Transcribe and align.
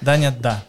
Да, 0.00 0.16
нет, 0.16 0.40
да. 0.40 0.62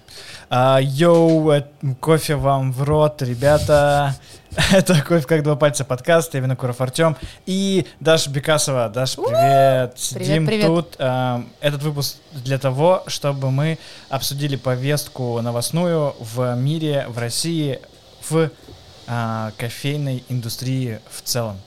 А, 0.50 0.80
йоу, 0.82 1.52
э, 1.52 1.64
кофе 2.00 2.36
вам 2.36 2.72
в 2.72 2.84
рот, 2.84 3.22
ребята. 3.22 4.16
Это 4.72 5.02
«Кофе 5.02 5.28
как 5.28 5.44
два 5.44 5.56
пальца» 5.56 5.84
подкаст, 5.86 6.34
я 6.34 6.40
Винокуров 6.40 6.80
Артем 6.82 7.16
и 7.46 7.86
Даша 8.00 8.30
Бекасова. 8.30 8.90
Даша, 8.90 9.22
привет. 9.22 9.94
Сидим 10.00 10.48
привет. 10.48 10.66
тут. 10.66 10.96
А, 11.00 11.44
Этот 11.60 11.84
выпуск 11.84 12.18
для 12.32 12.58
того, 12.58 13.04
чтобы 13.08 13.52
мы 13.52 13.78
обсудили 14.10 14.56
повестку 14.56 15.40
новостную 15.42 16.16
в 16.20 16.56
мире, 16.56 17.06
в 17.10 17.18
России, 17.18 17.80
в 18.30 18.50
а, 19.06 19.52
кофейной 19.58 20.24
индустрии 20.30 21.00
в 21.12 21.22
целом. 21.22 21.60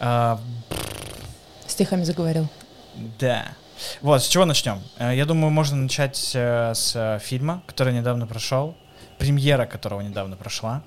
А, 0.00 0.40
Стихами 1.66 2.04
заговорил. 2.04 2.48
Да. 3.18 3.46
Вот, 4.02 4.22
с 4.22 4.28
чего 4.28 4.44
начнем? 4.44 4.80
Э, 4.98 5.14
Я 5.14 5.24
думаю, 5.24 5.50
можно 5.50 5.76
начать 5.76 6.32
э, 6.34 6.72
с 6.74 6.92
э, 6.94 7.18
фильма, 7.22 7.62
который 7.66 7.92
недавно 7.92 8.26
прошел, 8.26 8.74
премьера 9.18 9.66
которого 9.66 10.00
недавно 10.00 10.36
прошла. 10.36 10.82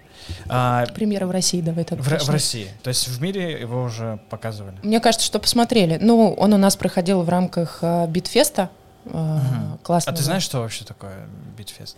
А, 0.50 0.86
Премьера 0.88 1.26
в 1.26 1.32
России, 1.32 1.62
давай 1.62 1.86
так 1.86 2.00
В, 2.00 2.04
в. 2.08 2.30
России. 2.30 2.70
То 2.84 2.90
есть 2.90 3.08
в 3.08 3.22
мире 3.22 3.60
его 3.62 3.84
уже 3.84 4.20
показывали. 4.30 4.76
Мне 4.84 5.00
кажется, 5.00 5.26
что 5.26 5.40
посмотрели. 5.40 5.98
Ну, 6.02 6.34
он 6.34 6.54
у 6.54 6.58
нас 6.58 6.76
проходил 6.76 7.22
в 7.24 7.30
рамках 7.30 7.82
Beat 8.09 8.34
Fest 8.34 8.58
а. 8.58 8.70
Мгм. 9.05 9.80
Классно. 9.84 10.12
А 10.12 10.16
ты 10.16 10.22
знаешь, 10.24 10.44
что 10.44 10.60
вообще 10.60 10.84
такое 10.84 11.27
Beat 11.58 11.74
Fest? 11.74 11.96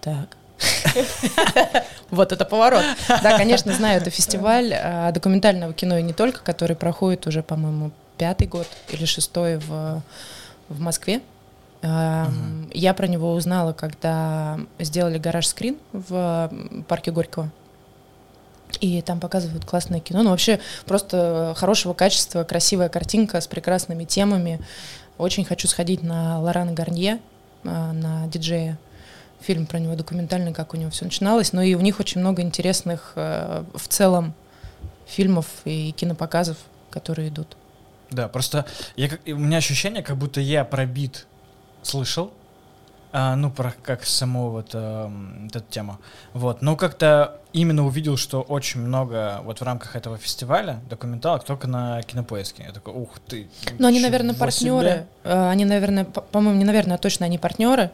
Так. 0.00 0.36
Вот 2.10 2.30
это 2.30 2.44
поворот. 2.44 2.84
Да, 3.08 3.38
конечно, 3.38 3.72
знаю, 3.72 4.00
это 4.00 4.10
фестиваль 4.10 4.74
документального 5.14 5.72
кино 5.72 5.96
и 5.96 6.02
не 6.02 6.12
только, 6.12 6.40
который 6.42 6.76
проходит 6.76 7.26
уже, 7.26 7.42
по-моему, 7.42 7.90
пятый 8.18 8.46
год 8.46 8.66
или 8.90 9.04
шестой 9.04 9.58
в, 9.58 10.02
в 10.68 10.80
Москве. 10.80 11.20
Эм, 11.82 12.70
Я 12.72 12.94
про 12.94 13.06
него 13.06 13.32
узнала, 13.32 13.72
когда 13.72 14.58
сделали 14.78 15.18
гараж 15.18 15.46
скрин 15.46 15.76
в 15.92 16.50
парке 16.88 17.10
Горького. 17.10 17.50
И 18.80 19.02
там 19.02 19.20
показывают 19.20 19.64
классное 19.64 20.00
кино. 20.00 20.22
Ну, 20.22 20.30
вообще, 20.30 20.60
просто 20.86 21.54
хорошего 21.56 21.92
качества, 21.92 22.44
красивая 22.44 22.88
картинка 22.88 23.40
с 23.40 23.46
прекрасными 23.46 24.04
темами. 24.04 24.60
Очень 25.18 25.44
хочу 25.44 25.68
сходить 25.68 26.02
на 26.02 26.40
Лорана 26.40 26.72
Гарнье, 26.72 27.20
э, 27.64 27.68
на 27.68 28.26
диджея. 28.28 28.78
Фильм 29.40 29.66
про 29.66 29.78
него 29.78 29.96
документальный, 29.96 30.52
как 30.52 30.72
у 30.72 30.76
него 30.76 30.90
все 30.90 31.04
начиналось. 31.04 31.52
Но 31.52 31.62
и 31.62 31.74
у 31.74 31.80
них 31.80 32.00
очень 32.00 32.20
много 32.20 32.42
интересных 32.42 33.12
э, 33.16 33.64
в 33.74 33.88
целом 33.88 34.34
фильмов 35.06 35.46
и 35.64 35.92
кинопоказов, 35.92 36.56
которые 36.90 37.28
идут. 37.28 37.56
Да, 38.12 38.28
просто 38.28 38.66
я, 38.96 39.08
у 39.26 39.38
меня 39.38 39.58
ощущение, 39.58 40.02
как 40.02 40.16
будто 40.16 40.40
я 40.40 40.64
про 40.64 40.86
бит 40.86 41.26
слышал, 41.82 42.32
а, 43.12 43.36
ну, 43.36 43.50
про 43.50 43.74
как 43.82 44.04
саму 44.06 44.50
вот, 44.50 44.72
вот 44.74 45.54
эту 45.56 45.64
тему. 45.70 45.98
Вот, 46.32 46.62
но 46.62 46.76
как-то 46.76 47.38
именно 47.52 47.84
увидел, 47.86 48.16
что 48.16 48.40
очень 48.40 48.80
много 48.80 49.42
вот 49.44 49.60
в 49.60 49.62
рамках 49.62 49.94
этого 49.96 50.16
фестиваля 50.16 50.80
документалок 50.88 51.44
только 51.44 51.68
на 51.68 52.02
кинопоиске. 52.02 52.64
Я 52.66 52.72
такой, 52.72 52.94
ух 52.94 53.10
ты. 53.26 53.48
Ну, 53.78 53.86
они, 53.86 54.00
наверное, 54.00 54.30
себе». 54.32 54.38
партнеры. 54.40 55.06
Э, 55.24 55.50
Они, 55.50 55.66
наверное, 55.66 56.04
по- 56.06 56.22
по-моему, 56.22 56.58
не 56.58 56.64
наверное, 56.64 56.96
а 56.96 56.98
точно 56.98 57.26
они 57.26 57.36
партнеры. 57.36 57.90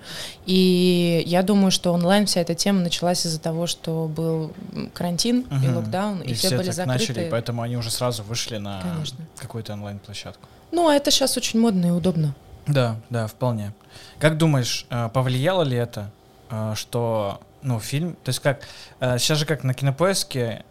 И 0.46 1.22
я 1.26 1.42
думаю, 1.42 1.70
что 1.72 1.92
онлайн 1.92 2.26
вся 2.26 2.40
эта 2.40 2.54
тема 2.54 2.80
началась 2.80 3.26
из-за 3.26 3.40
того, 3.40 3.66
что 3.66 4.06
был 4.06 4.52
карантин 4.94 5.40
и 5.50 5.54
Мгм. 5.54 5.76
локдаун, 5.76 6.20
и, 6.20 6.30
И, 6.30 6.34
все, 6.34 6.48
все 6.48 6.56
были 6.56 6.66
так 6.68 6.74
закрыты. 6.76 6.98
начали, 7.00 7.26
и 7.26 7.30
поэтому 7.30 7.62
они 7.62 7.76
уже 7.76 7.90
сразу 7.90 8.22
вышли 8.22 8.58
на 8.58 8.80
Конечно. 8.82 9.18
какую-то 9.36 9.72
онлайн-площадку. 9.72 10.46
Ну, 10.70 10.88
а 10.88 10.94
это 10.94 11.10
сейчас 11.10 11.36
очень 11.36 11.58
модно 11.60 11.86
и 11.86 11.90
удобно. 11.90 12.34
Да, 12.68 12.96
да, 13.10 13.26
вполне. 13.26 13.72
Как 14.18 14.36
думаешь, 14.36 14.86
э, 14.90 15.08
повлияло 15.12 15.62
ли 15.62 15.76
это, 15.76 16.10
э, 16.50 16.72
что, 16.74 17.40
ну, 17.62 17.78
фильм, 17.78 18.14
то 18.24 18.30
есть 18.30 18.40
как, 18.40 18.62
э, 19.00 19.18
сейчас 19.18 19.38
же 19.38 19.46
как 19.46 19.62
на 19.64 19.74
кинопоиске, 19.74 20.64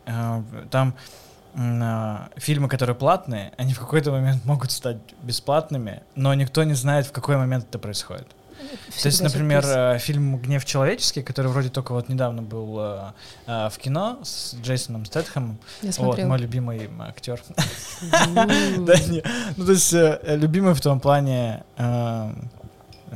там 0.69 0.95
фильмы, 2.35 2.69
которые 2.69 2.95
платные, 2.95 3.51
они 3.57 3.73
в 3.73 3.79
какой-то 3.79 4.11
момент 4.11 4.45
могут 4.45 4.71
стать 4.71 4.97
бесплатными, 5.23 6.03
но 6.13 6.33
никто 6.35 6.63
не 6.63 6.75
знает, 6.75 7.07
в 7.07 7.11
какой 7.11 7.37
момент 7.37 7.65
это 7.67 7.79
происходит. 7.79 8.27
То 8.27 8.63
есть, 9.05 9.17
Всегда 9.17 9.23
например, 9.25 9.63
сюрприз. 9.63 10.03
фильм 10.03 10.37
«Гнев 10.39 10.65
человеческий», 10.65 11.23
который 11.23 11.47
вроде 11.47 11.69
только 11.69 11.93
вот 11.93 12.09
недавно 12.09 12.41
был 12.41 12.79
э, 12.79 13.69
в 13.69 13.77
кино 13.77 14.19
с 14.23 14.55
Джейсоном 14.61 15.05
Стэтхэмом, 15.05 15.57
Я 15.81 15.91
вот, 15.97 16.19
мой 16.19 16.37
любимый 16.37 16.89
актер. 16.99 17.41
Да, 18.01 18.99
не. 19.07 19.23
Ну, 19.55 19.65
то 19.65 19.71
есть, 19.71 19.93
любимый 20.27 20.73
в 20.73 20.81
том 20.81 20.99
плане 20.99 21.63
э, 21.77 22.31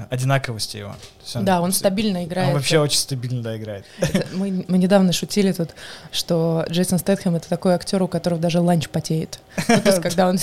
одинаковости 0.09 0.77
его. 0.77 0.95
Есть 1.21 1.43
Да, 1.43 1.61
он 1.61 1.71
стабильно 1.71 2.25
играет. 2.25 2.49
Он 2.49 2.53
вообще 2.55 2.79
очень 2.79 2.99
стабильно, 2.99 3.41
да, 3.41 3.57
играет. 3.57 3.85
Это 3.99 4.25
мы, 4.33 4.65
мы 4.67 4.77
недавно 4.77 5.13
шутили 5.13 5.51
тут, 5.51 5.71
что 6.11 6.65
Джейсон 6.69 6.99
Стэтхэм 6.99 7.35
это 7.35 7.49
такой 7.49 7.73
актер, 7.73 8.01
у 8.01 8.07
которого 8.07 8.39
даже 8.39 8.59
ланч 8.59 8.89
потеет. 8.89 9.39
Ну, 9.67 9.81
то 9.81 9.89
есть, 9.89 10.01
когда 10.01 10.27
он... 10.27 10.37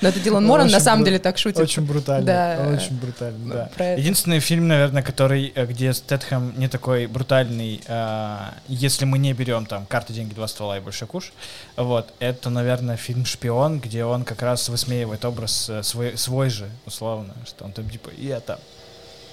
Но 0.00 0.08
это 0.08 0.20
Дилан 0.20 0.46
Моран 0.46 0.68
на 0.68 0.80
самом 0.80 1.04
деле 1.04 1.18
так 1.18 1.38
шутит. 1.38 1.60
Очень 1.60 1.86
брутально. 1.86 2.26
Да. 2.26 2.76
Очень 2.76 2.98
брутально, 2.98 3.54
да. 3.54 3.70
Про 3.74 3.84
это. 3.84 4.00
Единственный 4.00 4.40
фильм, 4.40 4.68
наверное, 4.68 5.02
который, 5.02 5.52
э, 5.54 5.66
где 5.66 5.92
Стэтхэм 5.92 6.58
не 6.58 6.68
такой 6.68 7.06
брутальный, 7.06 7.80
э, 7.86 8.36
если 8.68 9.04
мы 9.04 9.18
не 9.18 9.32
берем 9.32 9.66
там 9.66 9.86
«Карты, 9.86 10.12
деньги, 10.12 10.34
два 10.34 10.48
ствола 10.48 10.76
и 10.76 10.80
большой 10.80 11.08
куш», 11.08 11.32
вот, 11.76 12.12
это, 12.18 12.50
наверное, 12.50 12.96
фильм 12.96 13.24
«Шпион», 13.24 13.80
где 13.80 14.04
он 14.04 14.24
как 14.24 14.42
раз 14.42 14.68
высмеивает 14.68 15.24
образ 15.24 15.68
э, 15.70 15.82
свой, 15.82 16.16
свой 16.18 16.50
же, 16.50 16.68
условно, 16.86 17.34
что 17.46 17.64
он 17.64 17.72
там 17.72 17.88
типа 17.88 18.10
«я 18.18 18.40
там, 18.40 18.58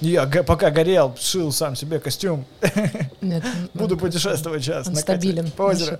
я 0.00 0.26
пока 0.26 0.70
горел, 0.70 1.14
шил 1.20 1.52
сам 1.52 1.74
себе 1.76 1.98
костюм, 1.98 2.44
Нет, 3.20 3.44
буду 3.74 3.94
он- 3.94 4.00
путешествовать 4.00 4.62
сейчас 4.62 4.86
Он 4.88 4.94
стабилен. 4.96 5.50
по 5.50 5.62
озеру». 5.64 5.98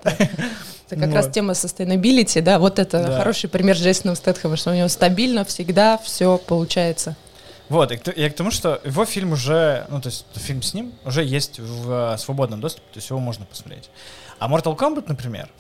Это 0.91 0.97
как 1.01 1.13
раз 1.13 1.27
Вот. 1.27 1.35
тема 1.35 1.53
sustainability, 1.53 2.41
да, 2.41 2.59
вот 2.59 2.79
это 2.79 3.03
Да. 3.05 3.19
хороший 3.19 3.51
пример 3.51 3.77
Джейсона 3.77 4.15
Стэтхэма, 4.15 4.57
что 4.57 4.71
у 4.71 4.75
него 4.75 4.89
стабильно 4.89 5.45
всегда 5.45 5.99
все 5.99 6.39
получается. 6.39 7.15
Вот, 7.69 7.93
и 7.93 8.01
я 8.17 8.31
к 8.31 8.35
тому, 8.35 8.51
что 8.51 8.81
его 8.85 9.05
фильм 9.05 9.33
уже, 9.33 9.85
ну, 9.91 10.01
то 10.01 10.09
есть 10.09 10.25
фильм 10.37 10.63
с 10.63 10.73
ним 10.73 10.95
уже 11.05 11.23
есть 11.23 11.59
в 11.59 12.15
э, 12.15 12.19
свободном 12.19 12.63
доступе, 12.63 12.87
то 12.95 12.99
есть 12.99 13.11
его 13.11 13.19
можно 13.19 13.45
посмотреть. 13.45 13.91
А 14.39 14.49
Mortal 14.49 14.75
Kombat, 14.75 15.05
например, 15.09 15.51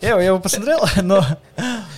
я, 0.00 0.08
его- 0.10 0.20
я 0.20 0.26
его 0.28 0.40
посмотрел, 0.40 0.80
но 1.02 1.24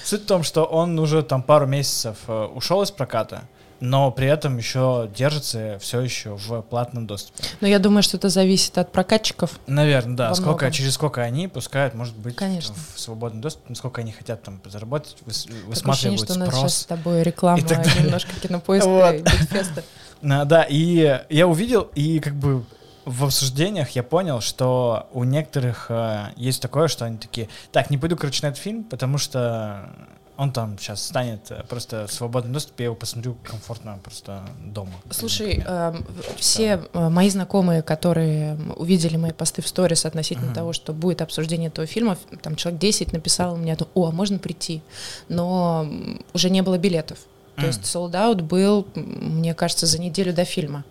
суть 0.04 0.24
в 0.24 0.26
том, 0.26 0.42
что 0.42 0.64
он 0.64 0.98
уже 0.98 1.22
там 1.22 1.42
пару 1.42 1.66
месяцев 1.66 2.18
э, 2.28 2.44
ушел 2.54 2.82
из 2.82 2.90
проката, 2.90 3.44
но 3.84 4.10
при 4.10 4.26
этом 4.26 4.56
еще 4.56 5.10
держится 5.14 5.78
все 5.78 6.00
еще 6.00 6.36
в 6.36 6.62
платном 6.62 7.06
доступе. 7.06 7.44
Но 7.60 7.68
я 7.68 7.78
думаю, 7.78 8.02
что 8.02 8.16
это 8.16 8.30
зависит 8.30 8.78
от 8.78 8.90
прокатчиков. 8.90 9.58
Наверное, 9.66 10.16
да. 10.16 10.34
Сколько, 10.34 10.70
через 10.70 10.94
сколько 10.94 11.20
они 11.20 11.48
пускают, 11.48 11.94
может 11.94 12.16
быть, 12.16 12.34
Конечно. 12.34 12.74
в 12.94 12.98
свободный 12.98 13.42
доступ, 13.42 13.68
насколько 13.68 14.00
они 14.00 14.12
хотят 14.12 14.42
там 14.42 14.60
заработать, 14.64 15.16
выс- 15.26 15.32
ощущение, 15.44 15.62
высматривают 15.66 16.20
что 16.22 16.34
у 16.34 16.36
нас 16.38 16.54
сейчас 16.54 16.76
с 16.78 16.84
тобой 16.86 17.22
реклама 17.22 17.58
и 17.58 17.62
так 17.62 17.84
далее. 17.84 18.04
немножко 18.04 18.30
кинопоиска 18.40 18.88
Вот. 18.88 19.14
и 19.14 19.18
Beat 19.18 19.45
Fest 19.45 19.71
а. 19.71 19.84
А, 20.26 20.44
Да, 20.46 20.62
и 20.62 21.20
я 21.28 21.46
увидел, 21.46 21.82
и 21.94 22.18
как 22.20 22.34
бы 22.34 22.64
в 23.04 23.24
обсуждениях 23.24 23.90
я 23.90 24.02
понял, 24.02 24.40
что 24.40 25.10
у 25.12 25.24
некоторых 25.24 25.86
э, 25.90 26.28
есть 26.36 26.62
такое, 26.62 26.88
что 26.88 27.04
они 27.04 27.18
такие, 27.18 27.50
так, 27.70 27.90
не 27.90 27.98
пойду, 27.98 28.16
короче, 28.16 28.40
на 28.46 28.48
этот 28.50 28.58
фильм, 28.62 28.84
потому 28.84 29.18
что 29.18 29.90
он 30.36 30.52
там 30.52 30.78
сейчас 30.78 31.04
станет 31.04 31.50
э, 31.50 31.62
просто 31.68 32.06
в 32.06 32.12
свободном 32.12 32.52
доступе, 32.52 32.84
я 32.84 32.86
его 32.86 32.96
посмотрю 32.96 33.36
комфортно 33.44 33.98
просто 34.02 34.42
дома. 34.64 34.92
Слушай, 35.10 35.62
эм, 35.66 36.04
все 36.36 36.82
э, 36.92 37.08
мои 37.08 37.30
знакомые, 37.30 37.82
которые 37.82 38.56
увидели 38.76 39.16
мои 39.16 39.32
посты 39.32 39.62
в 39.62 39.68
сторис 39.68 40.04
относительно 40.04 40.46
Мгм. 40.46 40.54
того, 40.54 40.72
что 40.72 40.92
будет 40.92 41.22
обсуждение 41.22 41.68
этого 41.68 41.86
фильма, 41.86 42.18
там 42.42 42.56
человек 42.56 42.80
10 42.80 43.12
написал 43.12 43.56
мне, 43.56 43.76
о, 43.94 44.08
а 44.08 44.10
можно 44.10 44.38
прийти? 44.38 44.82
Но 45.28 45.88
уже 46.32 46.50
не 46.50 46.62
было 46.62 46.78
билетов. 46.78 47.18
То 47.56 47.62
М. 47.62 47.66
есть 47.68 47.94
out 47.94 48.42
был, 48.42 48.86
мне 48.96 49.54
кажется, 49.54 49.86
за 49.86 50.00
неделю 50.00 50.32
до 50.32 50.44
фильма. 50.44 50.84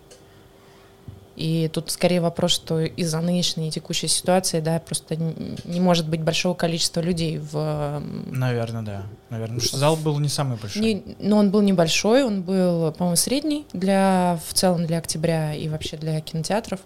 И 1.36 1.68
тут 1.72 1.90
скорее 1.90 2.20
вопрос, 2.20 2.52
что 2.52 2.80
из-за 2.80 3.20
нынешней 3.20 3.70
текущей 3.70 4.06
ситуации, 4.06 4.60
да, 4.60 4.78
просто 4.78 5.16
не 5.16 5.80
может 5.80 6.08
быть 6.08 6.20
большого 6.22 6.54
количества 6.54 7.00
людей 7.00 7.38
в... 7.38 8.00
Наверное, 8.30 8.82
да. 8.82 9.02
Наверное, 9.30 9.56
потому 9.56 9.68
что 9.68 9.76
зал 9.78 9.96
был 9.96 10.18
не 10.20 10.28
самый 10.28 10.56
большой. 10.56 10.80
не, 10.80 11.02
но 11.18 11.38
он 11.38 11.50
был 11.50 11.60
небольшой, 11.60 12.22
он 12.22 12.42
был, 12.42 12.92
по-моему, 12.92 13.16
средний 13.16 13.66
для 13.72 14.38
в 14.46 14.54
целом 14.54 14.86
для 14.86 14.98
октября 14.98 15.54
и 15.54 15.68
вообще 15.68 15.96
для 15.96 16.20
кинотеатров. 16.20 16.80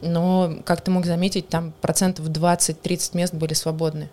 Но, 0.00 0.56
как 0.64 0.80
ты 0.80 0.90
мог 0.90 1.06
заметить, 1.06 1.48
там 1.48 1.72
процентов 1.80 2.26
20-30 2.26 3.16
мест 3.16 3.34
были 3.34 3.54
свободны. 3.54 4.10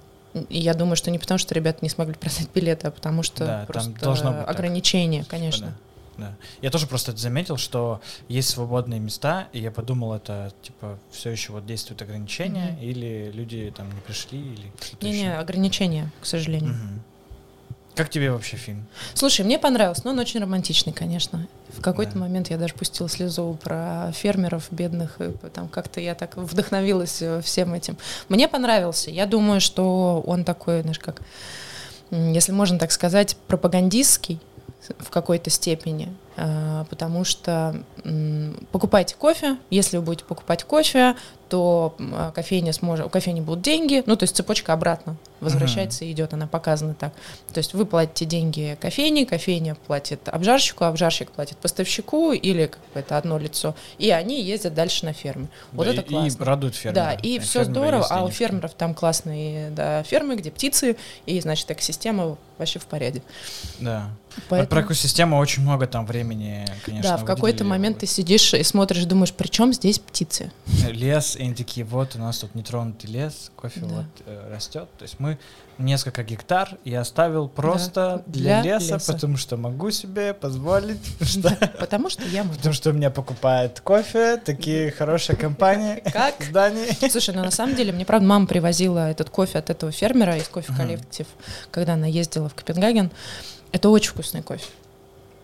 И 0.49 0.59
я 0.59 0.73
думаю, 0.73 0.95
что 0.95 1.11
не 1.11 1.19
потому, 1.19 1.37
что 1.37 1.53
ребята 1.55 1.79
не 1.81 1.89
смогли 1.89 2.13
продать 2.19 2.49
билеты, 2.53 2.87
а 2.87 2.91
потому 2.91 3.23
что 3.23 3.45
Да, 3.45 3.65
там 3.71 3.93
просто 3.93 4.43
ограничения, 4.43 5.19
Типа, 5.19 5.31
конечно. 5.31 5.67
да, 5.67 5.73
да. 6.17 6.35
Я 6.61 6.69
тоже 6.69 6.87
просто 6.87 7.15
заметил, 7.15 7.57
что 7.57 8.01
есть 8.27 8.49
свободные 8.49 8.99
места, 8.99 9.47
и 9.53 9.59
я 9.59 9.71
подумал, 9.71 10.13
это 10.13 10.51
типа 10.61 10.99
все 11.11 11.29
еще 11.31 11.51
вот 11.53 11.65
действуют 11.65 12.01
ограничения, 12.01 12.71
Мгм. 12.73 12.81
или 12.83 13.31
люди 13.33 13.73
там 13.75 13.87
не 13.93 14.01
пришли, 14.01 14.39
или 14.39 14.71
что-то 14.81 15.05
Не-не, 15.05 15.19
еще. 15.21 15.31
ограничения, 15.33 16.11
к 16.21 16.25
сожалению. 16.25 16.73
Мгм. 16.73 17.01
как 17.93 18.09
тебе 18.09 18.31
вообще 18.31 18.55
фильм? 18.57 18.85
Слушай, 19.13 19.45
мне 19.45 19.59
понравился, 19.59 20.01
но 20.05 20.11
он 20.11 20.19
очень 20.19 20.39
романтичный, 20.39 20.93
конечно. 20.93 21.47
В 21.69 21.81
какой-то 21.81 22.13
Да. 22.13 22.19
момент 22.19 22.49
я 22.49 22.57
даже 22.57 22.73
пустила 22.73 23.09
слезу 23.09 23.57
про 23.61 24.11
фермеров 24.13 24.67
бедных, 24.71 25.19
и 25.19 25.31
там 25.53 25.67
как-то 25.67 25.99
я 25.99 26.15
так 26.15 26.37
вдохновилась 26.37 27.21
э, 27.21 27.41
всем 27.41 27.73
этим. 27.73 27.97
Мне 28.29 28.47
понравился. 28.47 29.11
Я 29.11 29.25
думаю, 29.25 29.59
что 29.59 30.23
он 30.25 30.45
такой, 30.45 30.81
знаешь, 30.83 30.99
как, 30.99 31.21
если 32.11 32.53
можно 32.53 32.79
так 32.79 32.91
сказать, 32.93 33.35
пропагандистский 33.47 34.39
в 34.99 35.09
какой-то 35.09 35.49
степени, 35.49 36.13
потому 36.89 37.23
что 37.23 37.75
покупайте 38.71 39.15
кофе, 39.15 39.57
если 39.69 39.97
вы 39.97 40.03
будете 40.03 40.25
покупать 40.25 40.63
кофе, 40.63 41.15
то 41.49 41.95
а, 41.99 42.31
кофейня 42.31 42.71
сможет, 42.71 43.05
у 43.05 43.09
кофейни 43.09 43.41
будут 43.41 43.61
деньги, 43.61 44.03
ну 44.05 44.15
то 44.15 44.23
есть 44.23 44.33
цепочка 44.37 44.71
обратно 44.71 45.17
возвращается 45.41 46.05
и 46.05 46.11
идет, 46.13 46.33
она 46.33 46.47
показана 46.47 46.93
так. 46.93 47.11
То 47.53 47.57
есть 47.57 47.73
вы 47.73 47.85
платите 47.85 48.23
деньги 48.23 48.77
кофейне, 48.79 49.25
кофейня 49.25 49.75
платит 49.75 50.29
обжарщику, 50.29 50.85
обжарщик 50.85 51.29
платит 51.31 51.57
поставщику 51.57 52.31
или 52.31 52.67
какое-то 52.67 53.17
одно 53.17 53.37
лицо, 53.37 53.75
и 53.97 54.11
они 54.11 54.41
ездят 54.41 54.73
дальше 54.75 55.03
на 55.05 55.11
ферме. 55.11 55.49
Вот 55.73 55.87
Да, 55.87 55.91
это 55.93 56.01
и- 56.03 56.05
классно. 56.05 56.41
И 56.41 56.45
радует 56.45 56.75
фермера. 56.75 56.95
Да, 57.03 57.13
и 57.15 57.37
А 57.37 57.41
все 57.41 57.65
здорово, 57.65 58.07
а 58.09 58.23
у 58.23 58.29
фермеров 58.29 58.73
там 58.73 58.93
классные 58.93 59.71
да, 59.71 60.03
фермы, 60.03 60.37
где 60.37 60.51
птицы, 60.51 60.95
и, 61.25 61.37
значит, 61.41 61.69
экосистема 61.69 62.37
вообще 62.57 62.79
в 62.79 62.85
порядке. 62.85 63.23
Да. 63.81 64.07
Вот 64.37 64.43
Поэтому- 64.47 64.69
про 64.69 64.81
экосистему 64.87 65.37
очень 65.37 65.63
много 65.63 65.85
там 65.87 66.05
времени, 66.05 66.30
конечно, 66.85 67.11
да, 67.11 67.17
в 67.17 67.25
какой-то 67.25 67.63
момент 67.63 67.99
ты 67.99 68.05
сидишь 68.05 68.53
и 68.53 68.63
смотришь, 68.63 69.05
думаешь, 69.05 69.33
при 69.33 69.47
чем 69.47 69.73
здесь 69.73 69.99
птицы? 69.99 70.51
Лес, 70.89 71.35
и 71.35 71.43
они 71.43 71.53
такие, 71.53 71.85
вот 71.85 72.15
у 72.15 72.19
нас 72.19 72.39
тут 72.39 72.55
нетронутый 72.55 73.09
лес, 73.09 73.51
кофе 73.55 73.81
Да. 73.81 73.87
вот 73.87 74.05
э, 74.25 74.53
растет. 74.53 74.87
То 74.97 75.03
есть 75.03 75.19
мы 75.19 75.37
несколько 75.77 76.23
гектар 76.23 76.77
я 76.85 77.01
оставил 77.01 77.47
просто 77.47 78.23
для 78.27 78.61
для, 78.61 78.75
леса, 78.75 78.95
леса. 78.95 79.13
потому 79.13 79.37
что 79.37 79.57
могу 79.57 79.91
себе 79.91 80.33
позволить, 80.33 80.99
Потому 81.79 82.09
что 82.09 82.23
я 82.25 82.43
могу. 82.43 82.55
Потому 82.55 82.73
что 82.73 82.89
у 82.91 82.93
меня 82.93 83.09
покупают 83.09 83.79
кофе, 83.79 84.37
такие 84.37 84.91
хорошие 84.91 85.35
компании. 85.35 86.03
Как? 86.11 86.35
Зданий. 86.39 86.87
Слушай, 87.09 87.35
ну 87.35 87.43
на 87.43 87.51
самом 87.51 87.75
деле, 87.75 87.91
мне 87.91 88.05
правда 88.05 88.27
мама 88.27 88.47
привозила 88.47 89.09
этот 89.09 89.29
кофе 89.29 89.59
от 89.59 89.69
этого 89.69 89.91
фермера 89.91 90.37
из 90.37 90.47
кофе 90.47 90.73
коллектив, 90.73 91.27
когда 91.71 91.93
она 91.93 92.07
ездила 92.07 92.49
в 92.49 92.55
Копенгаген. 92.55 93.11
Это 93.71 93.89
очень 93.89 94.11
вкусный 94.11 94.41
кофе. 94.41 94.65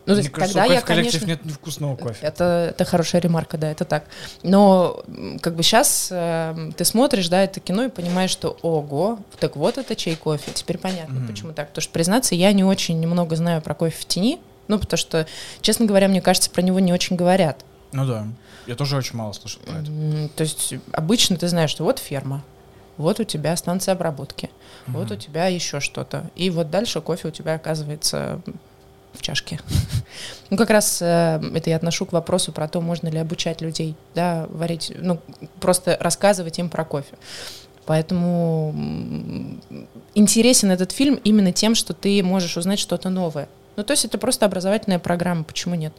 Ну, 0.07 0.13
то 0.13 0.19
Мне 0.19 0.23
есть, 0.23 0.33
кажется, 0.33 0.53
когда 0.59 0.69
у 0.69 0.73
я, 0.73 0.81
конечно, 0.81 1.25
нет 1.25 1.41
вкусного 1.51 1.97
кофе. 1.97 2.17
Это, 2.25 2.67
это 2.69 2.85
хорошая 2.85 3.19
ремарка, 3.21 3.57
да, 3.57 3.69
это 3.69 3.83
так. 3.83 4.05
Но 4.41 5.03
как 5.41 5.53
бы 5.55 5.63
сейчас 5.63 6.07
ты 6.07 6.85
смотришь, 6.85 7.27
да, 7.27 7.43
это 7.43 7.59
кино 7.59 7.83
и 7.83 7.89
понимаешь, 7.89 8.31
что 8.31 8.57
ого, 8.61 9.19
так 9.41 9.57
вот 9.57 9.77
это 9.77 9.97
чей 9.97 10.15
кофе. 10.15 10.49
Теперь 10.53 10.77
понятно, 10.77 11.15
Мгм. 11.19 11.27
почему 11.27 11.51
так. 11.51 11.67
Потому 11.67 11.81
что, 11.81 11.91
признаться, 11.91 12.35
я 12.35 12.53
не 12.53 12.63
очень 12.63 13.05
много 13.05 13.35
знаю 13.35 13.61
про 13.61 13.75
кофе 13.75 13.97
в 13.99 14.05
тени. 14.05 14.39
Ну, 14.69 14.79
потому 14.79 14.97
что, 14.97 15.27
честно 15.59 15.85
говоря, 15.85 16.07
мне 16.07 16.21
кажется, 16.21 16.49
про 16.51 16.61
него 16.61 16.79
не 16.79 16.93
очень 16.93 17.17
говорят. 17.17 17.65
Ну 17.91 18.05
да. 18.05 18.27
Я 18.65 18.75
тоже 18.75 18.95
очень 18.95 19.17
мало 19.17 19.33
слышал 19.33 19.59
про 19.65 19.73
это. 19.79 19.91
М, 19.91 20.29
То 20.37 20.43
есть 20.43 20.73
обычно 20.93 21.35
ты 21.35 21.49
знаешь, 21.49 21.69
что 21.69 21.83
вот 21.83 21.99
ферма, 21.99 22.43
вот 22.95 23.19
у 23.19 23.25
тебя 23.25 23.57
станция 23.57 23.91
обработки, 23.93 24.49
вот 24.87 25.07
Мгм. 25.07 25.17
у 25.17 25.19
тебя 25.19 25.47
еще 25.47 25.81
что-то. 25.81 26.29
И 26.35 26.49
вот 26.49 26.69
дальше 26.69 27.01
кофе 27.01 27.27
у 27.27 27.31
тебя 27.31 27.55
оказывается 27.55 28.39
в 29.17 29.21
чашке. 29.21 29.59
Ну, 30.49 30.55
как 30.57 30.69
раз 30.69 30.99
э, 31.01 31.41
это 31.55 31.69
я 31.69 31.75
отношу 31.75 32.05
к 32.05 32.13
вопросу 32.13 32.51
про 32.53 32.67
то, 32.69 32.79
можно 32.79 33.09
ли 33.09 33.17
обучать 33.19 33.59
людей, 33.61 33.95
да, 34.15 34.45
варить, 34.49 34.93
ну, 34.95 35.19
просто 35.59 35.97
рассказывать 35.99 36.57
им 36.57 36.69
про 36.69 36.85
кофе. 36.85 37.15
Поэтому 37.85 38.73
интересен 40.15 40.71
этот 40.71 40.91
фильм 40.91 41.15
именно 41.23 41.51
тем, 41.51 41.75
что 41.75 41.93
ты 41.93 42.23
можешь 42.23 42.55
узнать 42.57 42.79
что-то 42.79 43.09
новое. 43.09 43.47
Ну, 43.75 43.83
то 43.83 43.91
есть 43.91 44.05
это 44.05 44.17
просто 44.17 44.45
образовательная 44.45 44.99
программа, 44.99 45.43
почему 45.43 45.75
нет? 45.75 45.93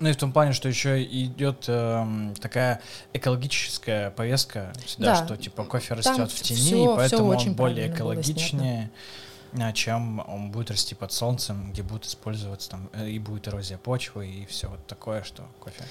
Ну 0.00 0.08
и 0.08 0.12
в 0.12 0.16
том 0.16 0.32
плане, 0.32 0.52
что 0.52 0.68
еще 0.68 1.02
идет 1.02 1.64
эм, 1.66 2.34
такая 2.40 2.80
экологическая 3.12 4.10
повестка 4.12 4.72
сюда, 4.86 5.16
Да. 5.18 5.24
что 5.26 5.36
типа 5.36 5.64
кофе 5.64 5.88
Там 5.96 5.98
растет 5.98 6.30
в 6.30 6.40
тени, 6.42 6.56
всё- 6.56 6.92
и 6.92 6.96
поэтому 6.96 7.30
он 7.30 7.52
более 7.54 7.54
правильно 7.54 8.04
было 8.04 8.12
экологичнее, 8.14 8.90
а, 8.94 9.27
чем 9.74 10.22
он 10.28 10.50
будет 10.50 10.70
расти 10.70 10.94
под 10.94 11.12
солнцем, 11.12 11.72
где 11.72 11.82
будет 11.82 12.04
использоваться 12.06 12.70
там 12.70 12.88
э, 12.92 13.08
и 13.08 13.18
будет 13.18 13.48
эрозия 13.48 13.78
почвы 13.78 14.28
и 14.28 14.46
все 14.46 14.68
вот 14.68 14.86
такое, 14.86 15.22
что 15.22 15.44
кофе 15.60 15.84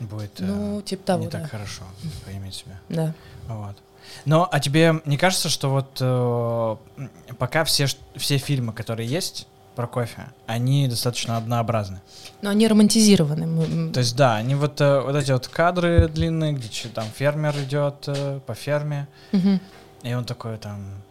будет 0.00 0.40
э, 0.40 0.44
Ну, 0.44 0.82
типа 0.82 1.04
того, 1.04 1.24
не 1.24 1.28
да. 1.28 1.40
так 1.40 1.50
хорошо 1.50 1.84
поиметь 2.24 2.54
себя. 2.54 2.80
Да. 2.88 3.14
Вот. 3.48 3.76
Но, 4.24 4.48
а 4.50 4.60
тебе 4.60 5.00
не 5.04 5.16
кажется, 5.16 5.48
что 5.48 5.70
вот 5.70 5.96
э, 6.00 6.76
пока 7.38 7.64
все, 7.64 7.86
все 8.16 8.38
фильмы, 8.38 8.72
которые 8.72 9.08
есть 9.08 9.46
про 9.76 9.86
кофе, 9.86 10.28
они 10.46 10.86
достаточно 10.88 11.36
однообразны? 11.36 12.00
Но 12.42 12.50
они 12.50 12.68
романтизированы. 12.68 13.92
То 13.92 14.00
есть, 14.00 14.14
да, 14.16 14.36
они 14.36 14.54
вот, 14.54 14.80
э, 14.80 15.00
вот 15.00 15.16
эти 15.16 15.32
вот 15.32 15.48
кадры 15.48 16.08
длинные, 16.08 16.52
где 16.52 16.68
там 16.88 17.06
фермер 17.06 17.56
идет 17.60 18.04
э, 18.06 18.40
по 18.46 18.54
ферме, 18.54 19.08
мгм. 19.32 19.60
и 20.02 20.14
он 20.14 20.24
такой 20.24 20.58
там 20.58 21.02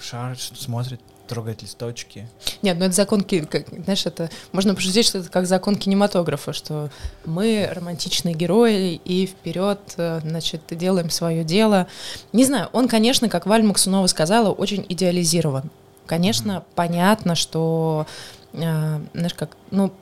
что-то 0.00 0.60
смотрит, 0.60 1.00
трогает 1.30 1.62
листочки. 1.62 2.28
Нет, 2.60 2.76
ну 2.76 2.86
это 2.86 2.94
закон, 2.94 3.22
как, 3.22 3.68
знаешь, 3.68 4.04
это 4.04 4.30
можно 4.50 4.74
пошутить, 4.74 5.06
что 5.06 5.18
это 5.18 5.30
как 5.30 5.46
закон 5.46 5.76
кинематографа, 5.76 6.52
что 6.52 6.90
мы 7.24 7.70
романтичные 7.72 8.34
герои 8.34 9.00
и 9.04 9.26
вперед, 9.26 9.78
э, 9.96 10.20
значит, 10.24 10.62
делаем 10.70 11.08
свое 11.08 11.44
дело. 11.44 11.86
Не 12.32 12.44
знаю, 12.44 12.68
он, 12.72 12.88
конечно, 12.88 13.28
как 13.28 13.46
Валь 13.46 13.62
Максунова 13.62 14.08
сказала, 14.08 14.50
очень 14.50 14.84
идеализирован. 14.88 15.70
Конечно, 16.06 16.64
понятно, 16.74 17.36
что, 17.36 18.06
э, 18.52 19.00
знаешь, 19.14 19.34
как, 19.34 19.56
ну, 19.70 19.92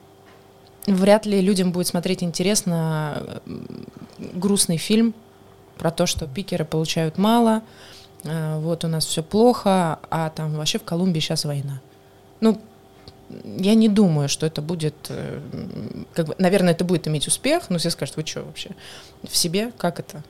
вряд 0.87 1.27
ли 1.27 1.41
людям 1.41 1.71
будет 1.71 1.85
смотреть 1.85 2.23
интересно 2.23 3.21
э, 3.45 3.59
грустный 4.33 4.77
фильм 4.77 5.13
про 5.77 5.91
то, 5.91 6.07
что 6.07 6.25
пикеры 6.25 6.65
получают 6.65 7.19
мало, 7.19 7.57
э, 7.57 7.98
вот 8.23 8.83
у 8.83 8.87
нас 8.87 9.05
все 9.05 9.23
плохо, 9.23 9.99
а 10.09 10.29
там 10.29 10.53
вообще 10.53 10.77
в 10.79 10.83
Колумбии 10.83 11.19
сейчас 11.19 11.45
война. 11.45 11.79
Ну, 12.41 12.61
я 13.43 13.75
не 13.75 13.89
думаю, 13.89 14.27
что 14.27 14.45
это 14.45 14.61
будет, 14.61 14.95
э, 15.09 15.39
как 16.13 16.27
бы, 16.27 16.35
наверное, 16.37 16.73
это 16.73 16.83
будет 16.83 17.07
иметь 17.07 17.27
успех, 17.27 17.69
но 17.69 17.77
все 17.77 17.89
скажут, 17.89 18.17
вы 18.17 18.25
что 18.25 18.43
вообще, 18.43 18.71
в 19.23 19.35
себе, 19.35 19.71
как 19.77 19.99
это? 19.99 20.23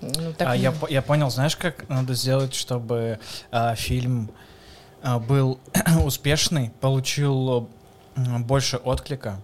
Ну, 0.00 0.32
так 0.36 0.48
а 0.48 0.56
я, 0.56 0.74
я 0.88 1.02
понял, 1.02 1.30
знаешь, 1.30 1.56
как 1.56 1.88
надо 1.88 2.14
сделать, 2.14 2.54
чтобы 2.54 3.18
а, 3.50 3.74
фильм 3.74 4.30
а, 5.02 5.18
был 5.18 5.58
успешный, 6.04 6.70
получил 6.80 7.68
больше 8.16 8.76
отклика, 8.78 9.40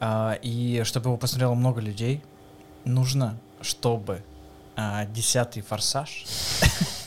а, 0.00 0.38
и 0.42 0.82
чтобы 0.84 1.08
его 1.08 1.16
посмотрело 1.16 1.54
много 1.54 1.80
людей, 1.80 2.22
нужно, 2.84 3.38
чтобы 3.60 4.22
а, 4.76 5.06
десятый 5.06 5.62
форсаж 5.62 6.24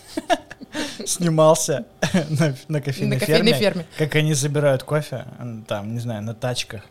снимался 1.08 1.86
на, 2.30 2.56
на 2.68 2.82
кофейной, 2.82 3.16
на 3.16 3.20
кофейной 3.20 3.54
ферме, 3.54 3.54
ферме. 3.54 3.86
как 3.98 4.16
они 4.16 4.34
забирают 4.34 4.84
кофе, 4.84 5.26
там, 5.68 5.94
не 5.94 6.00
знаю, 6.00 6.24
на 6.24 6.34
тачках. 6.34 6.84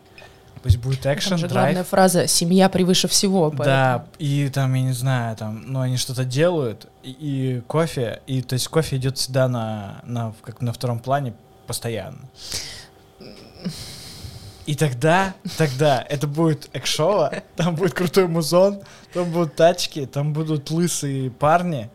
Пусть 0.63 0.77
будет 0.77 1.05
экшен, 1.07 1.37
драйв. 1.37 1.51
главная 1.51 1.83
фраза 1.83 2.27
«семья 2.27 2.69
превыше 2.69 3.07
всего». 3.07 3.49
Да, 3.49 4.05
и 4.19 4.49
там, 4.53 4.73
я 4.75 4.81
не 4.83 4.93
знаю, 4.93 5.35
там, 5.35 5.63
ну, 5.65 5.79
они 5.79 5.97
что-то 5.97 6.23
делают, 6.23 6.87
и, 7.01 7.09
и 7.09 7.61
кофе, 7.61 8.21
и, 8.27 8.43
то 8.43 8.53
есть, 8.53 8.67
кофе 8.67 8.97
идет 8.97 9.17
всегда 9.17 9.47
на, 9.47 10.01
на, 10.03 10.33
как 10.43 10.61
на 10.61 10.71
втором 10.71 10.99
плане 10.99 11.33
постоянно. 11.65 12.19
И 14.67 14.75
тогда, 14.75 15.33
тогда 15.57 16.05
это 16.07 16.27
будет 16.27 16.69
экшово, 16.73 17.41
там 17.55 17.75
будет 17.75 17.93
крутой 17.93 18.27
музон, 18.27 18.81
там 19.13 19.31
будут 19.31 19.55
тачки, 19.55 20.05
там 20.05 20.33
будут 20.33 20.69
лысые 20.69 21.31
парни, 21.31 21.89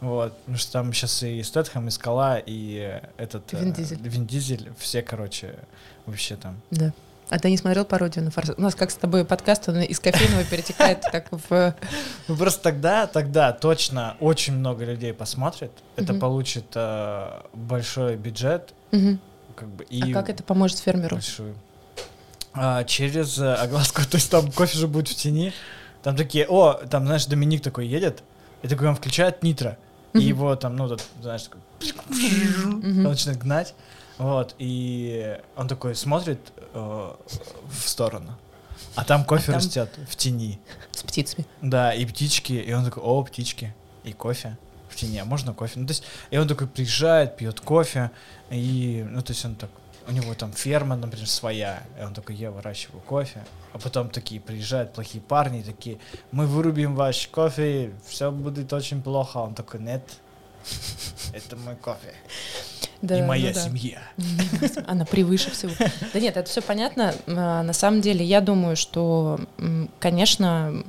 вот, 0.00 0.36
потому 0.38 0.56
что 0.56 0.72
там 0.72 0.92
сейчас 0.92 1.22
и 1.22 1.42
Стэтхэм, 1.42 1.88
и 1.88 1.90
Скала, 1.90 2.38
и 2.38 3.00
э, 3.02 3.08
этот... 3.16 3.52
Вин 3.52 3.72
э, 3.72 3.74
Дизель. 3.74 3.98
Вин 4.00 4.26
Дизель, 4.26 4.72
все, 4.78 5.02
короче, 5.02 5.54
вообще 6.06 6.36
там. 6.36 6.60
Да. 6.70 6.92
А 7.28 7.38
ты 7.38 7.48
не 7.48 7.56
смотрел 7.56 7.84
пародию 7.84 8.24
на 8.24 8.30
форсаж? 8.32 8.56
У 8.58 8.62
нас 8.62 8.74
как 8.74 8.90
с 8.90 8.96
тобой 8.96 9.24
подкаст, 9.24 9.68
он 9.68 9.80
из 9.82 10.00
кофейного 10.00 10.42
перетекает 10.44 11.00
так 11.12 11.28
в... 11.30 11.74
Ну 12.28 12.36
просто 12.36 12.62
тогда, 12.62 13.06
тогда 13.06 13.52
точно 13.52 14.16
очень 14.18 14.54
много 14.54 14.84
людей 14.84 15.12
посмотрит, 15.12 15.70
это 15.96 16.14
получит 16.14 16.66
э, 16.74 17.42
большой 17.52 18.16
бюджет, 18.16 18.74
как 19.54 19.68
бы 19.68 19.84
А 19.84 19.94
и 19.94 20.12
как 20.12 20.28
это 20.28 20.42
поможет 20.42 20.78
фермеру? 20.78 21.16
большую. 21.16 21.54
А, 22.52 22.82
через 22.84 23.38
э, 23.38 23.54
огласку, 23.54 24.02
то 24.10 24.16
есть 24.16 24.30
там 24.30 24.50
кофе 24.50 24.76
же 24.76 24.88
будет 24.88 25.08
в 25.08 25.14
тени, 25.14 25.52
там 26.02 26.16
такие, 26.16 26.46
о, 26.48 26.72
там 26.72 27.06
знаешь 27.06 27.26
Доминик 27.26 27.62
такой 27.62 27.86
едет, 27.86 28.22
и 28.62 28.68
такой 28.68 28.88
он 28.88 28.96
включает 28.96 29.42
нитро, 29.42 29.76
и 30.14 30.20
его 30.20 30.56
там, 30.56 30.76
ну 30.76 30.88
тут, 30.88 31.02
знаешь, 31.22 31.42
такой, 31.42 31.60
он 32.70 33.02
начинает 33.02 33.38
гнать, 33.38 33.74
вот, 34.18 34.54
и 34.58 35.38
он 35.56 35.68
такой 35.68 35.94
смотрит 35.94 36.40
э, 36.74 37.12
в 37.70 37.88
сторону, 37.88 38.36
а 38.94 39.04
там 39.04 39.24
кофе 39.24 39.46
там- 39.46 39.56
растет 39.56 39.90
в 40.08 40.16
тени. 40.16 40.60
С 40.92 41.02
птицами. 41.02 41.46
Да, 41.62 41.94
и 41.94 42.04
птички, 42.04 42.52
и 42.52 42.72
он 42.72 42.84
такой, 42.84 43.02
о, 43.02 43.22
птички, 43.22 43.74
и 44.04 44.12
кофе 44.12 44.58
в 44.88 44.96
тени, 44.96 45.18
а 45.18 45.24
можно 45.24 45.54
кофе? 45.54 45.78
Ну, 45.80 45.86
то 45.86 45.92
есть, 45.92 46.02
и 46.30 46.36
он 46.36 46.48
такой 46.48 46.66
приезжает, 46.66 47.36
пьет 47.36 47.60
кофе, 47.60 48.10
и, 48.50 49.06
ну, 49.08 49.22
то 49.22 49.32
есть 49.32 49.44
он 49.44 49.54
так 49.54 49.70
у 50.10 50.12
него 50.12 50.34
там 50.34 50.52
ферма, 50.52 50.96
например, 50.96 51.28
своя, 51.28 51.84
и 51.98 52.02
он 52.02 52.14
такой, 52.14 52.34
я 52.34 52.50
выращиваю 52.50 53.00
кофе, 53.00 53.44
а 53.72 53.78
потом 53.78 54.10
такие 54.10 54.40
приезжают 54.40 54.92
плохие 54.92 55.22
парни, 55.22 55.62
такие, 55.62 55.98
мы 56.32 56.46
вырубим 56.46 56.96
ваш 56.96 57.28
кофе, 57.28 57.92
все 58.08 58.32
будет 58.32 58.72
очень 58.72 59.02
плохо, 59.02 59.38
он 59.38 59.54
такой, 59.54 59.80
нет, 59.80 60.02
это 61.32 61.56
мой 61.56 61.76
кофе. 61.76 62.12
Да, 63.02 63.18
и 63.18 63.22
моя 63.22 63.48
ну 63.48 63.54
да. 63.54 63.60
семья. 63.60 64.02
Она 64.86 65.04
превыше 65.04 65.50
всего. 65.52 65.72
Да 66.12 66.20
нет, 66.20 66.36
это 66.36 66.50
все 66.50 66.60
понятно. 66.60 67.14
А, 67.28 67.62
на 67.62 67.72
самом 67.72 68.02
деле, 68.02 68.24
я 68.24 68.42
думаю, 68.42 68.76
что, 68.76 69.40
конечно, 70.00 70.84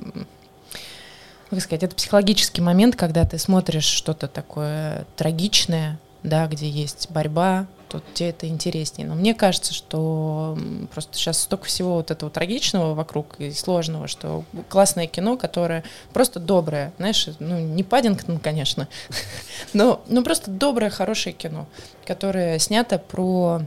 как 1.49 1.61
сказать, 1.61 1.83
это 1.83 1.95
психологический 1.95 2.61
момент, 2.61 2.95
когда 2.95 3.23
ты 3.25 3.37
смотришь 3.37 3.85
что-то 3.85 4.27
такое 4.27 5.05
трагичное, 5.15 5.99
да, 6.23 6.47
где 6.47 6.69
есть 6.69 7.09
борьба, 7.11 7.67
то 7.91 8.01
тебе 8.13 8.29
это 8.29 8.47
интереснее. 8.47 9.05
Но 9.05 9.15
мне 9.15 9.33
кажется, 9.33 9.73
что 9.73 10.57
просто 10.93 11.17
сейчас 11.17 11.41
столько 11.41 11.65
всего 11.65 11.95
вот 11.95 12.09
этого 12.09 12.31
трагичного 12.31 12.93
вокруг 12.93 13.35
и 13.39 13.51
сложного, 13.51 14.07
что 14.07 14.45
классное 14.69 15.07
кино, 15.07 15.35
которое 15.35 15.83
просто 16.13 16.39
доброе, 16.39 16.93
знаешь, 16.97 17.27
ну 17.39 17.59
не 17.59 17.83
Паддингтон, 17.83 18.39
конечно, 18.39 18.87
но, 19.73 20.01
но 20.07 20.23
просто 20.23 20.51
доброе, 20.51 20.89
хорошее 20.89 21.35
кино, 21.35 21.67
которое 22.05 22.59
снято 22.59 22.97
про 22.97 23.61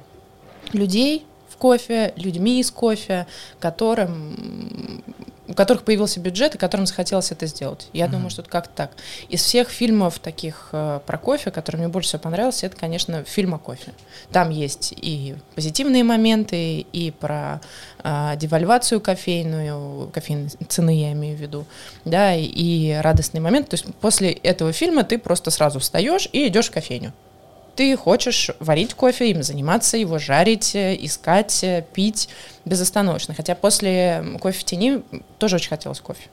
людей 0.73 1.27
в 1.51 1.57
кофе, 1.59 2.15
людьми 2.17 2.61
из 2.61 2.71
кофе, 2.71 3.27
которым 3.61 5.03
у 5.47 5.55
которых 5.55 5.85
появился 5.85 6.21
бюджет 6.21 6.55
и 6.55 6.59
которым 6.59 6.87
захотелось 6.87 7.31
это 7.31 7.47
сделать. 7.47 7.89
Я 7.93 8.07
mm-hmm. 8.07 8.11
думаю, 8.11 8.31
что 8.31 8.43
это 8.43 8.51
как-то 8.51 8.73
так. 8.75 8.91
Из 9.29 9.43
всех 9.43 9.69
фильмов 9.69 10.19
таких 10.19 10.71
э, 10.73 11.01
про 11.05 11.19
кофе, 11.19 11.51
который 11.51 11.77
мне 11.77 11.89
больше 11.89 12.09
всего 12.09 12.23
понравился, 12.23 12.67
это, 12.67 12.77
конечно, 12.77 13.25
фильм 13.25 13.55
о 13.55 13.59
кофе. 13.59 13.93
Там 14.33 14.51
есть 14.51 14.95
и 14.97 15.37
позитивные 15.55 16.05
моменты, 16.05 16.81
и 16.81 17.11
про 17.11 17.61
э, 18.03 18.35
девальвацию 18.37 19.01
кофейную, 19.01 20.09
кофейной 20.13 20.51
цены 20.69 20.99
я 20.99 21.13
имею 21.13 21.37
в 21.37 21.41
виду, 21.41 21.67
да, 22.05 22.35
и, 22.35 22.45
и 22.45 22.93
радостный 23.03 23.41
момент. 23.41 23.69
То 23.69 23.75
есть 23.75 23.87
после 24.01 24.33
этого 24.33 24.73
фильма 24.73 25.05
ты 25.05 25.19
просто 25.19 25.51
сразу 25.51 25.79
встаешь 25.79 26.29
и 26.33 26.49
идешь 26.49 26.69
в 26.69 26.71
кофейню 26.71 27.13
ты 27.77 27.97
хочешь 27.97 28.51
варить 28.61 28.95
кофе, 28.95 29.31
им 29.31 29.43
заниматься, 29.43 29.97
его 29.97 30.19
жарить, 30.19 30.75
э, 30.75 30.97
искать, 30.99 31.63
э, 31.65 31.85
пить 31.93 32.29
безостановочно. 32.65 33.35
Хотя 33.35 33.55
после 33.55 34.25
кофе 34.41 34.59
в 34.59 34.65
тени 34.65 35.03
тоже 35.39 35.57
очень 35.57 35.69
хотелось 35.71 36.01
кофе. 36.01 36.29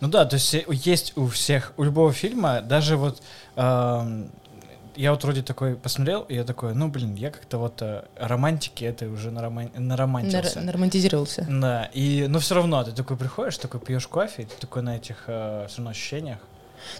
Ну 0.00 0.08
да, 0.08 0.24
то 0.24 0.34
есть 0.34 0.54
э, 0.54 0.64
есть 0.68 1.16
у 1.16 1.28
всех, 1.28 1.72
у 1.76 1.82
любого 1.84 2.12
фильма, 2.12 2.60
даже 2.60 2.96
вот 2.96 3.22
э, 3.56 4.26
я 4.96 5.10
вот 5.10 5.24
вроде 5.24 5.42
такой 5.42 5.76
посмотрел, 5.76 6.22
и 6.22 6.34
я 6.34 6.44
такой, 6.44 6.74
ну 6.74 6.88
блин, 6.88 7.14
я 7.14 7.30
как-то 7.30 7.58
вот 7.58 7.80
э, 7.82 8.04
романтики 8.16 8.84
это 8.84 9.06
уже 9.08 9.30
нароман... 9.30 9.70
наромантился. 9.76 10.56
Нар- 10.56 10.66
наромантизировался. 10.66 11.46
Да, 11.48 11.90
и, 11.92 12.26
но 12.28 12.38
все 12.38 12.54
равно 12.54 12.82
ты 12.84 12.92
такой 12.92 13.16
приходишь, 13.16 13.58
такой 13.58 13.80
пьешь 13.80 14.06
кофе, 14.06 14.42
и 14.42 14.44
ты 14.46 14.54
такой 14.60 14.82
на 14.82 14.96
этих 14.96 15.24
э, 15.26 15.66
все 15.68 15.78
равно 15.78 15.90
ощущениях. 15.90 16.38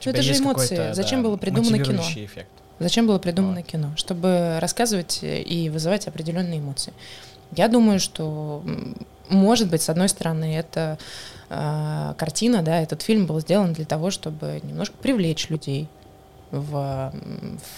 Ну 0.04 0.12
это 0.12 0.22
же 0.22 0.36
эмоции. 0.36 0.92
Зачем 0.92 1.22
да, 1.22 1.28
было 1.28 1.36
придумано 1.36 1.78
кино? 1.78 2.02
Эффект. 2.02 2.48
Зачем 2.78 3.06
было 3.06 3.18
придумано 3.18 3.60
вот. 3.60 3.66
кино? 3.66 3.90
Чтобы 3.96 4.58
рассказывать 4.60 5.20
и 5.22 5.70
вызывать 5.72 6.06
определенные 6.08 6.58
эмоции. 6.58 6.92
Я 7.52 7.68
думаю, 7.68 8.00
что, 8.00 8.62
может 9.28 9.68
быть, 9.70 9.82
с 9.82 9.88
одной 9.88 10.08
стороны, 10.08 10.56
это 10.56 10.98
э, 11.50 12.14
картина, 12.16 12.62
да, 12.62 12.80
этот 12.80 13.02
фильм 13.02 13.26
был 13.26 13.40
сделан 13.40 13.72
для 13.72 13.84
того, 13.84 14.10
чтобы 14.10 14.60
немножко 14.62 14.96
привлечь 15.00 15.50
людей, 15.50 15.88
в, 16.60 17.12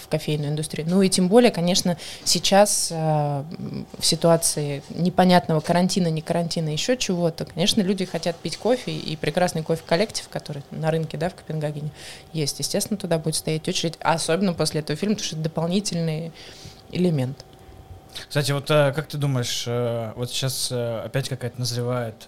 в 0.01 0.07
кофейную 0.09 0.51
индустрию. 0.51 0.87
Ну 0.89 1.01
и 1.01 1.09
тем 1.09 1.27
более, 1.27 1.51
конечно, 1.51 1.97
сейчас 2.23 2.89
э, 2.91 2.95
в 2.95 4.05
ситуации 4.05 4.83
непонятного 4.89 5.59
карантина, 5.59 6.07
не 6.07 6.21
карантина, 6.21 6.69
еще 6.69 6.97
чего-то, 6.97 7.45
конечно, 7.45 7.81
люди 7.81 8.05
хотят 8.05 8.35
пить 8.37 8.57
кофе, 8.57 8.91
и 8.91 9.15
прекрасный 9.15 9.63
кофе-коллектив, 9.63 10.27
который 10.29 10.63
на 10.71 10.91
рынке, 10.91 11.17
да, 11.17 11.29
в 11.29 11.35
Копенгагене 11.35 11.89
есть, 12.33 12.59
естественно, 12.59 12.97
туда 12.97 13.17
будет 13.19 13.35
стоять 13.35 13.67
очередь, 13.67 13.97
особенно 13.99 14.53
после 14.53 14.81
этого 14.81 14.97
фильма, 14.97 15.15
потому 15.15 15.27
что 15.27 15.35
это 15.35 15.43
дополнительный 15.43 16.31
элемент. 16.91 17.45
Кстати, 18.27 18.51
вот 18.51 18.69
э, 18.71 18.93
как 18.93 19.07
ты 19.07 19.17
думаешь, 19.17 19.65
э, 19.67 20.13
вот 20.15 20.31
сейчас 20.31 20.71
опять 20.71 21.29
какая-то 21.29 21.59
назревает 21.59 22.25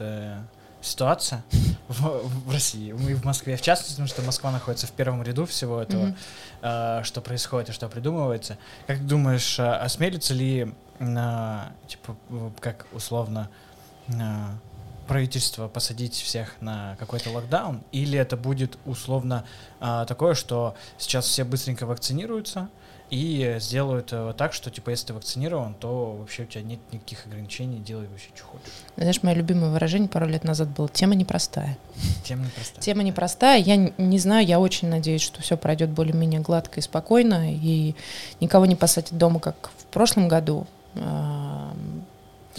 ситуация 0.81 1.43
в, 1.87 2.01
в 2.47 2.51
России, 2.51 2.91
мы 2.91 3.15
в 3.15 3.23
Москве, 3.25 3.57
в 3.57 3.61
частности, 3.61 3.93
потому 3.93 4.07
что 4.07 4.21
Москва 4.21 4.51
находится 4.51 4.87
в 4.87 4.91
первом 4.91 5.23
ряду 5.23 5.45
всего 5.45 5.81
этого, 5.81 6.15
mm-hmm. 6.61 7.03
что 7.03 7.21
происходит 7.21 7.69
и 7.69 7.71
что 7.71 7.87
придумывается. 7.87 8.57
Как 8.87 8.97
ты 8.97 9.03
думаешь, 9.03 9.59
осмелится 9.59 10.33
ли, 10.33 10.73
типа, 10.99 12.17
как 12.59 12.85
условно, 12.91 13.49
правительство 15.07 15.67
посадить 15.67 16.13
всех 16.13 16.55
на 16.61 16.95
какой-то 16.99 17.31
локдаун, 17.31 17.83
или 17.91 18.17
это 18.17 18.37
будет 18.37 18.77
условно 18.85 19.43
такое, 19.79 20.35
что 20.35 20.75
сейчас 20.97 21.25
все 21.25 21.43
быстренько 21.43 21.85
вакцинируются, 21.85 22.69
и 23.09 23.57
сделают 23.59 24.09
э, 24.11 24.33
так, 24.37 24.53
что, 24.53 24.69
типа, 24.69 24.91
если 24.91 25.07
ты 25.07 25.13
вакцинирован, 25.13 25.73
то 25.73 26.15
вообще 26.19 26.43
у 26.43 26.45
тебя 26.45 26.61
нет 26.61 26.79
никаких 26.91 27.25
ограничений, 27.25 27.79
делай 27.79 28.07
вообще, 28.07 28.29
что 28.35 28.45
хочешь. 28.45 28.67
Знаешь, 28.97 29.23
мое 29.23 29.35
любимое 29.35 29.71
выражение 29.71 30.07
пару 30.07 30.27
лет 30.27 30.43
назад 30.43 30.69
было 30.69 30.87
«тема 30.87 31.15
непростая». 31.15 31.77
Тема 32.23 32.45
непростая. 32.45 32.81
Тема 32.81 33.03
непростая. 33.03 33.61
Я 33.61 33.75
не 33.75 34.19
знаю, 34.19 34.45
я 34.45 34.59
очень 34.59 34.89
надеюсь, 34.89 35.21
что 35.21 35.41
все 35.41 35.57
пройдет 35.57 35.89
более-менее 35.89 36.41
гладко 36.41 36.79
и 36.79 36.83
спокойно, 36.83 37.53
и 37.53 37.95
никого 38.39 38.65
не 38.65 38.75
посадят 38.75 39.17
дома, 39.17 39.39
как 39.39 39.71
в 39.77 39.85
прошлом 39.85 40.27
году. 40.27 40.67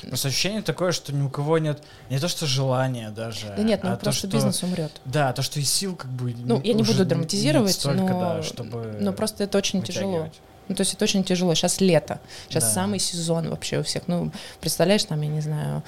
Просто 0.08 0.28
ощущение 0.28 0.62
такое, 0.62 0.92
что 0.92 1.14
ни 1.14 1.22
у 1.22 1.28
кого 1.28 1.58
нет 1.58 1.82
не 2.08 2.18
то 2.18 2.28
что 2.28 2.46
желания 2.46 3.10
даже. 3.10 3.52
Да 3.56 3.62
нет, 3.62 3.82
ну 3.82 3.92
а 3.92 3.96
просто 3.96 4.04
то, 4.04 4.12
что, 4.12 4.26
бизнес 4.28 4.62
умрет. 4.62 4.92
Да, 5.04 5.32
то, 5.32 5.42
что 5.42 5.60
и 5.60 5.62
сил 5.62 5.96
как 5.96 6.10
бы. 6.10 6.34
Ну, 6.36 6.60
я 6.62 6.74
не 6.74 6.82
буду 6.82 7.04
драматизировать, 7.04 7.72
столько, 7.72 8.12
но, 8.12 8.20
да, 8.20 8.42
чтобы 8.42 8.96
но 9.00 9.12
просто 9.12 9.44
это 9.44 9.58
очень 9.58 9.82
тяжело. 9.82 10.28
Ну, 10.68 10.76
то 10.76 10.82
есть 10.82 10.94
это 10.94 11.04
очень 11.04 11.24
тяжело. 11.24 11.54
Сейчас 11.54 11.80
лето, 11.80 12.20
сейчас 12.48 12.64
да. 12.64 12.70
самый 12.70 13.00
сезон 13.00 13.50
вообще 13.50 13.80
у 13.80 13.82
всех. 13.82 14.04
Ну, 14.06 14.30
представляешь, 14.60 15.02
там, 15.04 15.20
я 15.20 15.28
не 15.28 15.40
знаю, 15.40 15.82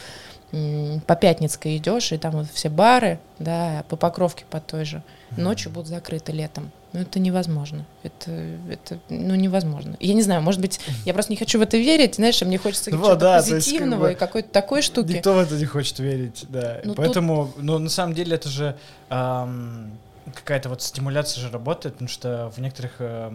по 1.07 1.17
Пятницкой 1.17 1.77
идешь, 1.77 2.13
и 2.13 2.19
там 2.19 2.33
вот 2.33 2.47
все 2.53 2.69
бары, 2.69 3.21
да, 3.39 3.85
по 3.89 3.97
Покровке 3.97 4.45
по 4.51 4.61
той 4.61 4.85
же, 4.85 5.03
ночью 5.37 5.71
будут 5.71 5.89
закрыты 5.89 6.33
летом. 6.33 6.71
Ну, 6.93 7.01
это 7.01 7.19
невозможно. 7.19 7.87
Это, 8.03 8.31
это, 8.69 8.99
ну, 9.09 9.35
невозможно. 9.35 9.97
Я 9.99 10.15
не 10.15 10.23
знаю, 10.23 10.43
может 10.43 10.61
быть, 10.61 10.81
я 11.05 11.15
просто 11.15 11.33
не 11.33 11.37
хочу 11.37 11.59
в 11.59 11.63
это 11.63 11.77
верить, 11.77 12.17
знаешь, 12.17 12.41
мне 12.43 12.59
хочется 12.59 12.91
ну, 12.91 12.99
чего-то 12.99 13.17
да, 13.17 13.37
позитивного 13.39 14.09
есть, 14.09 14.19
как 14.19 14.29
бы, 14.29 14.43
и 14.43 14.43
какой-то 14.43 14.49
такой 14.51 14.83
штуки. 14.83 15.13
Никто 15.13 15.35
в 15.35 15.39
это 15.39 15.57
не 15.57 15.65
хочет 15.65 15.99
верить, 15.99 16.45
да. 16.49 16.81
Ну, 16.85 16.95
Поэтому, 16.95 17.53
тут... 17.55 17.63
ну, 17.63 17.79
на 17.79 17.89
самом 17.89 18.15
деле, 18.15 18.37
это 18.37 18.49
же 18.49 18.77
эм, 19.09 19.99
какая-то 20.35 20.69
вот 20.69 20.83
стимуляция 20.83 21.41
же 21.41 21.51
работает, 21.51 21.95
потому 21.95 22.09
что 22.09 22.53
в 22.55 22.61
некоторых 22.61 22.93
э, 22.99 23.33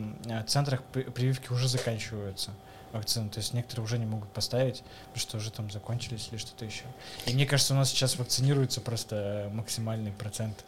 центрах 0.47 0.83
прививки 0.83 1.51
уже 1.51 1.67
заканчиваются 1.67 2.51
вакцины, 2.93 3.29
то 3.29 3.39
есть 3.39 3.53
некоторые 3.53 3.83
уже 3.85 3.97
не 3.97 4.05
могут 4.05 4.29
поставить, 4.29 4.83
потому 5.07 5.19
что 5.19 5.37
уже 5.37 5.51
там 5.51 5.69
закончились 5.71 6.29
или 6.31 6.37
что-то 6.37 6.65
еще. 6.65 6.83
И 7.25 7.33
мне 7.33 7.45
кажется, 7.45 7.73
у 7.73 7.77
нас 7.77 7.89
сейчас 7.89 8.17
вакцинируется 8.17 8.81
просто 8.81 9.49
максимальный 9.53 10.11
процент 10.11 10.63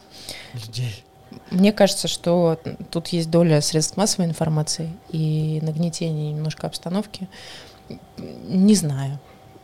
людей. 0.52 1.04
Мне 1.50 1.72
кажется, 1.72 2.08
что 2.08 2.58
тут 2.90 3.08
есть 3.08 3.30
доля 3.30 3.60
средств 3.60 3.96
массовой 3.96 4.26
информации 4.26 4.90
и 5.10 5.60
нагнетение 5.62 6.32
немножко 6.32 6.66
обстановки. 6.66 7.28
Не 8.18 8.74
знаю. 8.74 9.18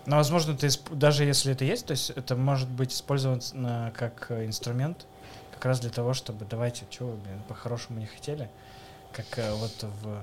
Но, 0.07 0.17
возможно, 0.17 0.57
ты, 0.57 0.69
даже 0.93 1.25
если 1.25 1.53
это 1.53 1.65
есть, 1.65 1.87
то 1.87 1.91
есть 1.93 2.11
это 2.11 2.37
может 2.37 2.69
быть 2.69 2.93
использовано 2.93 3.93
как 3.97 4.31
инструмент, 4.31 5.07
как 5.53 5.65
раз 5.65 5.81
для 5.81 5.91
того, 5.91 6.15
чтобы 6.15 6.45
давайте, 6.49 6.85
что 6.91 7.07
вы, 7.07 7.17
блин, 7.17 7.43
по-хорошему 7.49 7.99
не 7.99 8.07
хотели, 8.07 8.49
как 9.13 9.27
э, 9.39 9.53
вот 9.53 9.85
в 10.03 10.23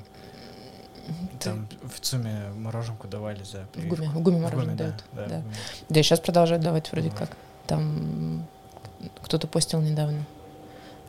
там 1.40 1.68
в 1.82 2.00
ЦУМе 2.00 2.54
мороженку 2.56 3.08
давали 3.08 3.44
за 3.44 3.68
В 3.74 3.88
гуме, 3.88 4.10
в 4.10 4.22
гуме 4.22 4.40
мороженое 4.40 4.76
дают. 4.76 5.04
Да, 5.12 5.26
да. 5.26 5.42
да, 5.90 6.00
и 6.00 6.04
сейчас 6.04 6.20
продолжают 6.20 6.64
давать 6.64 6.92
вроде 6.92 7.10
вот. 7.10 7.20
как. 7.20 7.30
Там 7.68 8.48
кто-то 9.22 9.48
постил 9.48 9.82
недавно, 9.82 10.24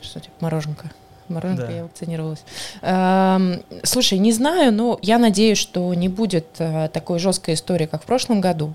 что 0.05 0.21
типа 0.21 0.35
мороженка. 0.41 0.91
Мороженка, 1.29 1.67
да. 1.67 1.73
я 1.73 1.83
вакцинировалась. 1.85 2.45
Эм, 2.83 3.63
слушай, 3.83 4.19
не 4.19 4.33
знаю, 4.33 4.73
но 4.73 4.99
я 5.01 5.19
надеюсь, 5.19 5.59
что 5.59 5.93
не 5.95 6.09
будет 6.09 6.47
э, 6.59 6.89
такой 6.93 7.19
жесткой 7.19 7.55
истории, 7.55 7.87
как 7.87 8.03
в 8.03 8.07
прошлом 8.07 8.43
году, 8.43 8.75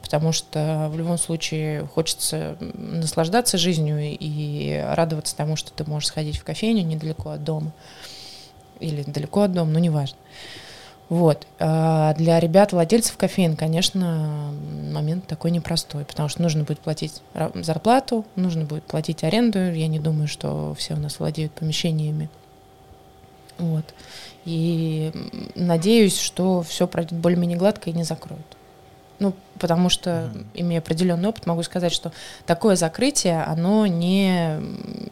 потому 0.00 0.32
что 0.32 0.88
в 0.90 0.96
любом 0.96 1.18
случае 1.18 1.86
хочется 1.86 2.56
наслаждаться 2.60 3.58
жизнью 3.58 3.98
и 4.00 4.82
радоваться 4.94 5.36
тому, 5.36 5.56
что 5.56 5.70
ты 5.72 5.84
можешь 5.84 6.08
сходить 6.08 6.38
в 6.38 6.44
кофейню 6.44 6.82
недалеко 6.82 7.30
от 7.30 7.44
дома 7.44 7.72
или 8.80 9.02
далеко 9.02 9.42
от 9.42 9.52
дома, 9.52 9.70
но 9.70 9.78
неважно. 9.78 10.16
Вот. 11.12 11.46
А 11.58 12.14
для 12.14 12.40
ребят, 12.40 12.72
владельцев 12.72 13.18
кофеин, 13.18 13.54
конечно, 13.54 14.50
момент 14.90 15.26
такой 15.26 15.50
непростой, 15.50 16.06
потому 16.06 16.30
что 16.30 16.40
нужно 16.40 16.64
будет 16.64 16.78
платить 16.78 17.20
зарплату, 17.54 18.24
нужно 18.34 18.64
будет 18.64 18.84
платить 18.84 19.22
аренду. 19.22 19.58
Я 19.74 19.88
не 19.88 19.98
думаю, 19.98 20.26
что 20.26 20.74
все 20.78 20.94
у 20.94 20.96
нас 20.96 21.18
владеют 21.18 21.52
помещениями. 21.52 22.30
Вот. 23.58 23.84
И 24.46 25.12
надеюсь, 25.54 26.18
что 26.18 26.62
все 26.62 26.86
пройдет 26.86 27.18
более-менее 27.18 27.58
гладко 27.58 27.90
и 27.90 27.92
не 27.92 28.04
закроют. 28.04 28.46
Ну, 29.18 29.34
потому 29.60 29.90
что, 29.90 30.30
Мгм. 30.34 30.46
имея 30.54 30.78
определенный 30.80 31.28
опыт, 31.28 31.44
могу 31.44 31.62
сказать, 31.62 31.92
что 31.92 32.10
такое 32.46 32.74
закрытие, 32.74 33.42
оно 33.42 33.86
не, 33.86 34.56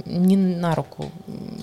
не 0.06 0.36
на 0.38 0.74
руку 0.74 1.12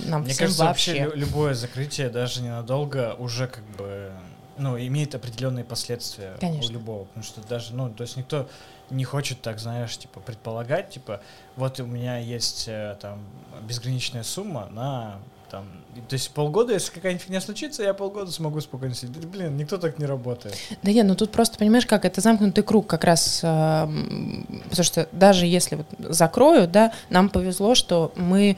нам 0.06 0.22
Мне 0.22 0.29
всем 0.32 0.46
кажется, 0.46 0.63
вообще, 0.65 0.91
вообще. 0.91 1.06
лю- 1.06 1.15
любое 1.25 1.53
закрытие, 1.56 2.10
даже 2.10 2.44
ненадолго, 2.44 3.15
уже 3.17 3.48
как 3.48 3.63
бы, 3.77 4.12
ну, 4.58 4.78
имеет 4.78 5.16
определенные 5.16 5.66
последствия 5.66 6.36
Конечно. 6.40 6.70
у 6.70 6.74
любого. 6.74 7.06
Потому 7.06 7.24
что 7.24 7.42
даже, 7.42 7.74
ну, 7.74 7.90
то 7.90 8.04
есть 8.04 8.18
никто 8.18 8.48
не 8.90 9.04
хочет 9.04 9.42
так, 9.42 9.60
знаешь, 9.60 9.98
типа, 9.98 10.20
предполагать, 10.20 10.90
типа, 10.90 11.22
вот 11.56 11.80
у 11.80 11.86
меня 11.86 12.18
есть 12.18 12.66
э, 12.68 12.98
там 13.02 13.20
безграничная 13.68 14.24
сумма 14.24 14.68
на 14.72 15.20
там, 15.50 15.66
то 16.10 16.14
есть 16.14 16.32
полгода, 16.32 16.74
если 16.74 16.92
какая-нибудь 16.92 17.24
фигня 17.24 17.40
случится, 17.40 17.82
я 17.82 17.94
полгода 17.94 18.32
смогу 18.32 18.60
спокойно 18.60 18.94
сидеть. 18.94 19.26
Блин, 19.26 19.56
никто 19.56 19.78
так 19.78 19.98
не 19.98 20.06
работает. 20.06 20.56
Да 20.84 20.92
нет, 20.92 21.06
ну 21.06 21.16
тут 21.16 21.32
просто, 21.32 21.58
понимаешь, 21.58 21.86
как 21.86 22.04
это 22.04 22.20
замкнутый 22.20 22.64
круг 22.64 22.86
как 22.88 23.06
раз, 23.06 23.42
м, 23.44 24.46
потому 24.70 24.84
что 24.84 25.08
даже 25.14 25.46
если 25.46 25.76
вот 25.76 25.88
закроют, 26.00 26.72
да, 26.72 26.92
нам 27.10 27.30
повезло, 27.30 27.76
что 27.76 28.12
мы 28.16 28.58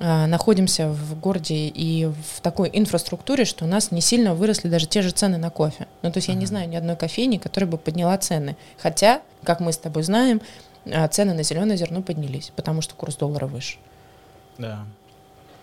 находимся 0.00 0.88
в 0.88 1.18
городе 1.18 1.54
и 1.54 2.06
в 2.06 2.40
такой 2.40 2.70
инфраструктуре, 2.72 3.44
что 3.44 3.64
у 3.64 3.68
нас 3.68 3.90
не 3.90 4.00
сильно 4.00 4.34
выросли 4.34 4.68
даже 4.68 4.86
те 4.86 5.02
же 5.02 5.10
цены 5.10 5.38
на 5.38 5.50
кофе. 5.50 5.86
Ну, 6.02 6.12
то 6.12 6.18
есть 6.18 6.28
я 6.28 6.34
не 6.34 6.46
знаю 6.46 6.68
ни 6.68 6.76
одной 6.76 6.96
кофейни, 6.96 7.38
которая 7.38 7.70
бы 7.70 7.78
подняла 7.78 8.16
цены. 8.18 8.56
Хотя, 8.78 9.22
как 9.42 9.60
мы 9.60 9.72
с 9.72 9.78
тобой 9.78 10.02
знаем, 10.02 10.40
а, 10.86 11.08
цены 11.08 11.34
на 11.34 11.42
зеленое 11.42 11.76
зерно 11.76 12.02
поднялись, 12.02 12.52
потому 12.54 12.80
что 12.82 12.94
курс 12.94 13.16
доллара 13.16 13.46
выше. 13.46 13.78
Да. 14.56 14.84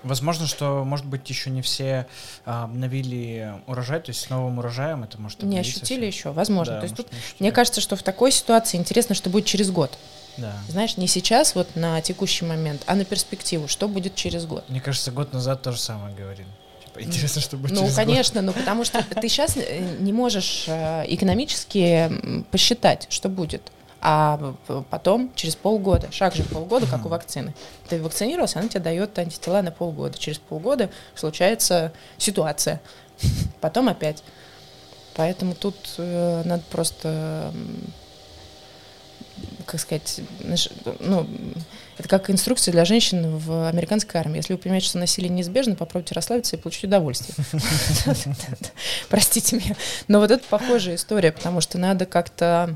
Возможно, 0.03 0.45
что, 0.45 0.83
может 0.85 1.05
быть, 1.05 1.27
еще 1.29 1.49
не 1.49 1.63
все 1.63 2.05
а, 2.45 2.65
обновили 2.65 3.53
урожай, 3.65 3.99
то 3.99 4.11
есть 4.11 4.21
с 4.21 4.29
новым 4.29 4.59
урожаем 4.59 5.03
это 5.03 5.19
может 5.19 5.41
Не 5.41 5.57
ощутили 5.59 6.01
всё. 6.11 6.17
еще, 6.17 6.31
возможно. 6.31 6.75
Да, 6.75 6.79
то 6.81 6.85
есть 6.85 6.97
может, 6.97 7.11
тут, 7.11 7.39
мне 7.39 7.51
кажется, 7.51 7.81
что 7.81 7.95
в 7.95 8.03
такой 8.03 8.31
ситуации 8.31 8.77
интересно, 8.77 9.15
что 9.15 9.31
будет 9.31 9.45
через 9.45 9.71
год. 9.71 9.97
Да. 10.37 10.53
Знаешь, 10.69 10.97
не 10.97 11.07
сейчас, 11.07 11.55
вот 11.55 11.75
на 11.75 12.01
текущий 12.01 12.45
момент, 12.45 12.81
а 12.87 12.95
на 12.95 13.05
перспективу, 13.05 13.67
что 13.67 13.87
будет 13.87 14.15
через 14.15 14.45
год. 14.45 14.63
Мне 14.69 14.81
кажется, 14.81 15.11
год 15.11 15.33
назад 15.33 15.61
то 15.61 15.71
же 15.71 15.79
самое 15.79 16.13
говорил. 16.15 16.45
Типа, 16.85 17.01
интересно, 17.03 17.41
что 17.41 17.57
будет 17.57 17.71
Ну, 17.71 17.81
через 17.81 17.95
год. 17.95 18.05
конечно, 18.05 18.41
ну 18.41 18.51
потому 18.53 18.83
что 18.85 19.03
ты 19.03 19.29
сейчас 19.29 19.55
не 19.99 20.13
можешь 20.13 20.65
э, 20.67 21.03
экономически 21.07 22.11
посчитать, 22.51 23.07
что 23.09 23.29
будет. 23.29 23.71
А 24.07 24.53
потом, 24.91 25.31
через 25.35 25.55
полгода, 25.55 26.11
шаг 26.11 26.35
же 26.35 26.43
полгода, 26.43 26.85
как 26.85 27.05
у 27.07 27.09
вакцины. 27.09 27.55
Ты 27.89 27.99
вакцинировался, 28.01 28.59
она 28.59 28.69
тебе 28.69 28.81
дает 28.81 29.17
антитела 29.17 29.63
на 29.63 29.71
полгода. 29.71 30.15
Через 30.17 30.37
полгода 30.37 30.91
случается 31.15 31.91
ситуация. 32.19 32.81
Потом 33.61 33.89
опять. 33.89 34.21
Поэтому 35.15 35.55
тут 35.55 35.75
э, 35.97 36.43
надо 36.45 36.61
просто, 36.69 37.51
как 39.65 39.79
сказать, 39.79 40.21
ну, 40.99 41.27
это 41.97 42.07
как 42.09 42.29
инструкция 42.29 42.71
для 42.71 42.85
женщин 42.85 43.37
в 43.37 43.67
американской 43.69 44.19
армии. 44.19 44.37
Если 44.37 44.53
вы 44.53 44.59
понимаете, 44.59 44.87
что 44.87 44.97
насилие 44.99 45.29
неизбежно, 45.29 45.75
попробуйте 45.75 46.13
расслабиться 46.15 46.55
и 46.55 46.59
получить 46.59 46.83
удовольствие. 46.85 47.35
Простите 49.09 49.57
меня. 49.57 49.75
Но 50.07 50.19
вот 50.19 50.31
это 50.31 50.43
похожая 50.49 50.95
история, 50.95 51.31
потому 51.31 51.61
что 51.61 51.77
надо 51.77 52.05
как-то, 52.05 52.75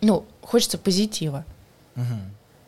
ну, 0.00 0.24
хочется 0.42 0.78
позитива. 0.78 1.44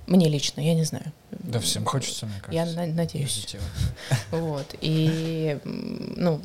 Мне 0.07 0.28
лично, 0.28 0.61
я 0.61 0.75
не 0.75 0.85
знаю. 0.85 1.12
Да, 1.31 1.61
всем 1.61 1.85
хочется, 1.85 2.26
мне 2.26 2.35
Я 2.50 2.62
кажется. 2.64 2.81
на- 2.81 2.87
надеюсь. 2.92 3.33
позитива. 3.33 3.62
Вот. 4.33 4.66
И, 4.81 5.59
ну, 5.64 6.40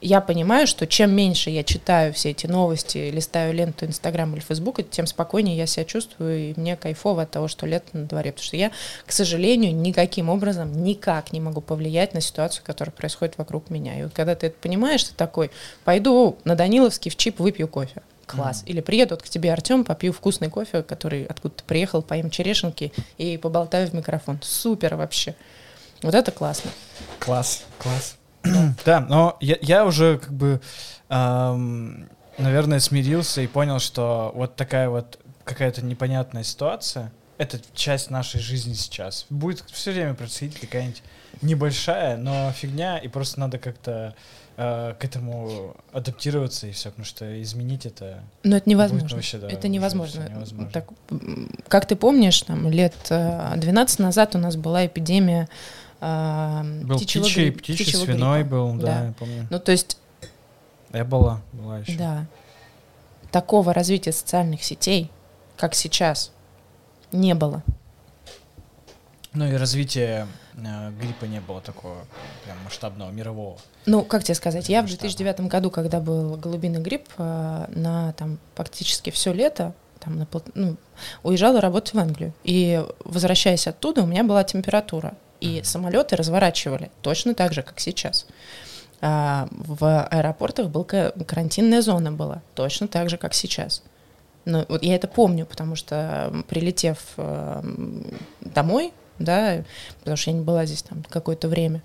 я 0.00 0.20
понимаю, 0.20 0.66
что 0.66 0.86
чем 0.86 1.14
меньше 1.14 1.50
я 1.50 1.62
читаю 1.62 2.12
все 2.12 2.30
эти 2.30 2.46
новости, 2.46 3.10
листаю 3.10 3.52
ленту 3.52 3.86
Инстаграм 3.86 4.32
или 4.32 4.40
Фейсбука, 4.40 4.82
тем 4.82 5.06
спокойнее 5.06 5.56
я 5.56 5.66
себя 5.66 5.84
чувствую, 5.84 6.38
и 6.50 6.54
мне 6.56 6.76
кайфово 6.76 7.22
от 7.22 7.30
того, 7.30 7.48
что 7.48 7.66
лето 7.66 7.88
на 7.92 8.06
дворе. 8.06 8.32
Потому 8.32 8.44
что 8.44 8.56
я, 8.56 8.70
к 9.06 9.12
сожалению, 9.12 9.74
никаким 9.74 10.28
образом, 10.28 10.82
никак 10.82 11.32
не 11.32 11.40
могу 11.40 11.60
повлиять 11.60 12.14
на 12.14 12.20
ситуацию, 12.20 12.64
которая 12.64 12.92
происходит 12.92 13.36
вокруг 13.36 13.70
меня. 13.70 13.98
И 13.98 14.04
вот 14.04 14.12
когда 14.12 14.34
ты 14.34 14.46
это 14.48 14.56
понимаешь, 14.60 15.04
ты 15.04 15.14
такой, 15.14 15.50
пойду 15.84 16.38
на 16.44 16.54
Даниловский 16.54 17.10
в 17.10 17.16
чип, 17.16 17.38
выпью 17.38 17.68
кофе. 17.68 18.02
Класс. 18.26 18.62
Или 18.66 18.80
приеду 18.80 19.16
вот 19.16 19.22
к 19.22 19.28
тебе, 19.28 19.52
Артем, 19.52 19.84
попью 19.84 20.12
вкусный 20.12 20.48
кофе, 20.48 20.82
который 20.82 21.24
откуда-то 21.24 21.64
приехал, 21.64 22.00
поем 22.00 22.30
черешенки 22.30 22.92
и 23.18 23.36
поболтаю 23.36 23.88
в 23.88 23.92
микрофон. 23.92 24.38
Супер 24.40 24.94
вообще. 24.94 25.34
Вот 26.02 26.14
это 26.14 26.30
классно. 26.30 26.70
Класс, 27.18 27.64
класс. 27.78 28.19
Да, 28.84 29.00
но 29.00 29.36
я, 29.40 29.56
я 29.60 29.84
уже 29.84 30.18
как 30.18 30.32
бы, 30.32 30.60
ам, 31.08 32.08
наверное, 32.38 32.80
смирился 32.80 33.42
и 33.42 33.46
понял, 33.46 33.78
что 33.78 34.32
вот 34.34 34.56
такая 34.56 34.88
вот 34.88 35.18
какая-то 35.44 35.84
непонятная 35.84 36.42
ситуация, 36.42 37.12
это 37.38 37.58
часть 37.74 38.10
нашей 38.10 38.40
жизни 38.40 38.74
сейчас. 38.74 39.26
Будет 39.30 39.64
все 39.70 39.92
время 39.92 40.14
происходить 40.14 40.60
какая-нибудь 40.60 41.02
небольшая, 41.42 42.16
но 42.16 42.52
фигня, 42.52 42.98
и 42.98 43.08
просто 43.08 43.40
надо 43.40 43.58
как-то 43.58 44.14
э, 44.58 44.94
к 44.98 45.04
этому 45.04 45.74
адаптироваться 45.92 46.66
и 46.66 46.72
все, 46.72 46.90
потому 46.90 47.06
что 47.06 47.40
изменить 47.42 47.86
это... 47.86 48.22
Но 48.42 48.58
это 48.58 48.68
невозможно. 48.68 49.08
Вообще, 49.16 49.38
да, 49.38 49.48
это 49.48 49.68
невозможно. 49.68 50.28
невозможно. 50.28 50.70
Так, 50.70 50.88
как 51.68 51.86
ты 51.86 51.96
помнишь, 51.96 52.42
там 52.42 52.70
лет 52.70 52.94
э, 53.08 53.54
12 53.56 53.98
назад 54.00 54.34
у 54.34 54.38
нас 54.38 54.56
была 54.56 54.86
эпидемия 54.86 55.48
э, 56.00 56.62
Был 56.84 56.96
птичий, 56.96 57.52
птичий, 57.52 57.52
птичьего 57.84 58.04
свиной 58.04 58.40
гриппа. 58.42 58.56
был, 58.56 58.74
да, 58.74 58.86
Да. 58.86 59.04
я 59.06 59.12
помню. 59.12 59.46
Ну, 59.50 59.58
то 59.58 59.72
есть, 59.72 59.98
Эбола 60.92 61.40
была 61.52 61.78
еще. 61.78 61.96
да, 61.96 62.26
такого 63.30 63.72
развития 63.72 64.12
социальных 64.12 64.62
сетей, 64.64 65.10
как 65.56 65.74
сейчас, 65.74 66.32
не 67.12 67.34
было. 67.34 67.62
Ну 69.32 69.46
и 69.46 69.52
развитие 69.54 70.26
э, 70.56 70.90
гриппа 71.00 71.26
не 71.26 71.40
было 71.40 71.60
такого 71.60 71.98
прям 72.44 72.58
масштабного, 72.64 73.10
мирового. 73.10 73.58
Ну, 73.86 74.02
как 74.02 74.24
тебе 74.24 74.34
сказать, 74.34 74.68
я 74.68 74.80
в 74.80 74.84
Масштаба. 74.84 75.02
2009 75.02 75.40
году, 75.42 75.70
когда 75.70 76.00
был 76.00 76.36
голубиный 76.36 76.80
грипп, 76.80 77.08
э, 77.16 77.66
на 77.68 78.12
там 78.14 78.38
практически 78.56 79.10
все 79.10 79.32
лето 79.32 79.72
там, 80.00 80.18
на 80.18 80.26
ну, 80.54 80.76
уезжала 81.22 81.60
работать 81.60 81.94
в 81.94 81.98
Англию. 81.98 82.32
И 82.42 82.84
возвращаясь 83.04 83.68
оттуда, 83.68 84.02
у 84.02 84.06
меня 84.06 84.24
была 84.24 84.42
температура. 84.42 85.14
И 85.40 85.62
самолеты 85.62 86.16
разворачивали 86.16 86.90
точно 87.02 87.34
так 87.34 87.52
же, 87.52 87.62
как 87.62 87.80
сейчас. 87.80 88.26
А 89.00 89.48
в 89.50 90.04
аэропортах 90.04 90.68
был 90.68 90.84
ка- 90.84 91.12
карантинная 91.26 91.80
зона 91.80 92.12
была, 92.12 92.42
точно 92.54 92.86
так 92.86 93.08
же, 93.08 93.16
как 93.16 93.32
сейчас. 93.32 93.82
Но 94.44 94.66
вот 94.68 94.82
я 94.82 94.94
это 94.94 95.08
помню, 95.08 95.46
потому 95.46 95.76
что 95.76 96.32
прилетев 96.48 96.98
э, 97.16 97.62
домой, 98.40 98.92
да, 99.18 99.64
потому 100.00 100.16
что 100.16 100.30
я 100.30 100.36
не 100.36 100.42
была 100.42 100.66
здесь 100.66 100.82
там 100.82 101.04
какое-то 101.08 101.48
время, 101.48 101.82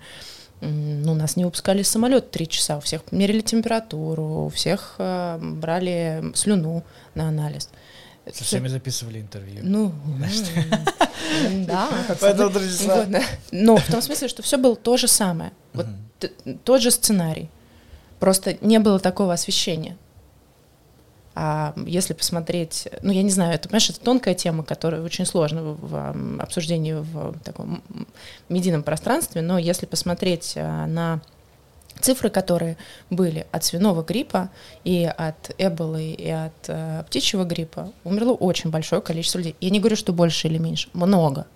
ну, 0.60 1.14
нас 1.14 1.36
не 1.36 1.44
выпускали 1.44 1.82
из 1.82 1.88
самолета 1.88 2.28
три 2.28 2.48
часа, 2.48 2.78
у 2.78 2.80
всех 2.80 3.02
мерили 3.12 3.40
температуру, 3.40 4.46
у 4.46 4.48
всех 4.48 4.94
э, 4.98 5.38
брали 5.40 6.32
слюну 6.34 6.82
на 7.14 7.28
анализ. 7.28 7.68
Со 8.32 8.44
всеми 8.44 8.68
записывали 8.68 9.20
интервью. 9.20 9.60
Ну, 9.62 9.92
да. 11.66 11.88
Поэтому, 12.20 12.50
друзья. 12.50 13.06
Но 13.52 13.76
в 13.76 13.86
том 13.86 14.02
смысле, 14.02 14.28
что 14.28 14.42
все 14.42 14.58
было 14.58 14.76
то 14.76 14.96
же 14.96 15.08
самое. 15.08 15.52
Вот 15.72 15.86
тот 16.64 16.80
же 16.80 16.90
сценарий. 16.90 17.48
Просто 18.18 18.56
не 18.60 18.78
было 18.78 18.98
такого 18.98 19.34
освещения. 19.34 19.96
А 21.38 21.74
если 21.86 22.14
посмотреть, 22.14 22.88
ну 23.02 23.12
я 23.12 23.22
не 23.22 23.28
знаю, 23.28 23.54
это, 23.54 23.68
понимаешь, 23.68 23.90
это 23.90 24.00
тонкая 24.00 24.34
тема, 24.34 24.64
которая 24.64 25.02
очень 25.02 25.26
сложна 25.26 25.62
в, 25.62 25.76
в, 25.82 26.40
обсуждении 26.40 26.94
в 26.94 27.38
таком 27.44 27.82
медийном 28.48 28.82
пространстве, 28.82 29.42
но 29.42 29.58
если 29.58 29.84
посмотреть 29.84 30.54
а, 30.56 30.86
на 30.86 31.20
цифры, 32.00 32.30
которые 32.30 32.76
были 33.10 33.46
от 33.52 33.64
свиного 33.64 34.02
гриппа 34.02 34.50
и 34.84 35.04
от 35.04 35.50
эболы, 35.58 36.10
и 36.10 36.28
от 36.28 36.52
а, 36.68 37.02
птичьего 37.04 37.44
гриппа, 37.44 37.92
умерло 38.04 38.32
очень 38.32 38.70
большое 38.70 39.00
количество 39.02 39.38
людей. 39.38 39.56
Я 39.60 39.70
не 39.70 39.80
говорю, 39.80 39.96
что 39.96 40.12
больше 40.12 40.48
или 40.48 40.58
меньше, 40.58 40.88
много. 40.92 41.46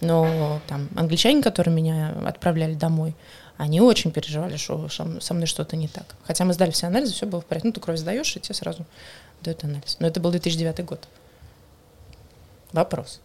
Но 0.00 0.60
там 0.66 0.88
англичане, 0.96 1.42
которые 1.42 1.74
меня 1.74 2.14
отправляли 2.26 2.74
домой, 2.74 3.14
они 3.56 3.80
очень 3.80 4.10
переживали, 4.10 4.56
что 4.56 4.88
со 4.88 5.34
мной 5.34 5.46
что-то 5.46 5.76
не 5.76 5.86
так. 5.88 6.16
Хотя 6.24 6.44
мы 6.44 6.52
сдали 6.52 6.72
все 6.72 6.88
анализы, 6.88 7.12
все 7.14 7.26
было 7.26 7.40
в 7.40 7.46
порядке. 7.46 7.68
Ну, 7.68 7.72
ты 7.72 7.80
кровь 7.80 7.98
сдаешь, 7.98 8.36
и 8.36 8.40
тебе 8.40 8.54
сразу 8.54 8.84
дают 9.42 9.62
анализ. 9.62 9.96
Но 10.00 10.08
это 10.08 10.18
был 10.20 10.32
2009 10.32 10.84
год. 10.84 11.08
Вопрос. 12.72 13.20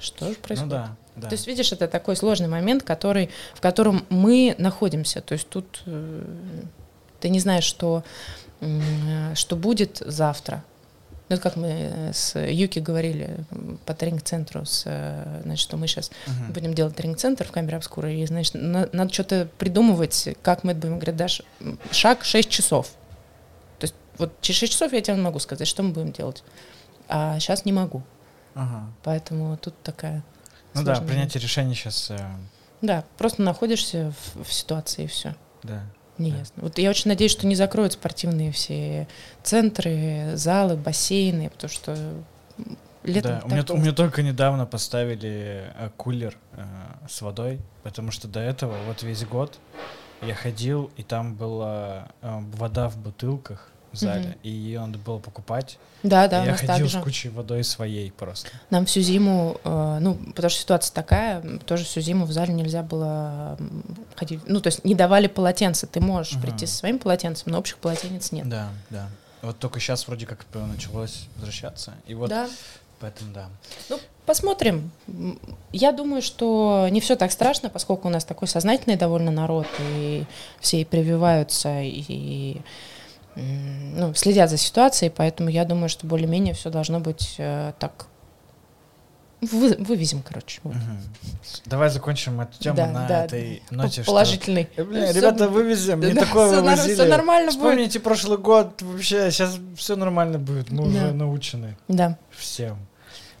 Что 0.00 0.26
же 0.26 0.30
Ну 0.30 0.36
происходит? 0.42 0.70
да, 0.70 0.96
да. 1.20 1.28
То 1.28 1.34
есть, 1.34 1.46
видишь, 1.46 1.72
это 1.72 1.88
такой 1.88 2.16
сложный 2.16 2.48
момент, 2.48 2.82
который, 2.82 3.30
в 3.54 3.60
котором 3.60 4.04
мы 4.10 4.54
находимся. 4.58 5.20
То 5.20 5.34
есть 5.34 5.48
тут 5.48 5.82
э, 5.86 6.24
ты 7.20 7.28
не 7.28 7.40
знаешь, 7.40 7.64
что, 7.64 8.04
э, 8.60 9.34
что 9.34 9.56
будет 9.56 10.02
завтра. 10.04 10.62
Ну, 11.30 11.36
как 11.38 11.56
мы 11.56 11.68
э, 11.68 12.12
с 12.14 12.38
Юки 12.40 12.78
говорили 12.78 13.44
по 13.84 13.92
тренинг-центру, 13.92 14.64
с, 14.64 14.84
э, 14.86 15.40
значит, 15.44 15.62
что 15.62 15.76
мы 15.76 15.86
сейчас 15.86 16.10
Мгм. 16.26 16.52
будем 16.52 16.74
делать 16.74 16.96
тренинг-центр 16.96 17.44
в 17.46 17.50
камере 17.52 17.76
обскура, 17.76 18.10
и, 18.10 18.24
значит, 18.26 18.54
на- 18.54 18.88
надо 18.92 19.12
что-то 19.12 19.46
придумывать, 19.58 20.28
как 20.42 20.64
мы 20.64 20.72
это 20.72 20.80
будем. 20.80 20.94
Говорят, 20.96 21.16
Даш, 21.16 21.42
шаг 21.90 22.24
6 22.24 22.48
часов. 22.48 22.86
То 23.78 23.84
есть 23.84 23.94
вот 24.16 24.32
через 24.40 24.58
6 24.60 24.72
часов 24.72 24.92
я 24.94 25.02
тебе 25.02 25.16
могу 25.16 25.38
сказать, 25.38 25.68
что 25.68 25.82
мы 25.82 25.90
будем 25.92 26.12
делать. 26.12 26.42
А 27.08 27.38
сейчас 27.40 27.64
не 27.66 27.72
могу. 27.72 28.02
Ага. 28.54 28.86
Поэтому 29.02 29.56
тут 29.58 29.74
такая... 29.82 30.22
Ну 30.74 30.82
да, 30.82 31.00
принятие 31.00 31.40
решений 31.42 31.74
сейчас, 31.74 32.12
Да, 32.80 33.04
просто 33.16 33.42
находишься 33.42 34.12
в, 34.34 34.44
в 34.44 34.52
ситуации 34.52 35.04
и 35.04 35.06
все. 35.06 35.34
да. 35.62 35.82
Неясно. 36.18 36.62
Вот 36.62 36.78
я 36.78 36.90
очень 36.90 37.08
надеюсь, 37.08 37.30
что 37.30 37.46
не 37.46 37.54
закроют 37.54 37.92
спортивные 37.92 38.50
все 38.50 39.06
центры, 39.44 40.32
залы, 40.34 40.76
бассейны, 40.76 41.48
потому 41.48 41.70
что 41.70 41.96
летом 43.04 43.38
Да, 43.38 43.42
у 43.44 43.48
меня, 43.48 43.64
у 43.70 43.76
меня 43.76 43.92
только 43.92 44.22
недавно 44.22 44.66
поставили 44.66 45.72
э, 45.76 45.90
кулер 45.96 46.36
э, 46.54 46.64
с 47.08 47.22
водой, 47.22 47.60
потому 47.84 48.10
что 48.10 48.26
до 48.26 48.40
этого 48.40 48.76
вот 48.88 49.04
весь 49.04 49.24
год 49.24 49.58
я 50.22 50.34
ходил, 50.34 50.90
и 50.96 51.04
там 51.04 51.36
была 51.36 52.08
э, 52.20 52.38
вода 52.54 52.88
в 52.88 52.98
бутылках 52.98 53.70
в 53.92 53.96
зале, 53.96 54.20
Мгм. 54.28 54.34
и 54.42 54.50
ее 54.50 54.80
надо 54.80 54.98
было 54.98 55.18
покупать. 55.18 55.78
Да, 56.02 56.28
да, 56.28 56.40
и 56.40 56.42
у 56.42 56.44
я 56.46 56.50
нас 56.52 56.60
ходил 56.60 56.86
же. 56.88 56.98
с 57.00 57.02
кучей 57.02 57.28
водой 57.28 57.64
своей 57.64 58.10
просто. 58.12 58.50
Нам 58.70 58.86
всю 58.86 59.00
зиму, 59.00 59.60
э, 59.64 59.98
ну, 60.00 60.14
потому 60.34 60.50
что 60.50 60.60
ситуация 60.60 60.94
такая, 60.94 61.42
тоже 61.66 61.84
всю 61.84 62.00
зиму 62.00 62.24
в 62.24 62.32
зале 62.32 62.52
нельзя 62.54 62.82
было 62.82 63.58
ходить. 64.14 64.40
Ну, 64.46 64.60
то 64.60 64.68
есть 64.68 64.84
не 64.84 64.94
давали 64.94 65.26
полотенца. 65.26 65.86
Ты 65.86 66.00
можешь 66.00 66.34
Ага. 66.34 66.42
прийти 66.42 66.66
со 66.66 66.76
своим 66.76 66.98
полотенцем, 66.98 67.50
но 67.52 67.58
общих 67.58 67.78
полотенец 67.78 68.30
нет. 68.32 68.48
Да, 68.48 68.68
да. 68.90 69.08
Вот 69.42 69.58
только 69.58 69.80
сейчас 69.80 70.06
вроде 70.06 70.26
как 70.26 70.46
началось 70.54 71.26
возвращаться. 71.36 71.94
И 72.06 72.14
вот 72.14 72.28
Да. 72.30 72.48
поэтому 73.00 73.32
да. 73.32 73.46
Ну, 73.88 73.98
посмотрим. 74.26 74.90
Я 75.72 75.92
думаю, 75.92 76.22
что 76.22 76.86
не 76.90 77.00
все 77.00 77.16
так 77.16 77.32
страшно, 77.32 77.70
поскольку 77.70 78.08
у 78.08 78.10
нас 78.10 78.24
такой 78.24 78.46
сознательный 78.48 78.96
довольно 78.96 79.30
народ, 79.30 79.66
и 79.80 80.24
все 80.60 80.80
и 80.80 80.84
прививаются, 80.84 81.80
и 81.82 82.60
ну, 83.40 84.14
следят 84.14 84.50
за 84.50 84.56
ситуацией, 84.56 85.10
поэтому 85.14 85.48
я 85.48 85.64
думаю, 85.64 85.88
что 85.88 86.06
более-менее 86.06 86.54
все 86.54 86.70
должно 86.70 87.00
быть 87.00 87.34
э, 87.38 87.72
так. 87.78 88.06
Вы- 89.40 89.76
вывезем, 89.78 90.22
короче. 90.26 90.60
вот. 90.64 90.74
Мгм. 90.74 90.98
Давай 91.66 91.90
закончим 91.90 92.40
эту 92.40 92.58
тему 92.58 92.76
Да, 92.76 92.86
на 92.88 93.06
да. 93.06 93.24
этой 93.24 93.62
ноте. 93.70 94.02
что- 94.02 94.10
Положительный. 94.10 94.68
Э, 94.74 94.82
блин, 94.82 95.04
Всё 95.06 95.18
ребята, 95.20 95.48
вывезем, 95.48 96.00
не 96.00 96.12
Да, 96.12 96.22
такое 96.22 96.50
нар- 96.50 96.62
вывозили. 96.74 96.94
всё 96.94 97.04
нормально 97.06 97.52
будет. 97.52 97.60
Вспомните 97.60 98.00
прошлый 98.00 98.38
год, 98.38 98.82
вообще, 98.82 99.30
сейчас 99.30 99.56
все 99.76 99.94
нормально 99.94 100.38
будет, 100.40 100.70
мы 100.72 100.82
Да. 100.82 100.88
уже 100.88 101.12
научены 101.12 101.76
Да, 101.86 102.18
всем. 102.30 102.78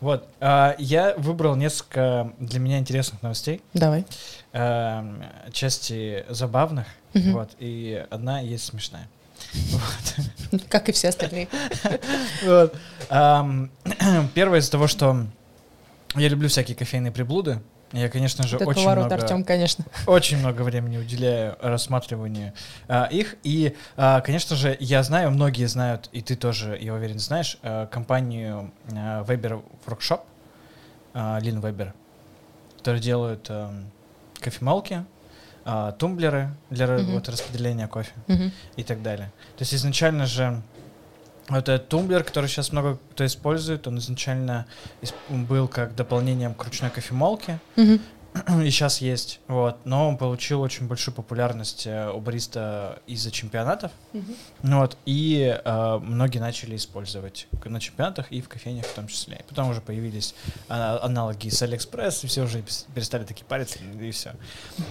Вот, 0.00 0.28
а, 0.38 0.76
я 0.78 1.14
выбрал 1.16 1.56
несколько 1.56 2.32
для 2.38 2.60
меня 2.60 2.78
интересных 2.78 3.20
новостей, 3.20 3.60
давай. 3.74 4.06
эм, 4.52 5.24
части 5.52 6.24
забавных, 6.28 6.86
Мгм. 7.14 7.32
вот, 7.32 7.50
и 7.58 8.06
одна 8.08 8.38
есть 8.38 8.64
смешная. 8.66 9.08
Вот. 9.54 10.62
Как 10.68 10.88
и 10.88 10.92
все 10.92 11.08
остальные. 11.08 11.48
Вот. 12.44 12.74
Первое 14.34 14.60
из 14.60 14.68
того, 14.68 14.86
что 14.86 15.26
я 16.14 16.28
люблю 16.28 16.48
всякие 16.48 16.76
кофейные 16.76 17.12
приблуды. 17.12 17.60
Я, 17.92 18.10
конечно 18.10 18.46
же, 18.46 18.56
Вот 18.56 18.62
это 18.62 18.70
очень 18.70 18.82
поворот, 18.82 19.06
много, 19.06 19.22
Артем, 19.22 19.44
конечно. 19.44 19.84
очень 20.06 20.36
много 20.38 20.60
времени 20.60 20.98
уделяю 20.98 21.56
рассматриванию 21.60 22.52
а, 22.86 23.04
их. 23.04 23.36
И, 23.44 23.76
а, 23.96 24.20
конечно 24.20 24.56
же, 24.56 24.76
я 24.78 25.02
знаю, 25.02 25.30
многие 25.30 25.64
знают, 25.64 26.10
и 26.12 26.20
ты 26.20 26.36
тоже, 26.36 26.76
я 26.78 26.92
уверен, 26.92 27.18
знаешь, 27.18 27.58
а, 27.62 27.86
компанию 27.86 28.72
а, 28.92 29.24
Weber 29.24 29.62
Workshop, 29.86 30.20
а, 31.14 31.38
Лин 31.40 31.60
Weber, 31.60 31.92
которые 32.76 33.00
делают 33.00 33.46
ам, 33.48 33.90
кофемолки, 34.38 35.06
а, 35.70 35.92
тумблеры 35.92 36.48
для 36.70 36.86
Мгм. 36.86 37.12
вот, 37.12 37.28
распределения 37.28 37.86
кофе 37.88 38.12
Мгм. 38.26 38.50
и 38.76 38.82
так 38.82 39.02
далее. 39.02 39.30
То 39.58 39.62
есть 39.62 39.74
изначально 39.74 40.24
же 40.24 40.62
вот 41.50 41.68
этот 41.68 41.88
тумблер, 41.88 42.24
который 42.24 42.46
сейчас 42.48 42.72
много 42.72 42.98
кто 43.12 43.26
использует, 43.26 43.86
он 43.86 43.98
изначально 43.98 44.64
был 45.28 45.68
как 45.68 45.94
дополнением 45.94 46.54
к 46.54 46.64
ручной 46.64 46.90
кофемолке, 46.90 47.58
Мгм. 47.76 48.00
и 48.62 48.70
сейчас 48.70 49.00
есть, 49.00 49.40
вот, 49.48 49.78
но 49.84 50.08
он 50.08 50.16
получил 50.16 50.60
очень 50.60 50.86
большую 50.86 51.14
популярность 51.14 51.86
э, 51.86 52.10
у 52.10 52.20
бариста 52.20 53.00
из-за 53.06 53.30
чемпионатов, 53.30 53.92
ну 54.62 54.80
вот, 54.80 54.96
и 55.06 55.58
э, 55.64 55.98
многие 56.02 56.38
начали 56.38 56.76
использовать 56.76 57.48
на 57.64 57.80
чемпионатах 57.80 58.30
и 58.32 58.40
в 58.40 58.48
кофейнях 58.48 58.86
в 58.86 58.94
том 58.94 59.06
числе. 59.06 59.36
И 59.36 59.42
потом 59.48 59.70
уже 59.70 59.80
появились 59.80 60.34
а, 60.68 60.98
аналоги 61.02 61.48
с 61.48 61.60
Алиэкспресс, 61.62 62.24
и 62.24 62.26
все 62.26 62.42
уже 62.42 62.64
перестали 62.94 63.24
такие 63.24 63.44
париться, 63.44 63.78
и 63.78 64.10
все. 64.10 64.32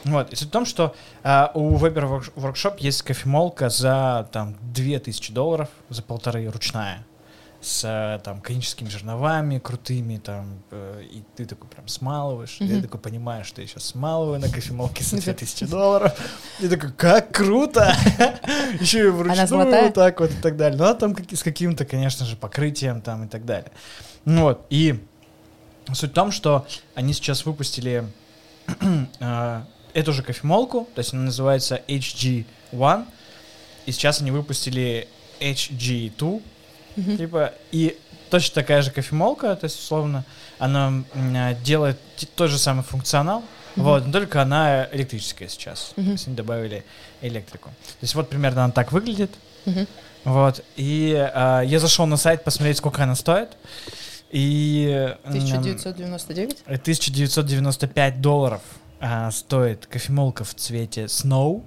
Вот, 0.04 0.32
и 0.32 0.36
суть 0.36 0.50
в 0.50 0.52
том, 0.52 0.66
что 0.66 0.96
а, 1.24 1.52
у 1.54 1.76
Weber 1.78 2.22
Work- 2.22 2.34
Workshop 2.36 2.76
есть 2.80 3.02
кофемолка 3.02 3.70
за 3.70 4.30
там 4.32 4.56
2000 4.74 5.34
долларов, 5.34 5.70
за 5.90 6.04
полторы 6.04 6.48
ручная, 6.50 7.04
с 7.68 7.84
э, 7.84 8.20
там 8.24 8.40
коническими 8.42 8.88
жерновами 8.88 9.60
крутыми, 9.60 10.18
там, 10.18 10.64
э, 10.72 11.04
и 11.12 11.24
ты 11.36 11.46
такой 11.46 11.70
прям 11.70 11.88
смалываешь, 11.88 12.56
ты 12.60 12.64
Мгм. 12.64 12.82
такой 12.82 13.00
понимаешь, 13.02 13.46
что 13.48 13.62
я 13.62 13.68
сейчас 13.68 13.84
смалываю 13.86 14.40
на 14.40 14.50
кофемолке 14.50 15.04
за 15.04 15.18
2000 15.22 15.66
долларов, 15.66 16.18
и 16.62 16.70
такой, 16.70 16.94
как 16.94 17.32
круто! 17.34 17.94
Еще 18.80 19.08
и 19.08 19.10
вручную 19.10 19.84
вот 19.86 19.94
так 19.94 20.20
вот 20.20 20.32
и 20.32 20.42
так 20.42 20.56
далее. 20.56 20.78
Ну, 20.80 20.86
а 20.86 20.94
там 20.94 21.16
с 21.18 21.44
каким-то, 21.44 21.86
конечно 21.86 22.26
же, 22.26 22.38
покрытием 22.38 23.02
там 23.02 23.26
и 23.26 23.28
так 23.28 23.46
далее. 23.46 23.72
Ну 24.24 24.44
Вот, 24.44 24.66
и 24.70 25.04
суть 25.94 26.12
в 26.12 26.14
том, 26.14 26.32
что 26.32 26.66
они 26.96 27.12
сейчас 27.14 27.46
выпустили 27.46 28.06
э, 29.20 29.62
эту 29.94 30.14
же 30.14 30.24
кофемолку, 30.24 30.88
то 30.96 31.00
есть 31.00 31.14
она 31.14 31.24
называется 31.24 31.82
HG1, 31.88 33.06
и 33.86 33.92
сейчас 33.92 34.22
они 34.22 34.32
выпустили 34.32 35.10
HG2, 35.42 36.42
Мгм. 36.98 37.18
типа, 37.18 37.54
и 37.72 37.98
точно 38.30 38.56
такая 38.56 38.82
же 38.82 38.92
кофемолка, 38.92 39.56
то 39.56 39.64
есть, 39.66 39.80
условно, 39.80 40.26
она 40.60 41.04
а, 41.16 41.54
делает 41.54 41.98
тот 42.36 42.50
же 42.50 42.58
самый 42.58 42.84
функционал, 42.84 43.44
Мгм. 43.76 43.86
вот, 43.86 44.06
но 44.08 44.12
только 44.12 44.42
она 44.42 44.88
электрическая 44.92 45.48
сейчас. 45.48 45.94
Мгм. 45.96 46.06
То 46.08 46.12
есть 46.14 46.28
они 46.28 46.36
добавили 46.36 46.84
электрику. 47.22 47.70
То 47.70 47.98
есть 48.02 48.16
вот 48.16 48.28
примерно 48.30 48.64
она 48.66 48.74
так 48.74 48.92
выглядит. 48.92 49.32
Мгм. 49.66 49.88
Вот. 50.26 50.62
И 50.76 51.14
а, 51.34 51.62
я 51.62 51.80
зашел 51.80 52.06
на 52.08 52.18
сайт 52.18 52.44
посмотреть, 52.44 52.78
сколько 52.78 53.04
она 53.04 53.16
стоит. 53.16 53.50
И 54.32 55.16
м, 55.24 55.32
1999? 55.32 56.64
1995 56.66 58.20
долларов 58.22 58.62
а, 59.00 59.30
стоит 59.32 59.86
кофемолка 59.86 60.44
в 60.44 60.54
цвете 60.56 61.06
Snow. 61.06 61.64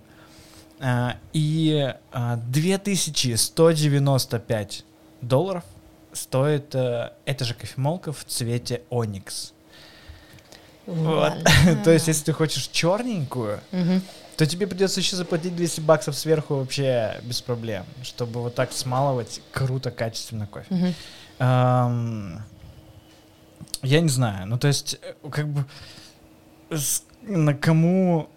А, 0.80 1.14
и 1.32 1.94
а, 2.12 2.36
2195 2.36 4.84
долларов 5.22 5.64
стоит 6.12 6.74
а, 6.74 7.14
эта 7.24 7.44
же 7.44 7.54
кофемолка 7.54 8.12
в 8.12 8.24
цвете 8.24 8.82
Onyx. 8.90 9.52
Вот. 10.86 11.34
То 11.84 11.90
есть, 11.90 12.08
если 12.08 12.24
ты 12.24 12.32
хочешь 12.32 12.68
черненькую, 12.68 13.60
то 14.36 14.46
тебе 14.46 14.66
придется 14.66 15.00
еще 15.00 15.16
заплатить 15.16 15.54
200 15.54 15.80
баксов 15.82 16.16
сверху 16.16 16.56
вообще 16.56 17.20
без 17.24 17.42
проблем, 17.42 17.84
чтобы 18.02 18.40
вот 18.40 18.54
так 18.54 18.72
смалывать 18.72 19.42
круто, 19.52 19.90
качественно 19.90 20.46
кофе. 20.46 20.94
Я 23.82 24.00
не 24.00 24.08
знаю, 24.08 24.46
ну 24.46 24.58
то 24.58 24.68
есть, 24.68 24.98
э, 25.00 25.14
как 25.30 25.48
бы, 25.48 25.64
на 27.22 27.54
кому, 27.54 28.28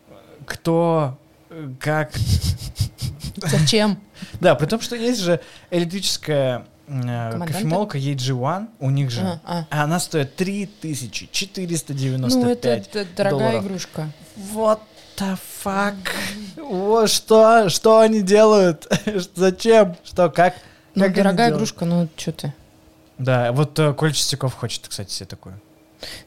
кто, 0.46 1.18
э, 1.50 1.70
как. 1.80 2.14
Зачем? 3.36 4.00
Да, 4.40 4.56
при 4.56 4.68
том, 4.68 4.80
что 4.80 4.96
есть 4.96 5.20
же 5.20 5.42
электрическая 5.70 6.60
э, 6.60 6.66
Команданта? 6.88 7.48
кофемолка 7.54 7.98
EG1, 7.98 8.68
у 8.80 8.90
них 8.90 9.10
же, 9.10 9.22
А, 9.22 9.40
а. 9.46 9.66
а 9.70 9.84
она 9.84 10.00
стоит 10.00 10.36
3495 10.36 12.34
Ну, 12.36 12.50
это, 12.50 12.70
это 12.70 13.06
дорогая 13.16 13.40
долларов. 13.52 13.66
игрушка. 13.66 14.10
What 14.54 14.80
the 15.18 15.38
fuck? 15.64 15.96
Вот 16.58 17.10
что, 17.10 17.70
что 17.70 18.00
они 18.00 18.22
делают? 18.22 18.88
Зачем? 19.36 19.96
Что, 20.04 20.30
как? 20.30 20.56
Ну, 20.96 21.06
как 21.06 21.14
дорогая 21.16 21.52
игрушка, 21.52 21.86
ну, 21.86 22.08
что 22.18 22.32
ты? 22.32 22.54
Да, 23.18 23.52
вот 23.52 23.78
э, 23.80 23.94
Коля 23.94 24.12
Чистяков 24.12 24.54
хочет, 24.54 24.88
кстати, 24.88 25.12
себе 25.12 25.28
такую. 25.28 25.60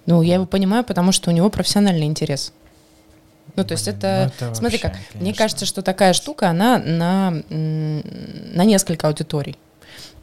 Ну, 0.07 0.23
я 0.23 0.35
его 0.35 0.47
понимаю, 0.47 0.85
потому 0.85 1.13
что 1.13 1.31
у 1.31 1.33
него 1.35 1.51
профессиональный 1.51 2.07
интерес. 2.07 2.53
Ну, 3.57 3.65
то 3.65 3.73
есть 3.73 3.85
Блин, 3.87 3.99
это... 3.99 4.33
ну 4.41 4.55
Смотри 4.55 4.79
вообще, 4.79 4.89
как, 4.89 5.15
мне 5.15 5.21
конечно. 5.21 5.39
кажется, 5.39 5.67
что 5.67 5.83
такая 5.83 6.13
штука, 6.13 6.49
она 6.49 6.79
на, 6.79 7.31
на 7.51 8.65
несколько 8.65 9.09
аудиторий. 9.09 9.57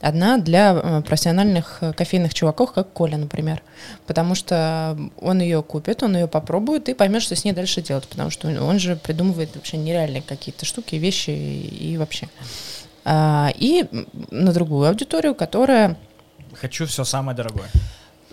Одна 0.04 0.38
для 0.38 0.74
э, 0.74 1.02
профессиональных 1.02 1.78
э, 1.80 1.94
кофейных 1.94 2.34
чуваков, 2.34 2.74
как 2.74 2.92
Коля, 2.92 3.16
например. 3.16 3.64
Потому 4.06 4.36
что 4.36 4.98
он 5.22 5.40
ее 5.40 5.64
купит, 5.64 6.04
он 6.04 6.18
ее 6.18 6.28
попробует 6.28 6.90
и 6.90 6.94
поймет, 6.94 7.22
что 7.22 7.38
с 7.38 7.46
ней 7.46 7.54
дальше 7.54 7.82
делать. 7.82 8.06
Потому 8.10 8.30
что 8.30 8.50
он 8.50 8.80
же 8.80 8.98
придумывает 8.98 9.56
вообще 9.56 9.78
нереальные 9.78 10.22
какие-то 10.22 10.66
штуки, 10.66 10.96
вещи 10.96 11.30
и, 11.30 11.94
и 11.94 11.98
вообще. 11.98 12.28
А, 13.06 13.50
и 13.56 13.86
на 14.30 14.52
другую 14.52 14.90
аудиторию, 14.90 15.36
которая 15.36 15.98
Хочу 16.54 16.86
все 16.86 17.06
самое 17.06 17.38
дорогое. 17.38 17.70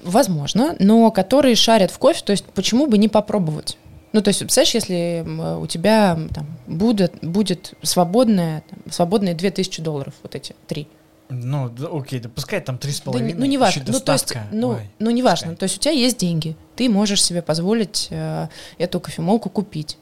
Возможно, 0.02 0.74
но 0.80 1.08
которые 1.12 1.54
шарят 1.54 1.92
в 1.92 1.98
кофе, 1.98 2.22
то 2.24 2.32
есть 2.32 2.46
почему 2.46 2.88
бы 2.88 2.98
не 2.98 3.06
попробовать? 3.08 3.78
Ну, 4.12 4.22
то 4.22 4.28
есть, 4.28 4.40
представляешь, 4.40 4.74
если 4.74 5.24
у 5.56 5.68
тебя 5.68 6.18
там 6.34 6.48
будет, 6.66 7.14
будет 7.22 7.74
свободное, 7.82 8.64
там, 8.68 8.80
свободные 8.90 9.34
2000 9.34 9.80
долларов, 9.82 10.14
вот 10.24 10.34
эти 10.34 10.56
три. 10.66 10.88
Ну, 11.30 11.68
да, 11.68 11.88
окей, 11.92 12.20
да 12.20 12.28
пускай 12.28 12.60
там 12.60 12.78
три 12.78 12.92
с 12.92 12.98
Да 12.98 13.04
половиной. 13.06 13.32
не- 13.32 13.38
ну, 13.38 13.44
не 13.46 13.58
важно. 13.58 13.84
Ну, 13.86 14.00
то 14.00 14.12
есть, 14.12 14.32
ну, 14.52 14.70
Ой, 14.70 14.90
ну, 14.98 15.10
не 15.10 15.22
важно. 15.22 15.56
То 15.56 15.64
есть, 15.64 15.76
у 15.76 15.80
тебя 15.80 15.92
есть 15.92 16.18
деньги, 16.18 16.56
ты 16.76 16.88
можешь 16.88 17.22
себе 17.22 17.42
позволить 17.42 18.08
э, 18.10 18.48
эту 18.78 19.00
кофемолку 19.00 19.48
купить. 19.50 19.96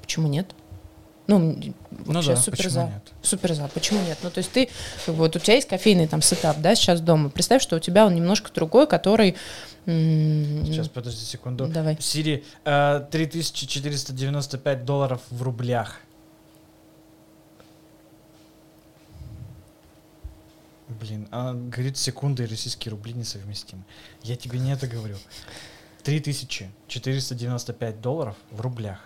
Почему 0.00 0.28
нет? 0.28 0.54
Ну, 1.28 1.38
Ну 1.40 1.74
вообще 2.14 2.30
да, 2.34 2.36
супер 2.36 2.68
за. 2.68 2.84
нет? 2.84 3.12
Супер 3.22 3.54
за. 3.54 3.68
Почему 3.68 4.00
нет? 4.02 4.18
Ну, 4.22 4.30
то 4.30 4.38
есть 4.38 4.50
ты, 4.50 4.68
как 5.06 5.14
бы, 5.14 5.20
вот 5.20 5.36
у 5.36 5.38
тебя 5.38 5.54
есть 5.54 5.68
кофейный 5.68 6.08
там 6.08 6.20
сетап, 6.20 6.58
да, 6.58 6.74
сейчас 6.74 7.00
дома. 7.00 7.30
Представь, 7.30 7.62
что 7.62 7.76
у 7.76 7.78
тебя 7.78 8.04
он 8.06 8.14
немножко 8.14 8.50
другой, 8.52 8.86
который... 8.88 9.36
Сейчас, 9.86 10.88
подожди 10.88 11.24
секунду. 11.24 11.66
Давай. 11.66 11.96
Сири, 12.00 12.44
э, 12.64 13.04
3495 13.10 14.84
долларов 14.84 15.20
в 15.30 15.42
рублях. 15.42 15.98
Блин, 21.02 21.26
она 21.32 21.54
говорит, 21.54 21.96
секунды 21.96 22.44
и 22.44 22.46
российские 22.46 22.92
рубли 22.92 23.12
несовместимы. 23.12 23.82
Я 24.22 24.36
тебе 24.36 24.60
не 24.60 24.72
это 24.72 24.86
говорю. 24.86 25.16
3495 26.04 28.00
долларов 28.00 28.36
в 28.52 28.60
рублях. 28.60 29.00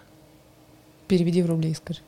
Переведи 1.08 1.42
в 1.42 1.46
рубли 1.46 1.72
скажи. 1.72 2.00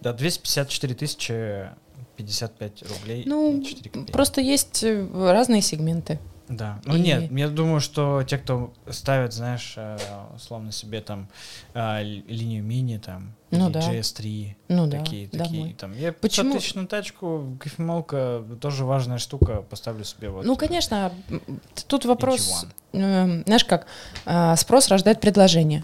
Да, 0.00 0.12
254 0.12 0.94
тысячи 0.94 1.70
55 2.16 2.82
рублей 2.82 3.24
Ну, 3.26 3.60
и 3.60 3.64
4 3.64 3.90
копейки. 3.90 4.12
Просто 4.12 4.40
есть 4.40 4.84
э, 4.84 5.08
разные 5.12 5.60
сегменты. 5.60 6.20
Да. 6.48 6.78
Ну 6.84 6.96
И- 6.96 7.00
нет, 7.00 7.32
я 7.32 7.48
думаю, 7.48 7.80
что 7.80 8.22
те, 8.22 8.36
кто 8.36 8.72
ставят, 8.90 9.32
знаешь, 9.32 9.74
э, 9.76 9.96
условно 10.36 10.72
себе 10.72 11.00
там 11.00 11.26
э, 11.72 12.02
линию 12.02 12.62
мини, 12.62 12.98
там, 12.98 13.32
Ну 13.50 13.70
да. 13.70 13.80
GS3, 13.80 14.54
Ну 14.68 14.86
да, 14.86 14.98
такие, 14.98 15.28
домой. 15.28 15.46
такие, 15.48 15.74
там. 15.74 15.92
Я 15.94 16.12
500 16.12 16.20
Почему? 16.20 16.54
тысяч 16.58 16.74
на 16.74 16.86
тачку, 16.86 17.56
кофемолка, 17.58 18.44
тоже 18.60 18.84
важная 18.84 19.16
штука, 19.18 19.62
поставлю 19.62 20.04
себе 20.04 20.28
вот. 20.28 20.44
Ну, 20.44 20.54
конечно, 20.56 21.12
м, 21.30 21.40
тут 21.88 22.04
вопрос, 22.04 22.66
э, 22.92 23.42
знаешь 23.46 23.64
как, 23.64 23.86
э, 24.26 24.54
спрос 24.56 24.88
рождает 24.88 25.22
предложение. 25.22 25.82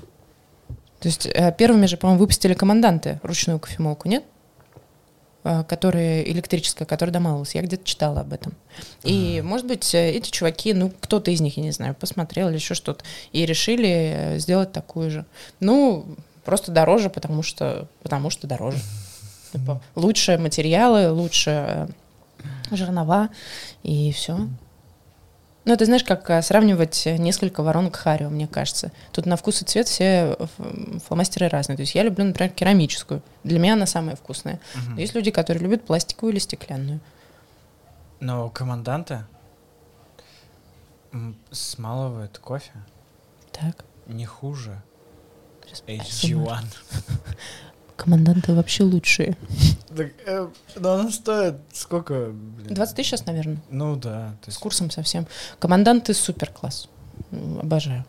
То 1.00 1.08
есть 1.08 1.24
э, 1.24 1.54
первыми 1.56 1.86
же, 1.86 1.96
по-моему, 1.96 2.20
выпустили 2.20 2.52
команданты 2.52 3.18
ручную 3.22 3.58
кофемолку, 3.58 4.08
нет? 4.08 4.24
Э, 5.42 5.64
Которая 5.64 6.22
электрическая, 6.22 6.86
которая 6.86 7.12
домалась. 7.12 7.54
Я 7.54 7.62
где-то 7.62 7.84
читала 7.84 8.20
об 8.20 8.32
этом. 8.32 8.52
И, 9.04 9.40
может 9.42 9.66
быть, 9.66 9.94
э, 9.94 10.10
эти 10.10 10.30
чуваки, 10.30 10.74
ну, 10.74 10.92
кто-то 11.00 11.30
из 11.30 11.40
них, 11.40 11.56
я 11.56 11.62
не 11.62 11.70
знаю, 11.70 11.94
посмотрел 11.94 12.48
или 12.48 12.56
еще 12.56 12.74
что-то, 12.74 13.04
и 13.32 13.46
решили 13.46 13.88
э, 13.88 14.38
сделать 14.38 14.72
такую 14.72 15.10
же. 15.10 15.24
Ну, 15.58 16.04
просто 16.44 16.72
дороже, 16.72 17.08
потому 17.08 17.42
что, 17.42 17.88
потому 18.02 18.28
что 18.28 18.46
дороже. 18.46 18.78
Типа, 19.52 19.80
лучше 19.94 20.36
материалы, 20.36 21.10
лучше 21.10 21.88
жернова, 22.70 23.30
и 23.82 24.12
все. 24.12 24.46
Ну, 25.66 25.74
это 25.74 25.84
знаешь, 25.84 26.04
как 26.04 26.28
э, 26.30 26.40
сравнивать 26.42 27.06
э, 27.06 27.16
несколько 27.18 27.62
воронок 27.62 27.96
Харио, 27.96 28.30
мне 28.30 28.46
кажется. 28.48 28.92
Тут 29.12 29.26
на 29.26 29.36
вкус 29.36 29.60
и 29.60 29.64
цвет 29.66 29.88
все 29.88 30.36
э, 30.38 30.46
фломастеры 31.06 31.48
разные. 31.48 31.76
То 31.76 31.82
есть 31.82 31.94
я 31.94 32.02
люблю, 32.02 32.24
например, 32.24 32.50
керамическую. 32.52 33.22
Для 33.44 33.58
меня 33.58 33.74
она 33.74 33.84
самая 33.86 34.16
вкусная. 34.16 34.58
Мгм. 34.74 34.96
Есть 34.96 35.14
люди, 35.14 35.30
которые 35.30 35.62
любят 35.62 35.84
пластиковую 35.84 36.32
или 36.32 36.38
стеклянную. 36.40 37.00
Но 38.20 38.48
команданты 38.48 39.24
м, 41.12 41.36
смалывают 41.50 42.38
кофе 42.38 42.72
Так. 43.52 43.84
не 44.06 44.24
хуже 44.26 44.82
Спасибо. 45.72 46.02
HG1. 46.52 46.64
Команданты 48.04 48.54
вообще 48.54 48.82
лучшие. 48.84 49.36
Так, 49.94 50.08
э, 50.26 50.48
но 50.76 50.92
она 50.94 51.10
стоит 51.10 51.56
сколько? 51.72 52.30
блин? 52.32 52.74
20 52.74 52.96
тысяч 52.96 53.08
сейчас, 53.08 53.26
наверное, 53.26 53.58
Ну 53.70 53.94
да. 53.96 54.34
То 54.40 54.46
с 54.46 54.54
есть 54.54 54.58
курсом 54.58 54.90
совсем. 54.90 55.26
Команданты 55.58 56.14
супер 56.14 56.50
класс. 56.50 56.88
Обожаю. 57.60 58.06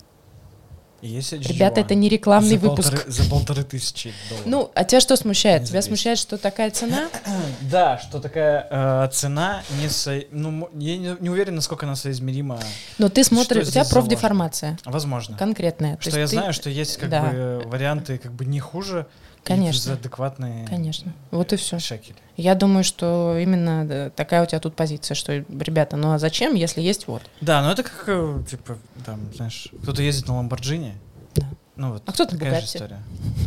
есть 1.01 1.33
HG1. 1.33 1.47
Ребята, 1.53 1.81
это 1.81 1.93
не 1.95 2.07
рекламный 2.07 2.57
за 2.57 2.69
выпуск. 2.69 2.89
Полторы, 2.91 3.11
за 3.11 3.29
полторы 3.29 3.63
тысячи 3.63 4.13
долларов. 4.29 4.45
Ну, 4.47 4.71
а 4.75 4.83
тебя 4.85 5.01
что 5.01 5.15
смущает? 5.17 5.63
Не 5.63 5.67
Тебя 5.67 5.81
смущает, 5.81 6.17
что 6.19 6.37
такая 6.37 6.71
цена? 6.71 7.09
Да, 7.69 7.97
что 7.99 8.19
такая 8.21 8.67
э, 8.69 9.09
цена 9.11 9.61
не 9.81 9.89
со... 9.89 10.21
Ну, 10.31 10.69
я 10.75 10.97
не, 10.97 11.17
не 11.19 11.29
уверен, 11.29 11.55
насколько 11.55 11.85
она 11.85 11.95
соизмерима. 11.95 12.59
Но 12.97 13.09
ты 13.09 13.23
смотришь, 13.25 13.67
у 13.67 13.71
тебя 13.71 13.83
профдеформация 13.85 14.77
Возможно. 14.85 15.35
конкретная. 15.37 15.95
То 15.97 16.01
Что 16.03 16.09
есть 16.11 16.17
я 16.17 16.25
ты- 16.27 16.31
знаю, 16.41 16.53
что 16.53 16.69
есть 16.69 16.95
как 16.97 17.09
Да. 17.09 17.21
бы 17.23 17.27
э, 17.33 17.61
варианты 17.65 18.17
как 18.17 18.31
бы 18.33 18.45
не 18.45 18.59
хуже. 18.61 19.07
Конечно. 19.43 19.81
за 19.81 19.93
адекватные 19.93 20.67
Конечно. 20.67 21.13
Вот 21.31 21.51
и 21.53 21.55
все. 21.55 21.79
шекели. 21.79 22.15
Я 22.37 22.55
думаю, 22.55 22.83
что 22.83 23.37
именно 23.37 23.85
да, 23.87 24.09
такая 24.11 24.43
у 24.43 24.45
тебя 24.45 24.59
тут 24.59 24.75
позиция, 24.75 25.15
что, 25.15 25.33
ребята, 25.37 25.97
ну 25.97 26.11
а 26.13 26.19
зачем, 26.19 26.53
если 26.55 26.81
есть 26.81 27.07
вот? 27.07 27.23
Да, 27.41 27.61
но 27.63 27.71
это 27.71 27.83
как, 27.83 28.03
э, 28.07 28.43
типа, 28.49 28.77
там, 29.05 29.19
знаешь, 29.33 29.67
кто-то 29.81 30.01
ездит 30.03 30.27
на 30.27 30.35
Ламборджини. 30.37 30.93
Да. 31.35 31.47
Ну 31.75 31.93
вот, 31.93 32.03
А 32.05 32.11
кто-то 32.11 32.37
такая 32.37 32.59
же 32.59 32.65
история. 32.67 32.99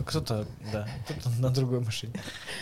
Кто-то, 0.07 0.47
да, 0.73 0.89
кто-то 1.09 1.31
на 1.41 1.51
другой 1.51 1.81
машине. 1.81 2.15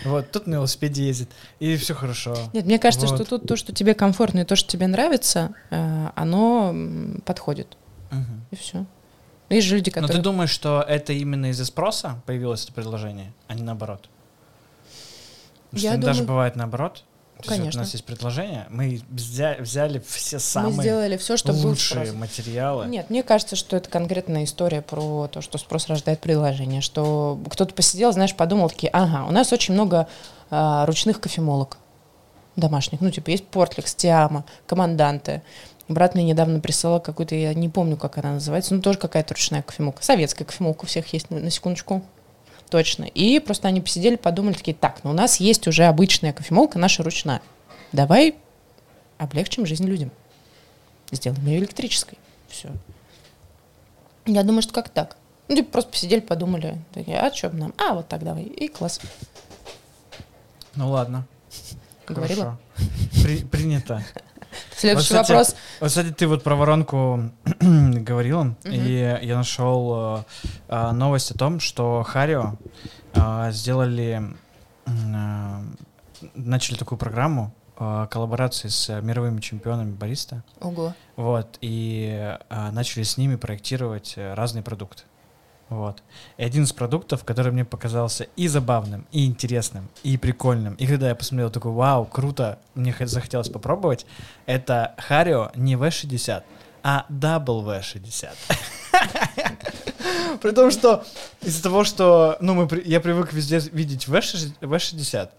Вот, 0.05 0.31
тут 0.31 0.47
на 0.47 0.55
велосипеде 0.55 1.07
ездит, 1.07 1.31
и 1.61 1.77
все 1.77 1.95
хорошо. 1.95 2.37
Нет, 2.53 2.67
мне 2.67 2.79
кажется, 2.79 3.07
Вот. 3.07 3.17
что 3.17 3.25
тут 3.25 3.49
то, 3.49 3.57
что 3.57 3.73
тебе 3.73 3.95
комфортно 3.95 4.41
и 4.41 4.45
то, 4.45 4.57
что 4.57 4.69
тебе 4.69 4.87
нравится, 4.89 5.55
э, 5.71 6.09
оно 6.15 6.75
подходит. 7.25 7.77
Мгм. 8.11 8.45
И 8.51 8.57
все. 8.57 8.85
Есть 9.49 9.67
же 9.67 9.77
люди, 9.77 9.91
Но 9.91 9.95
ты 9.95 10.01
которые... 10.01 10.23
думаешь, 10.23 10.51
что 10.51 10.83
это 10.87 11.13
именно 11.13 11.47
из-за 11.51 11.65
спроса 11.67 12.21
появилось 12.27 12.65
это 12.65 12.73
предложение, 12.73 13.33
а 13.49 13.55
не 13.55 13.63
наоборот? 13.63 14.09
Потому 15.71 15.79
что 15.79 15.89
Я 15.89 15.97
даже 15.97 16.21
думаю- 16.21 16.29
бывает 16.29 16.57
наоборот. 16.57 17.05
То 17.39 17.49
есть 17.49 17.51
вот 17.51 17.57
Конечно. 17.59 17.81
у 17.81 17.83
нас 17.85 17.93
есть 17.93 18.05
предложение, 18.05 18.67
мы 18.71 19.01
взя- 19.11 19.61
взяли 19.61 20.01
все 20.07 20.37
Мы 20.37 20.41
самые 20.41 20.81
сделали 20.83 21.17
все, 21.17 21.35
был 21.45 21.55
лучшие 21.67 22.13
материалы. 22.13 22.87
Нет, 22.87 23.11
мне 23.11 23.25
кажется, 23.25 23.57
что 23.57 23.77
это 23.77 23.91
конкретная 23.91 24.45
история 24.45 24.81
про 24.81 25.27
то, 25.27 25.41
что 25.41 25.59
спрос 25.59 25.89
рождает 25.89 26.21
предложение, 26.21 26.83
что 26.83 27.41
кто-то 27.51 27.75
посидел, 27.75 28.13
знаешь, 28.13 28.37
подумал 28.37 28.71
такие, 28.71 28.91
ага, 28.91 29.27
у 29.27 29.33
нас 29.33 29.53
очень 29.53 29.75
много 29.75 30.07
а, 30.51 30.87
ручных 30.87 31.21
кофемолок 31.21 31.79
домашних, 32.55 33.01
ну, 33.01 33.11
типа, 33.11 33.31
есть 33.31 33.47
Портлекс, 33.49 33.95
Тиама, 33.95 34.45
Команданты. 34.67 35.43
Брат 35.89 36.15
мне 36.15 36.25
недавно 36.25 36.61
присылал 36.61 37.01
какую-то, 37.01 37.35
я 37.35 37.53
не 37.55 37.69
помню, 37.69 37.97
как 37.97 38.19
она 38.19 38.35
называется, 38.35 38.75
ну, 38.75 38.81
тоже 38.81 38.99
какая-то 38.99 39.35
ручная 39.35 39.63
кофемолка. 39.63 40.03
Советская 40.03 40.47
кофемолка 40.47 40.85
у 40.85 40.87
всех 40.87 41.13
есть, 41.13 41.31
на, 41.31 41.51
секундочку. 41.51 42.03
Точно. 42.71 43.05
И 43.05 43.39
просто 43.41 43.69
они 43.69 43.81
посидели, 43.81 44.17
подумали, 44.17 44.55
такие, 44.55 44.75
так, 44.75 45.05
ну, 45.05 45.11
у 45.11 45.15
нас 45.15 45.41
есть 45.41 45.67
уже 45.67 45.85
обычная 45.85 46.33
кофемолка, 46.33 46.79
наша 46.79 47.03
ручная. 47.03 47.43
Давай 47.93 48.37
облегчим 49.19 49.67
жизнь 49.67 49.85
людям. 49.85 50.11
Сделаем 51.11 51.47
ее 51.47 51.59
электрической. 51.59 52.19
Все. 52.49 52.71
Я 54.25 54.43
думаю, 54.45 54.63
что 54.63 54.73
как 54.73 54.89
так. 54.89 55.17
Ну, 55.49 55.57
типа, 55.57 55.73
просто 55.73 55.91
посидели, 55.91 56.21
подумали, 56.21 56.79
такие, 56.95 57.19
а 57.19 57.33
что 57.35 57.51
нам? 57.51 57.75
А, 57.77 57.95
вот 57.95 58.09
так 58.09 58.23
давай. 58.23 58.45
И 58.45 58.69
класс. 58.69 59.01
Ну 60.75 60.91
ладно. 60.91 61.27
Говорила? 62.07 62.59
Хорошо. 62.75 63.23
При- 63.23 63.45
принято. 63.45 64.03
Следующий 64.77 65.15
Вот, 65.15 65.23
кстати, 65.23 65.31
вопрос. 65.31 65.57
Вот, 65.81 65.89
кстати, 65.89 66.13
ты 66.13 66.27
вот 66.27 66.43
про 66.43 66.57
воронку 66.57 67.31
говорила, 67.61 68.55
и 68.65 69.19
я 69.23 69.37
нашел 69.37 70.17
э, 70.17 70.25
э, 70.69 70.91
новость 70.93 71.31
о 71.31 71.39
том, 71.39 71.61
что 71.61 72.03
Харио 72.03 72.55
э, 73.15 73.49
сделали, 73.53 74.23
э, 74.87 74.91
начали 76.35 76.77
такую 76.77 76.99
программу 76.99 77.55
э, 77.79 78.07
коллаборации 78.11 78.69
с 78.69 79.01
мировыми 79.01 79.41
чемпионами 79.41 79.93
бариста, 79.93 80.43
Ого. 80.61 80.95
вот, 81.17 81.59
и 81.61 82.37
э, 82.49 82.71
начали 82.73 83.03
с 83.03 83.17
ними 83.17 83.37
проектировать 83.37 84.15
э, 84.17 84.35
разные 84.35 84.63
продукты. 84.63 85.05
Вот. 85.73 86.03
И 86.37 86.45
один 86.45 86.65
из 86.65 86.73
продуктов, 86.73 87.25
который 87.25 87.51
мне 87.51 87.65
показался 87.65 88.27
и 88.37 88.47
забавным, 88.47 89.07
и 89.11 89.25
интересным, 89.25 89.89
и 90.03 90.19
прикольным, 90.19 90.75
и 90.75 90.87
когда 90.87 91.09
я 91.09 91.15
посмотрел, 91.15 91.51
такой, 91.51 91.73
вау, 91.73 92.05
круто, 92.05 92.59
мне 92.75 92.93
хот- 92.93 93.07
захотелось 93.07 93.49
попробовать, 93.49 94.05
это 94.45 94.95
Харио 94.99 95.51
не 95.55 95.77
V60, 95.77 96.43
а 96.83 97.07
W60. 97.09 98.29
При 100.43 100.51
том, 100.51 100.71
что 100.71 101.05
из-за 101.41 101.63
того, 101.63 101.85
что 101.85 102.37
ну, 102.41 102.55
мы, 102.55 102.83
я 102.85 103.01
привык 103.01 103.33
везде 103.33 103.61
видеть 103.73 104.09
V60, 104.09 104.61
V60, 104.61 105.31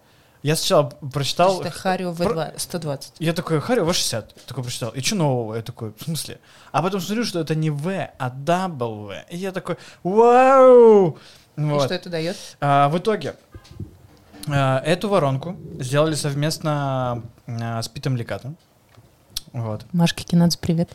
я 0.44 0.58
сначала 0.58 0.90
прочитал... 1.12 1.62
Это 1.62 1.72
Харио 1.72 2.12
V2, 2.12 2.54
120. 2.58 3.14
Я 3.20 3.34
такой, 3.34 3.62
Харио, 3.62 3.86
В60. 3.86 4.26
Такой 4.46 4.64
прочитал. 4.64 4.90
И 4.90 5.02
что 5.02 5.16
нового? 5.16 5.56
Я 5.56 5.62
такой, 5.62 5.94
в 5.98 6.04
смысле? 6.04 6.40
А 6.74 6.84
потом 6.84 7.00
смотрю, 7.00 7.24
что 7.24 7.40
это 7.40 7.56
не 7.56 7.70
В, 7.70 8.10
а 8.20 8.30
W. 8.30 9.16
И 9.30 9.38
я 9.38 9.54
такой, 9.54 9.78
вау! 10.04 11.18
И 11.56 11.62
Вот. 11.62 11.86
что 11.86 11.94
это 11.94 12.10
дает? 12.10 12.36
А, 12.60 12.90
в 12.90 12.98
итоге, 12.98 13.36
а, 14.50 14.80
эту 14.80 15.08
воронку 15.08 15.56
сделали 15.80 16.16
совместно 16.16 17.24
а, 17.48 17.82
с 17.82 17.88
Питом 17.88 18.18
Лекатом. 18.18 18.58
Вот. 19.54 19.86
Машка 19.94 20.24
Кинадзе, 20.24 20.58
привет. 20.60 20.90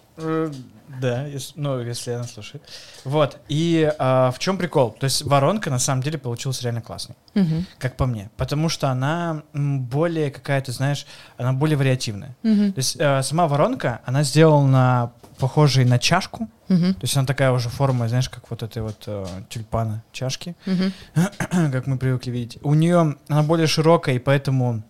Да, 1.01 1.27
если, 1.27 1.53
ну, 1.61 1.81
если 1.81 2.12
она 2.12 2.24
слушает. 2.24 2.62
Вот, 3.05 3.38
и 3.48 3.92
а, 3.98 4.31
в 4.31 4.38
чем 4.38 4.57
прикол? 4.59 4.90
То 4.92 5.05
есть 5.05 5.22
воронка 5.22 5.70
на 5.70 5.79
самом 5.79 6.03
деле 6.03 6.18
получилась 6.18 6.62
реально 6.62 6.81
классной, 6.81 7.14
Мгм. 7.35 7.66
как 7.79 7.96
по 7.96 8.07
мне. 8.07 8.31
Потому 8.37 8.68
что 8.68 8.88
она 8.88 9.42
более 9.53 10.31
какая-то, 10.31 10.72
знаешь, 10.72 11.07
она 11.37 11.53
более 11.53 11.77
вариативная. 11.77 12.37
Мгм. 12.42 12.72
То 12.72 12.79
есть 12.79 12.96
э, 12.98 13.22
сама 13.22 13.46
воронка, 13.48 14.01
она 14.07 14.22
сделана 14.22 15.12
похожей 15.38 15.85
на 15.85 15.98
чашку. 15.98 16.48
Мгм. 16.68 16.94
То 16.94 17.01
есть 17.03 17.16
она 17.16 17.27
такая 17.27 17.53
уже 17.53 17.68
форма, 17.68 18.09
знаешь, 18.09 18.29
как 18.29 18.51
вот 18.51 18.62
этой 18.62 18.83
вот 18.83 19.05
э, 19.07 19.27
тюльпана 19.48 20.03
чашки, 20.12 20.57
Мгм. 20.66 20.92
как 21.72 21.87
мы 21.87 21.98
привыкли 21.98 22.31
видеть. 22.31 22.59
У 22.62 22.74
нее 22.74 23.16
она 23.29 23.42
более 23.42 23.66
широкая, 23.66 24.16
и 24.16 24.18
поэтому 24.18 24.83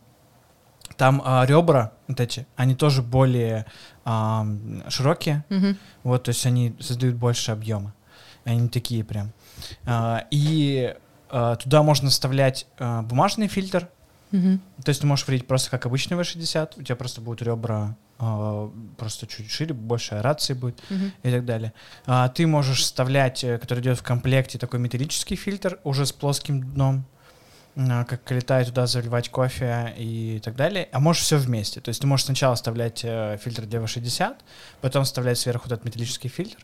там 0.97 1.23
а, 1.25 1.45
ребра 1.47 1.93
вот 2.09 2.19
эти, 2.19 2.47
они 2.57 2.75
тоже 2.75 3.03
более 3.03 3.67
ам, 4.09 4.83
широкие. 4.89 5.45
Мгм. 5.51 5.77
Вот, 6.03 6.25
то 6.25 6.31
есть 6.31 6.47
они 6.47 6.75
создают 6.81 7.17
больше 7.17 7.53
объема. 7.53 7.95
Они 8.45 8.69
такие 8.69 9.05
прям. 9.05 9.33
А, 9.85 10.25
и 10.31 10.95
а, 11.29 11.57
туда 11.57 11.83
можно 11.83 12.09
вставлять 12.09 12.67
а, 12.79 13.03
бумажный 13.03 13.49
фильтр. 13.49 13.89
Мгм. 14.31 14.61
То 14.83 14.89
есть 14.89 15.03
ты 15.03 15.07
можешь 15.07 15.27
варить 15.27 15.47
просто 15.47 15.71
как 15.71 15.85
обычный 15.85 16.17
V60. 16.17 16.73
У 16.79 16.83
тебя 16.83 16.97
просто 16.97 17.21
будут 17.21 17.43
ребра 17.43 17.97
а, 18.19 18.71
просто 18.97 19.27
чуть 19.27 19.51
шире, 19.51 19.75
больше 19.75 20.15
аэрации 20.15 20.55
будет 20.55 20.83
Мгм. 20.89 21.13
и 21.23 21.31
так 21.31 21.45
далее. 21.45 21.75
А, 22.07 22.29
ты 22.31 22.47
можешь 22.47 22.81
вставлять, 22.81 23.45
э, 23.45 23.59
который 23.59 23.81
идет 23.81 23.99
в 23.99 24.03
комплекте, 24.03 24.59
такой 24.59 24.81
металлический 24.81 25.37
фильтр 25.37 25.79
уже 25.85 26.07
с 26.07 26.13
плоским 26.13 26.63
дном, 26.63 27.05
а, 27.05 27.18
как 27.87 28.31
летает 28.33 28.67
туда 28.69 28.87
заливать 28.87 29.29
кофе 29.29 29.95
и 29.97 30.41
так 30.45 30.57
далее. 30.57 30.89
А 30.93 30.99
можешь 30.99 31.23
все 31.23 31.37
вместе. 31.37 31.81
То 31.81 31.91
есть 31.91 32.01
ты 32.01 32.07
можешь 32.07 32.27
сначала 32.27 32.57
вставлять 32.57 33.03
э, 33.05 33.39
фильтр 33.41 33.67
для 33.67 33.79
V60, 33.79 34.37
потом 34.81 35.05
вставлять 35.05 35.39
сверху 35.39 35.67
этот 35.67 35.85
металлический 35.85 36.29
фильтр, 36.29 36.59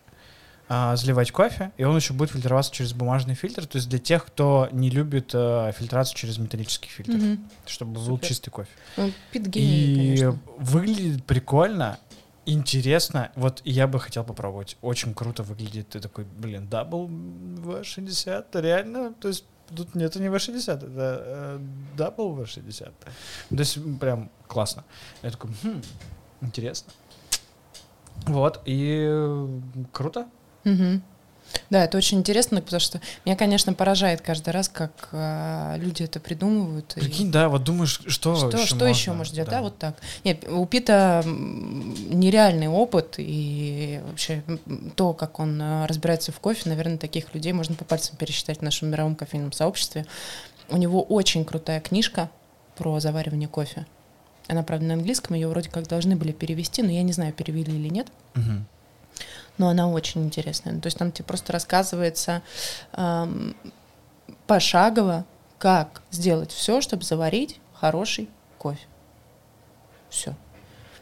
а, 0.68 0.96
заливать 0.96 1.30
кофе, 1.30 1.72
и 1.76 1.84
он 1.84 1.94
еще 1.94 2.14
будет 2.14 2.30
фильтроваться 2.30 2.72
через 2.72 2.94
бумажный 2.94 3.34
фильтр. 3.34 3.66
То 3.66 3.76
есть 3.76 3.88
для 3.88 3.98
тех, 3.98 4.24
кто 4.26 4.68
не 4.72 4.90
любит 4.90 5.30
э, 5.34 5.72
фильтрацию 5.78 6.16
через 6.16 6.38
металлический 6.38 6.88
фильтр, 6.88 7.12
Мгм. 7.12 7.48
чтобы 7.66 7.92
был 7.94 8.04
Супер. 8.06 8.26
чистый 8.28 8.50
кофе. 8.50 8.70
Ну, 8.96 9.12
И 9.34 9.38
конечно. 9.38 10.38
выглядит 10.58 11.24
прикольно, 11.26 11.98
интересно. 12.46 13.30
Вот 13.36 13.60
я 13.64 13.86
бы 13.86 14.00
хотел 14.00 14.24
попробовать. 14.24 14.76
Очень 14.80 15.14
круто 15.14 15.42
выглядит. 15.42 15.90
Ты 15.90 16.00
такой, 16.00 16.24
блин, 16.24 16.66
double 16.68 17.08
V60, 17.08 18.60
реально? 18.60 19.12
То 19.14 19.28
есть 19.28 19.44
тут 19.76 19.96
это 19.96 20.20
не 20.20 20.28
V60, 20.28 20.74
это 20.74 20.88
э, 20.96 21.58
double 21.96 22.36
V60. 22.38 22.92
То 23.50 23.56
есть 23.56 23.78
прям 24.00 24.30
классно. 24.46 24.84
Я 25.22 25.30
такой, 25.30 25.50
хм, 25.62 25.82
интересно. 26.40 26.92
Вот, 28.26 28.60
и 28.64 29.06
э, 29.08 29.48
круто. 29.92 30.26
Мгм. 30.64 31.02
Да, 31.70 31.84
это 31.84 31.96
очень 31.96 32.18
интересно, 32.18 32.60
потому 32.60 32.80
что 32.80 33.00
меня, 33.24 33.36
конечно, 33.36 33.74
поражает 33.74 34.20
каждый 34.20 34.50
раз, 34.50 34.68
как 34.68 35.08
а, 35.12 35.76
люди 35.76 36.02
это 36.02 36.20
придумывают. 36.20 36.94
и 36.96 37.00
Прикинь, 37.00 37.30
да, 37.30 37.48
вот 37.48 37.64
думаешь, 37.64 38.00
что 38.06 38.36
Что, 38.36 38.56
еще 38.56 38.66
что 38.66 38.86
еще 38.86 39.10
можно? 39.10 39.14
может 39.14 39.34
делать? 39.34 39.50
Да. 39.50 39.56
Да. 39.56 39.62
вот 39.62 39.78
так. 39.78 39.96
Нет, 40.24 40.44
у 40.48 40.64
Пита 40.66 41.22
нереальный 41.24 42.68
опыт, 42.68 43.14
и 43.18 44.00
вообще 44.06 44.42
то, 44.96 45.12
как 45.12 45.40
он 45.40 45.60
а, 45.60 45.86
разбирается 45.86 46.32
в 46.32 46.40
кофе, 46.40 46.68
наверное, 46.68 46.98
таких 46.98 47.34
людей 47.34 47.52
можно 47.52 47.74
по 47.74 47.84
пальцам 47.84 48.16
пересчитать 48.16 48.58
в 48.58 48.62
нашем 48.62 48.88
мировом 48.90 49.14
кофейном 49.16 49.52
сообществе. 49.52 50.06
У 50.68 50.76
него 50.76 51.02
очень 51.02 51.44
крутая 51.44 51.80
книжка 51.80 52.30
про 52.76 52.98
заваривание 53.00 53.48
кофе. 53.48 53.86
Она, 54.48 54.62
правда, 54.62 54.86
на 54.86 54.94
английском, 54.94 55.36
ее 55.36 55.48
вроде 55.48 55.70
как 55.70 55.86
должны 55.88 56.16
были 56.16 56.32
перевести, 56.32 56.82
но 56.82 56.90
я 56.90 57.02
не 57.02 57.12
знаю, 57.12 57.32
перевели 57.32 57.72
или 57.74 57.88
нет. 57.88 58.08
Мгм. 58.34 58.66
Но 59.58 59.68
она 59.68 59.88
очень 59.88 60.24
интересная. 60.24 60.78
То 60.80 60.86
есть 60.86 60.98
там 60.98 61.12
тебе 61.12 61.24
просто 61.24 61.52
рассказывается 61.52 62.42
эм, 62.92 63.54
пошагово, 64.46 65.24
как 65.58 66.02
сделать 66.10 66.50
все, 66.52 66.80
чтобы 66.80 67.04
заварить 67.04 67.58
хороший 67.72 68.28
кофе. 68.58 68.86
Все. 70.10 70.34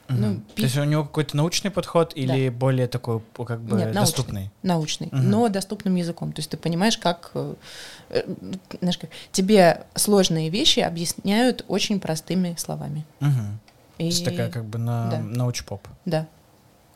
Ну, 0.09 0.35
То 0.37 0.55
пи- 0.57 0.63
есть 0.65 0.77
у 0.77 0.85
него 0.85 1.05
какой-то 1.05 1.37
научный 1.37 1.71
подход 1.71 2.13
или 2.15 2.51
более 2.51 2.87
такой, 2.87 3.23
как 3.47 3.61
бы, 3.63 3.77
Нет, 3.79 3.93
доступный? 3.93 4.51
Научный, 4.63 5.09
Мгм. 5.11 5.31
но 5.31 5.49
доступным 5.49 5.95
языком. 5.95 6.33
То 6.33 6.41
есть 6.41 6.51
ты 6.51 6.59
понимаешь, 6.59 6.99
как, 6.99 7.31
э, 7.35 7.55
э, 8.11 8.23
знаешь, 8.81 8.99
как 8.99 9.09
тебе 9.31 9.87
сложные 9.95 10.51
вещи 10.51 10.81
объясняют 10.81 11.65
очень 11.69 11.99
простыми 11.99 12.55
словами. 12.59 13.07
То 13.21 13.27
И, 13.99 14.05
есть 14.07 14.25
такая 14.25 14.51
как 14.51 14.67
бы 14.67 14.79
на 14.79 15.11
да. 15.11 15.19
научпоп. 15.21 15.87
Да, 16.05 16.27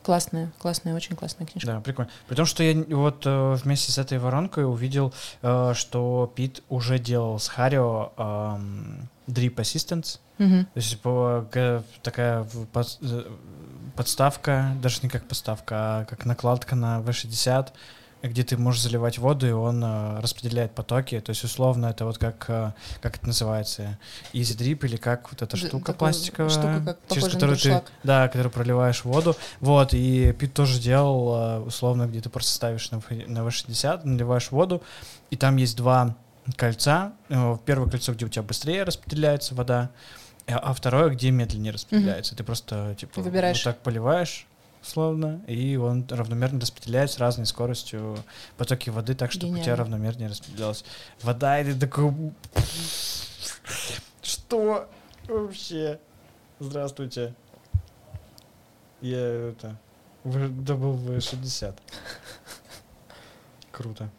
классная, 0.07 0.49
классная, 0.57 0.95
очень 0.95 1.17
классная 1.17 1.45
книжка. 1.45 1.67
Да, 1.69 1.81
прикольно. 1.81 2.09
При 2.29 2.35
том, 2.35 2.45
что 2.45 2.63
я 2.63 2.81
вот 2.95 3.23
э, 3.25 3.55
вместе 3.61 3.91
с 3.91 3.97
этой 3.97 4.19
воронкой 4.19 4.63
увидел, 4.63 5.13
э, 5.41 5.73
что 5.75 6.31
Пит 6.33 6.63
уже 6.69 6.97
делал 6.97 7.39
с 7.39 7.49
Харио 7.49 8.13
эм, 8.15 9.09
Drip 9.27 9.55
Assistance. 9.55 10.19
Мгм. 10.37 10.63
То 10.63 10.71
есть 10.79 11.01
по- 11.01 11.45
такая 12.01 12.47
э, 12.53 13.23
подставка, 13.97 14.71
даже 14.81 14.99
не 15.03 15.09
как 15.09 15.27
подставка, 15.27 15.75
а 15.75 16.05
как 16.05 16.25
накладка 16.25 16.75
на 16.77 16.99
V60, 17.01 17.67
где 18.27 18.43
ты 18.43 18.57
можешь 18.57 18.81
заливать 18.81 19.17
воду, 19.17 19.47
и 19.47 19.51
он 19.51 19.83
э, 19.83 20.19
распределяет 20.19 20.73
потоки. 20.73 21.19
То 21.19 21.31
есть, 21.31 21.43
условно, 21.43 21.87
это 21.87 22.05
вот 22.05 22.17
как, 22.17 22.45
э, 22.49 22.73
как 23.01 23.17
это 23.17 23.27
называется, 23.27 23.97
Easy 24.33 24.57
Drip 24.57 24.85
или 24.85 24.97
как 24.97 25.31
вот 25.31 25.41
эта 25.41 25.59
Да, 25.59 25.67
штука 25.67 25.93
пластиковая, 25.93 26.49
штука, 26.49 26.81
как 26.85 26.99
через 27.09 27.27
которую 27.29 27.57
ты, 27.57 27.81
да, 28.03 28.27
которую 28.27 28.51
проливаешь 28.51 29.03
воду. 29.03 29.35
Вот, 29.59 29.93
и 29.93 30.31
Пит 30.33 30.53
тоже 30.53 30.79
делал, 30.79 31.35
э, 31.35 31.59
условно, 31.61 32.07
где 32.07 32.21
ты 32.21 32.29
просто 32.29 32.51
ставишь 32.51 32.91
на, 32.91 32.97
на 32.97 33.39
V60, 33.39 34.01
наливаешь 34.03 34.51
воду, 34.51 34.81
и 35.29 35.35
там 35.35 35.57
есть 35.57 35.75
два 35.77 36.15
кольца. 36.55 37.13
Э, 37.29 37.57
Первое 37.65 37.89
кольцо, 37.89 38.13
где 38.13 38.25
у 38.25 38.29
тебя 38.29 38.43
быстрее 38.43 38.83
распределяется 38.83 39.55
вода, 39.55 39.89
а 40.47 40.57
а 40.59 40.73
второе, 40.73 41.09
где 41.09 41.29
медленнее 41.31 41.73
распределяется. 41.73 42.35
Ты 42.35 42.43
просто 42.43 42.95
типа 42.97 43.21
Выбираешь. 43.21 43.57
вот 43.57 43.63
так 43.65 43.79
поливаешь, 43.83 44.47
условно, 44.81 45.41
и 45.47 45.75
он 45.75 46.05
равномерно 46.09 46.59
распределяет 46.59 47.11
с 47.11 47.17
разной 47.17 47.45
скоростью 47.45 48.17
потоки 48.57 48.89
воды, 48.89 49.15
так, 49.15 49.31
чтобы 49.31 49.53
у 49.53 49.55
тебя 49.55 49.63
Гениально. 49.63 49.83
равномернее 49.83 50.29
распределялась 50.29 50.85
вода, 51.21 51.63
ты 51.63 51.77
такой... 51.77 52.13
Что 54.21 54.89
вообще? 55.27 55.99
Здравствуйте. 56.59 57.33
Я 59.01 59.49
это... 59.49 59.77
Добыл 60.23 60.93
вы 60.93 61.21
60. 61.21 61.79
Круто. 63.71 64.09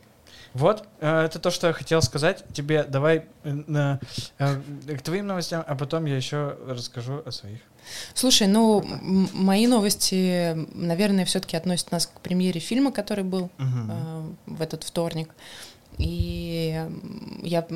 Вот, 0.55 0.87
э, 1.01 1.25
это 1.25 1.39
то, 1.39 1.51
что 1.51 1.67
я 1.67 1.73
хотел 1.73 2.01
сказать. 2.01 2.45
Тебе 2.53 2.85
давай 2.85 3.27
э, 3.45 3.53
на, 3.67 4.01
э, 4.39 4.61
к 4.97 5.03
твоим 5.03 5.27
новостям, 5.27 5.63
а 5.67 5.75
потом 5.75 6.07
я 6.07 6.17
еще 6.17 6.57
расскажу 6.67 7.23
о 7.25 7.31
своих. 7.31 7.61
Слушай, 8.15 8.49
ну, 8.49 8.85
мои 9.33 9.67
новости, 9.67 10.55
наверное, 10.75 11.25
все-таки 11.25 11.57
относят 11.57 11.93
нас 11.93 12.07
к 12.07 12.21
премьере 12.21 12.61
фильма, 12.61 12.93
который 12.93 13.25
был 13.25 13.51
Мгм. 13.59 13.91
э, 13.91 14.23
в 14.47 14.63
этот 14.63 14.85
вторник. 14.85 15.31
И 15.99 16.87
я 17.43 17.67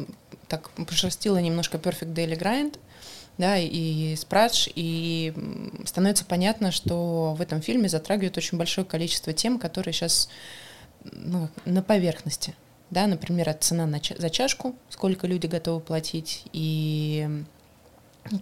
так 0.49 0.71
пошерстила 0.71 1.39
немножко 1.39 1.79
Perfect 1.79 2.15
Daily 2.15 2.39
Grind, 2.39 2.79
да, 3.39 3.57
и 3.59 4.15
Спрадж, 4.17 4.69
и 4.75 5.33
становится 5.87 6.25
понятно, 6.25 6.71
что 6.71 7.35
в 7.37 7.41
этом 7.41 7.63
фильме 7.63 7.89
затрагивают 7.89 8.37
очень 8.37 8.59
большое 8.59 8.87
количество 8.87 9.33
тем, 9.33 9.59
которые 9.59 9.93
сейчас 9.95 10.29
ну, 11.05 11.49
на 11.65 11.83
поверхности. 11.83 12.55
Да, 12.91 13.07
например, 13.07 13.53
цена 13.55 13.87
на 13.87 14.01
за 14.19 14.29
чашку, 14.29 14.77
сколько 14.91 15.27
люди 15.27 15.47
готовы 15.47 15.81
платить, 15.81 16.43
и 16.53 17.27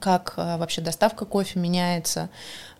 как 0.00 0.34
а, 0.36 0.58
вообще 0.58 0.80
доставка 0.80 1.24
кофе 1.24 1.58
меняется 1.58 2.28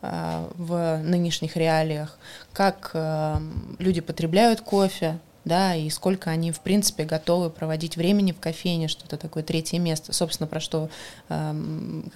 а, 0.02 0.50
в 0.56 0.98
нынешних 1.02 1.56
реалиях, 1.56 2.18
как 2.52 2.90
а, 2.94 3.42
люди 3.78 4.00
потребляют 4.00 4.60
кофе, 4.60 5.18
да, 5.44 5.74
и 5.74 5.88
сколько 5.88 6.28
они, 6.28 6.52
в 6.52 6.60
принципе, 6.60 7.04
готовы 7.04 7.48
проводить 7.48 7.96
времени 7.96 8.32
в 8.32 8.38
кофейне, 8.38 8.88
что-то 8.88 9.16
такое 9.16 9.42
третье 9.42 9.78
место. 9.78 10.12
Собственно, 10.12 10.46
про 10.46 10.60
что, 10.60 10.90
как 11.28 11.54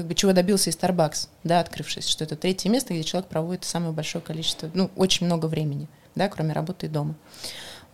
бы, 0.06 0.14
чего 0.14 0.34
добился 0.34 0.68
и 0.68 0.74
Starbucks, 0.74 1.28
да, 1.42 1.60
открывшись, 1.60 2.06
что 2.06 2.24
это 2.24 2.36
третье 2.36 2.68
место, 2.68 2.92
где 2.92 3.02
человек 3.02 3.30
проводит 3.30 3.64
самое 3.64 3.92
большое 3.92 4.22
количество, 4.22 4.70
ну, 4.74 4.90
очень 4.94 5.24
много 5.24 5.46
времени, 5.46 5.88
да, 6.14 6.28
кроме 6.28 6.52
работы 6.52 6.84
и 6.84 6.90
дома. 6.90 7.14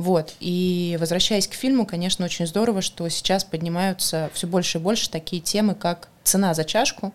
Вот. 0.01 0.35
И 0.41 0.97
возвращаясь 0.99 1.47
к 1.47 1.53
фильму, 1.53 1.85
конечно, 1.85 2.25
очень 2.25 2.47
здорово, 2.47 2.81
что 2.81 3.07
сейчас 3.11 3.45
поднимаются 3.45 4.31
все 4.33 4.47
больше 4.47 4.79
и 4.79 4.81
больше 4.81 5.11
такие 5.11 5.43
темы, 5.43 5.75
как 5.75 6.09
цена 6.25 6.55
за 6.55 6.65
чашку 6.65 7.13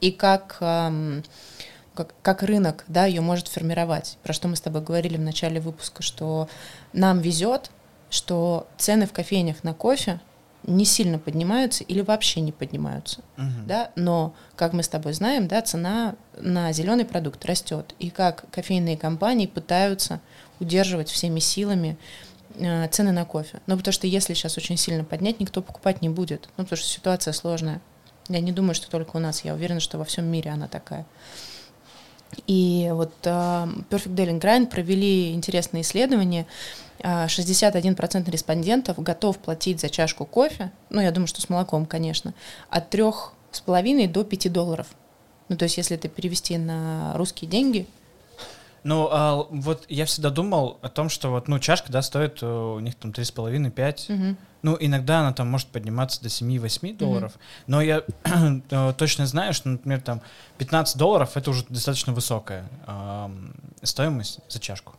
и 0.00 0.10
как, 0.10 0.56
как, 0.58 2.14
как 2.22 2.42
рынок 2.42 2.84
да, 2.88 3.06
ее 3.06 3.20
может 3.20 3.48
формировать. 3.48 4.18
Про 4.22 4.32
что 4.32 4.48
мы 4.48 4.56
с 4.56 4.60
тобой 4.60 4.82
говорили 4.82 5.16
в 5.16 5.20
начале 5.20 5.60
выпуска, 5.60 6.02
что 6.02 6.48
нам 6.92 7.20
везет, 7.20 7.70
что 8.10 8.66
цены 8.78 9.06
в 9.06 9.12
кофейнях 9.12 9.64
на 9.64 9.74
кофе 9.74 10.20
не 10.62 10.84
сильно 10.84 11.18
поднимаются 11.18 11.84
или 11.84 12.00
вообще 12.00 12.40
не 12.40 12.50
поднимаются 12.50 13.20
Мгм. 13.36 13.66
да, 13.66 13.90
но, 13.94 14.34
как 14.56 14.72
мы 14.72 14.82
с 14.82 14.88
тобой 14.88 15.12
знаем, 15.12 15.46
да, 15.46 15.62
цена 15.62 16.16
на 16.36 16.72
зеленый 16.72 17.04
продукт 17.04 17.44
растет, 17.44 17.94
и 17.98 18.10
как 18.10 18.44
кофейные 18.50 18.96
компании 18.96 19.46
пытаются 19.46 20.20
удерживать 20.58 21.08
всеми 21.08 21.38
силами 21.38 21.96
э, 22.56 22.88
цены 22.88 23.12
на 23.12 23.24
кофе. 23.24 23.60
Ну, 23.66 23.76
потому 23.76 23.92
что 23.92 24.06
если 24.06 24.34
сейчас 24.34 24.56
очень 24.56 24.76
сильно 24.76 25.04
поднять, 25.04 25.38
никто 25.38 25.62
покупать 25.62 26.02
не 26.02 26.08
будет. 26.08 26.48
Ну, 26.56 26.64
потому 26.64 26.78
что 26.78 26.88
ситуация 26.88 27.32
сложная. 27.32 27.80
Я 28.28 28.40
не 28.40 28.52
думаю, 28.52 28.74
что 28.74 28.90
только 28.90 29.16
у 29.16 29.20
нас. 29.20 29.44
Я 29.44 29.54
уверена, 29.54 29.80
что 29.80 29.98
во 29.98 30.04
всем 30.04 30.26
мире 30.26 30.50
она 30.50 30.68
такая. 30.68 31.06
И 32.46 32.88
вот 32.92 33.12
uh, 33.22 33.84
Perfect 33.88 34.14
Daily 34.14 34.40
Grind 34.40 34.66
провели 34.66 35.32
интересное 35.32 35.82
исследование. 35.82 36.46
Uh, 37.00 37.26
61% 37.26 38.30
респондентов 38.30 39.02
готов 39.02 39.38
платить 39.38 39.80
за 39.80 39.88
чашку 39.88 40.24
кофе, 40.24 40.72
ну, 40.88 41.00
я 41.00 41.10
думаю, 41.10 41.28
что 41.28 41.40
с 41.42 41.48
молоком, 41.48 41.86
конечно, 41.86 42.32
от 42.70 42.92
3,5 42.92 44.08
до 44.08 44.24
5 44.24 44.52
долларов. 44.52 44.86
Ну, 45.48 45.56
то 45.56 45.64
есть, 45.64 45.76
если 45.76 45.96
это 45.96 46.08
перевести 46.08 46.56
на 46.58 47.12
русские 47.14 47.50
деньги, 47.50 47.86
ну, 48.86 49.08
а, 49.10 49.46
вот 49.50 49.84
я 49.88 50.06
всегда 50.06 50.30
думал 50.30 50.78
о 50.80 50.88
том, 50.88 51.08
что 51.08 51.30
вот, 51.30 51.48
ну, 51.48 51.58
чашка, 51.58 51.90
да, 51.90 52.02
стоит 52.02 52.40
э, 52.40 52.46
у 52.46 52.78
них 52.78 52.94
там 52.94 53.10
3,5-5. 53.10 54.14
Угу. 54.14 54.36
Ну, 54.62 54.76
иногда 54.78 55.20
она 55.20 55.32
там 55.32 55.50
может 55.50 55.66
подниматься 55.68 56.22
до 56.22 56.28
7-8 56.28 56.96
долларов. 56.96 57.32
Угу. 57.32 57.40
Но 57.66 57.82
я 57.82 58.04
э, 58.70 58.92
точно 58.96 59.26
знаю, 59.26 59.54
что, 59.54 59.70
например, 59.70 60.02
там 60.02 60.22
15 60.58 60.96
долларов 60.98 61.36
это 61.36 61.50
уже 61.50 61.64
достаточно 61.68 62.12
высокая 62.12 62.68
э, 62.86 63.28
стоимость 63.82 64.38
за 64.48 64.60
чашку 64.60 64.94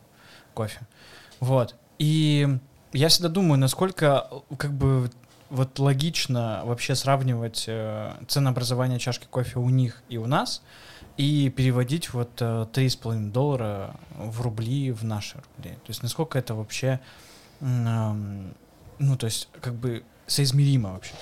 кофе. 0.54 0.82
Вот. 1.40 1.74
И 1.98 2.60
я 2.92 3.08
всегда 3.08 3.30
думаю, 3.30 3.58
насколько 3.58 4.28
как 4.58 4.74
бы 4.74 5.10
вот 5.50 5.80
логично 5.80 6.62
вообще 6.66 6.94
сравнивать 6.94 7.64
э, 7.68 8.12
ценообразование 8.28 9.00
чашки 9.00 9.28
кофе 9.30 9.60
у 9.60 9.70
них 9.70 10.04
и 10.10 10.18
у 10.18 10.26
нас 10.26 10.62
и 11.18 11.50
переводить 11.50 12.14
вот 12.14 12.30
э, 12.40 12.68
три 12.72 12.90
с 12.90 12.96
половиной 12.96 13.32
доллара 13.32 13.96
в 14.18 14.42
рубли 14.42 14.92
в 14.92 15.04
наши 15.04 15.38
рубли. 15.38 15.72
То 15.74 15.90
есть 15.90 16.04
насколько 16.04 16.38
это 16.38 16.54
вообще, 16.54 17.00
ну 17.60 19.18
то 19.18 19.26
есть 19.26 19.50
как 19.60 19.74
бы 19.74 20.04
соизмеримо 20.28 20.94
вообще? 20.94 21.14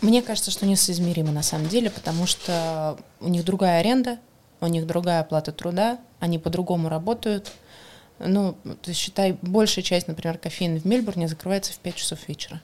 Мне 0.00 0.22
кажется, 0.22 0.50
что 0.50 0.66
не 0.66 0.76
соизмеримо 0.76 1.32
на 1.32 1.42
самом 1.42 1.68
деле, 1.68 1.90
потому 1.90 2.26
что 2.26 2.98
у 3.20 3.28
них 3.28 3.44
другая 3.44 3.80
аренда, 3.80 4.18
у 4.60 4.66
них 4.66 4.86
другая 4.86 5.20
оплата 5.20 5.52
труда, 5.52 5.98
они 6.20 6.38
по-другому 6.38 6.88
работают. 6.88 7.52
Ну, 8.18 8.56
то 8.82 8.92
считай, 8.94 9.36
большая 9.42 9.82
часть, 9.82 10.06
например, 10.06 10.38
кофеин 10.38 10.78
в 10.78 10.84
Мельбурне 10.84 11.26
закрывается 11.26 11.72
в 11.72 11.78
5 11.78 11.94
часов 11.94 12.28
вечера. 12.28 12.60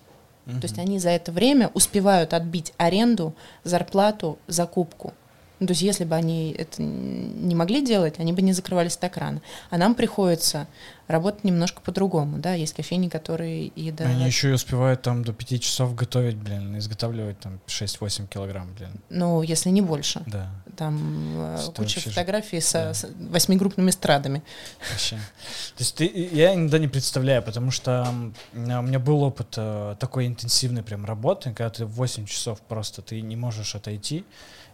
То 0.59 0.65
есть 0.65 0.79
они 0.79 0.99
за 0.99 1.11
это 1.11 1.33
время 1.33 1.71
успевают 1.75 2.35
отбить 2.35 2.73
аренду, 2.77 3.35
зарплату, 3.65 4.39
закупку. 4.47 5.13
Ну, 5.61 5.67
то 5.67 5.73
есть 5.73 5.83
если 5.83 6.05
бы 6.05 6.15
они 6.15 6.53
это 6.53 6.83
не 6.83 7.55
могли 7.55 7.85
делать, 7.85 8.19
они 8.19 8.33
бы 8.33 8.41
не 8.41 8.55
закрывались 8.55 8.97
так 8.97 9.19
рано. 9.19 9.43
А 9.69 9.77
нам 9.77 9.95
приходится 9.95 10.67
работать 11.07 11.45
немножко 11.45 11.81
по-другому, 11.83 12.39
да, 12.39 12.55
есть 12.55 12.73
кофейни, 12.73 13.09
которые 13.09 13.67
и 13.67 13.91
до... 13.91 14.05
Они 14.05 14.25
еще 14.25 14.51
и 14.51 14.53
успевают 14.53 15.03
там 15.03 15.23
до 15.23 15.33
5 15.33 15.63
часов 15.63 15.95
готовить, 15.95 16.37
блин, 16.37 16.79
изготавливать 16.79 17.39
там 17.41 17.61
6-8 17.67 18.29
килограмм, 18.29 18.73
блин. 18.75 18.91
Ну, 19.11 19.43
если 19.43 19.71
не 19.71 19.83
больше. 19.83 20.23
Да. 20.27 20.49
Там 20.77 21.35
э, 21.37 21.59
Что 21.61 21.73
куча 21.73 22.01
фотографий 22.01 22.61
со, 22.61 22.85
да. 22.85 22.95
с 22.95 23.07
восьмигруппными 23.19 23.91
страдами. 23.91 24.43
Вообще. 24.91 25.17
То 25.17 25.81
есть 25.81 25.95
ты, 25.97 26.07
я 26.07 26.55
иногда 26.55 26.79
не 26.79 26.89
представляю, 26.89 27.43
потому 27.43 27.71
что 27.71 28.07
у 28.55 28.59
меня 28.59 28.99
был 28.99 29.23
опыт 29.23 29.55
э, 29.57 29.97
такой 29.99 30.27
интенсивной 30.27 30.83
прям 30.83 31.05
работы, 31.05 31.51
когда 31.51 31.71
ты 31.71 31.85
8 31.85 32.25
часов 32.27 32.61
просто 32.63 33.03
ты 33.03 33.21
не 33.21 33.37
можешь 33.37 33.75
отойти, 33.75 34.25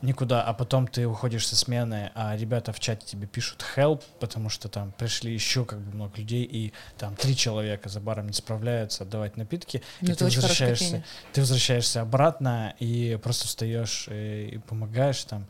никуда, 0.02 0.42
а 0.42 0.52
потом 0.52 0.86
ты 0.86 1.06
уходишь 1.06 1.46
со 1.46 1.56
смены, 1.56 2.10
а 2.14 2.36
ребята 2.36 2.72
в 2.72 2.80
чате 2.80 3.06
тебе 3.06 3.26
пишут 3.26 3.64
help, 3.76 4.02
потому 4.20 4.48
что 4.48 4.68
там 4.68 4.92
пришли 4.92 5.32
еще 5.32 5.64
как 5.64 5.80
бы 5.80 5.94
много 5.94 6.18
людей, 6.18 6.44
и 6.44 6.72
там 6.98 7.16
три 7.16 7.36
человека 7.36 7.88
за 7.88 8.00
баром 8.00 8.26
не 8.26 8.32
справляются 8.32 9.04
отдавать 9.04 9.36
напитки, 9.36 9.82
ну, 10.00 10.12
и 10.12 10.14
ты 10.14 10.24
возвращаешься, 10.24 11.04
ты 11.32 11.40
возвращаешься 11.40 12.00
обратно 12.00 12.74
и 12.78 13.18
просто 13.22 13.46
встаешь 13.46 14.08
и, 14.10 14.50
и 14.54 14.58
помогаешь 14.58 15.22
там 15.24 15.46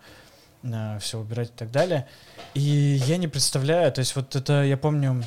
э, 0.62 0.98
все 1.00 1.18
убирать 1.18 1.50
и 1.50 1.54
так 1.56 1.70
далее. 1.70 2.06
И 2.54 3.00
я 3.06 3.16
не 3.16 3.28
представляю, 3.28 3.92
то 3.92 4.00
есть 4.00 4.16
вот 4.16 4.36
это, 4.36 4.62
я 4.62 4.76
помню, 4.76 5.22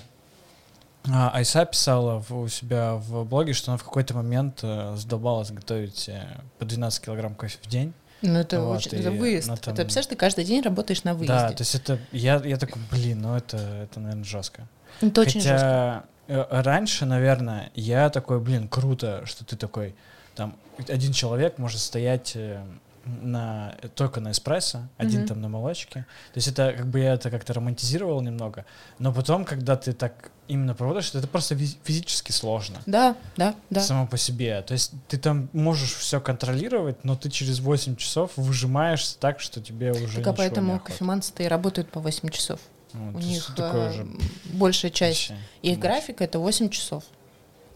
а, 1.08 1.32
Айса 1.34 1.66
писала 1.66 2.22
в, 2.22 2.32
у 2.32 2.48
себя 2.48 2.96
в 2.96 3.24
блоге, 3.26 3.54
что 3.54 3.72
она 3.72 3.78
в 3.78 3.84
какой-то 3.84 4.14
момент 4.14 4.60
э, 4.64 4.96
задолбалась 4.96 5.52
готовить 5.52 6.10
э, 6.10 6.28
по 6.58 6.66
12 6.66 7.06
килограмм 7.06 7.36
кофе 7.36 7.58
в 7.62 7.68
день. 7.68 7.94
Ну, 8.22 8.40
это 8.40 8.62
вот, 8.62 8.78
очень, 8.78 8.98
это 8.98 9.12
выезд. 9.12 9.48
Ну, 9.48 9.56
там... 9.58 9.74
Это, 9.74 9.84
представляешь, 9.84 10.08
ты 10.08 10.16
каждый 10.16 10.44
день 10.46 10.62
работаешь 10.62 11.04
на 11.04 11.14
выезде. 11.14 11.34
Да, 11.34 11.50
то 11.52 11.62
есть 11.62 11.76
это, 11.76 12.00
я, 12.12 12.36
я 12.44 12.58
такой, 12.58 12.82
блин, 12.92 13.22
ну 13.22 13.36
это, 13.36 13.58
это 13.58 14.00
наверное, 14.00 14.26
жестко. 14.26 14.68
Это 15.02 15.22
очень 15.22 15.40
Хотя 15.40 15.54
жестко. 15.54 16.06
Э, 16.28 16.62
раньше, 16.62 17.06
наверное, 17.06 17.72
я 17.76 18.10
такой, 18.10 18.40
блин, 18.40 18.68
круто, 18.68 19.26
что 19.26 19.46
ты 19.46 19.56
такой, 19.56 19.96
там, 20.36 20.56
один 20.88 21.14
человек 21.14 21.58
может 21.58 21.80
стоять 21.80 22.34
э, 22.36 22.62
на, 23.06 23.76
только 23.96 24.20
на 24.20 24.32
эспрессо, 24.32 24.90
один 24.98 25.24
mm-hmm. 25.24 25.28
там 25.28 25.42
на 25.42 25.50
молочке. 25.50 26.06
То 26.34 26.38
есть 26.38 26.48
это 26.48 26.74
как 26.76 26.88
бы 26.88 27.00
я 27.00 27.14
это 27.14 27.30
как-то 27.32 27.54
романтизировал 27.54 28.22
немного. 28.22 28.66
Но 29.00 29.14
потом, 29.14 29.46
когда 29.46 29.76
ты 29.76 29.94
так 29.94 30.32
именно 30.50 30.74
проводишь, 30.74 31.14
это 31.14 31.28
просто 31.28 31.56
физически 31.56 32.32
сложно. 32.32 32.82
Да, 32.86 33.16
да, 33.38 33.56
да. 33.70 33.82
Само 33.82 34.08
по 34.08 34.18
себе. 34.18 34.62
То 34.64 34.74
есть 34.74 34.92
ты 35.08 35.18
там 35.18 35.48
можешь 35.54 35.94
все 35.94 36.20
контролировать, 36.20 37.06
но 37.06 37.16
ты 37.16 37.30
через 37.30 37.60
8 37.60 37.96
часов 37.96 38.32
выжимаешься 38.36 39.18
так, 39.18 39.40
что 39.40 39.62
тебе 39.62 39.94
уже 39.94 40.18
Так 40.18 40.28
а 40.28 40.34
поэтому 40.34 40.80
кофеманцы-то 40.80 41.44
и 41.44 41.48
работают 41.48 41.90
по 41.90 42.02
8 42.02 42.30
часов. 42.30 42.60
Ну, 42.94 43.12
У 43.16 43.20
них 43.20 43.54
э, 43.58 43.94
же 43.94 44.08
большая 44.46 44.92
часть 44.92 45.30
вообще, 45.30 45.44
их 45.62 45.78
вообще. 45.78 45.82
графика 45.82 46.24
это 46.24 46.40
8 46.40 46.70
часов. 46.70 47.04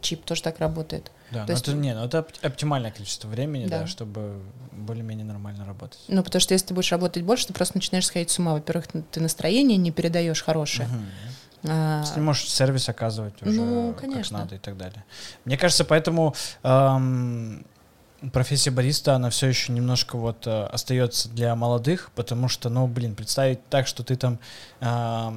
Чип 0.02 0.26
тоже 0.26 0.42
так 0.42 0.60
работает. 0.60 1.12
Да, 1.32 1.46
То 1.46 1.54
есть... 1.54 1.68
это, 1.68 1.78
не, 1.78 1.94
ну 1.94 2.04
это 2.04 2.28
оптимальное 2.42 2.92
количество 2.92 3.28
времени, 3.28 3.68
да. 3.68 3.82
да, 3.82 3.88
чтобы 3.88 4.42
более-менее 4.72 5.26
нормально 5.26 5.66
работать. 5.66 6.00
Ну, 6.08 6.24
потому 6.24 6.42
что 6.42 6.56
если 6.56 6.68
ты 6.68 6.74
будешь 6.74 6.92
работать 6.92 7.24
больше, 7.24 7.48
ты 7.48 7.54
просто 7.54 7.78
начинаешь 7.78 8.08
сходить 8.08 8.32
с 8.32 8.40
ума. 8.40 8.54
Во-первых, 8.54 8.88
ты 9.12 9.20
настроение 9.22 9.78
не 9.78 9.92
передаешь 9.92 10.44
хорошее. 10.44 10.88
Угу. 10.88 10.98
А... 11.66 12.04
Ты 12.04 12.20
не 12.20 12.26
можешь 12.26 12.50
сервис 12.50 12.90
оказывать 12.90 13.42
уже 13.42 13.62
ну, 13.62 13.94
конечно. 13.94 14.40
как 14.40 14.46
надо 14.46 14.56
и 14.56 14.60
так 14.60 14.78
далее. 14.78 15.04
Мне 15.46 15.58
кажется, 15.58 15.86
поэтому 15.86 16.36
эм, 16.64 17.66
профессия 18.32 18.72
бариста, 18.72 19.16
она 19.16 19.30
все 19.30 19.48
еще 19.48 19.72
немножко 19.72 20.18
вот 20.18 20.48
э, 20.48 20.64
остается 20.66 21.30
для 21.30 21.56
молодых, 21.56 22.12
потому 22.16 22.48
что, 22.48 22.70
ну, 22.70 22.88
блин, 22.88 23.16
представить 23.16 23.68
так, 23.70 23.88
что 23.88 24.04
ты 24.04 24.16
там, 24.16 24.40
э, 24.82 25.32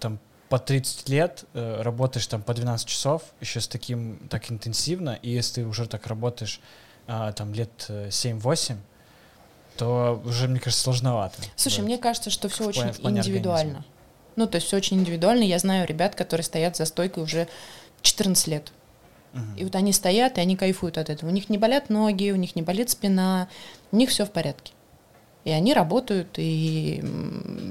там 0.00 0.18
по 0.48 0.58
30 0.58 1.08
лет 1.08 1.44
э, 1.54 1.82
работаешь 1.82 2.26
там 2.26 2.42
по 2.42 2.54
12 2.54 2.86
часов, 2.86 3.22
еще 3.40 3.60
с 3.60 3.68
таким, 3.68 4.18
так 4.28 4.50
интенсивно, 4.50 5.18
и 5.22 5.30
если 5.30 5.62
ты 5.62 5.66
уже 5.66 5.86
так 5.86 6.06
работаешь 6.06 6.60
э, 7.06 7.32
там 7.36 7.52
лет 7.54 7.70
7-8, 7.88 8.76
то 9.76 10.22
уже, 10.24 10.48
мне 10.48 10.60
кажется, 10.60 10.84
сложновато. 10.84 11.40
Слушай, 11.56 11.80
мне 11.80 11.96
кажется, 11.96 12.28
что 12.30 12.48
все 12.48 12.66
очень 12.66 12.82
индивидуально. 12.82 13.78
Организма. 13.78 13.84
Ну, 14.36 14.46
то 14.46 14.56
есть 14.56 14.66
все 14.66 14.76
очень 14.76 14.98
индивидуально. 14.98 15.42
Я 15.42 15.58
знаю 15.58 15.86
ребят, 15.86 16.14
которые 16.14 16.44
стоят 16.44 16.76
за 16.76 16.84
стойкой 16.84 17.22
уже 17.22 17.48
14 18.02 18.46
лет. 18.48 18.72
И 19.56 19.64
вот 19.64 19.74
они 19.76 19.92
стоят, 19.94 20.36
и 20.36 20.42
они 20.42 20.56
кайфуют 20.56 20.98
от 20.98 21.08
этого. 21.08 21.30
У 21.30 21.32
них 21.32 21.48
не 21.48 21.56
болят 21.56 21.88
ноги, 21.88 22.30
у 22.30 22.36
них 22.36 22.54
не 22.54 22.60
болит 22.60 22.90
спина, 22.90 23.48
у 23.90 23.96
них 23.96 24.10
все 24.10 24.26
в 24.26 24.30
порядке. 24.30 24.72
И 25.44 25.50
они 25.50 25.72
работают, 25.74 26.34
и 26.36 27.02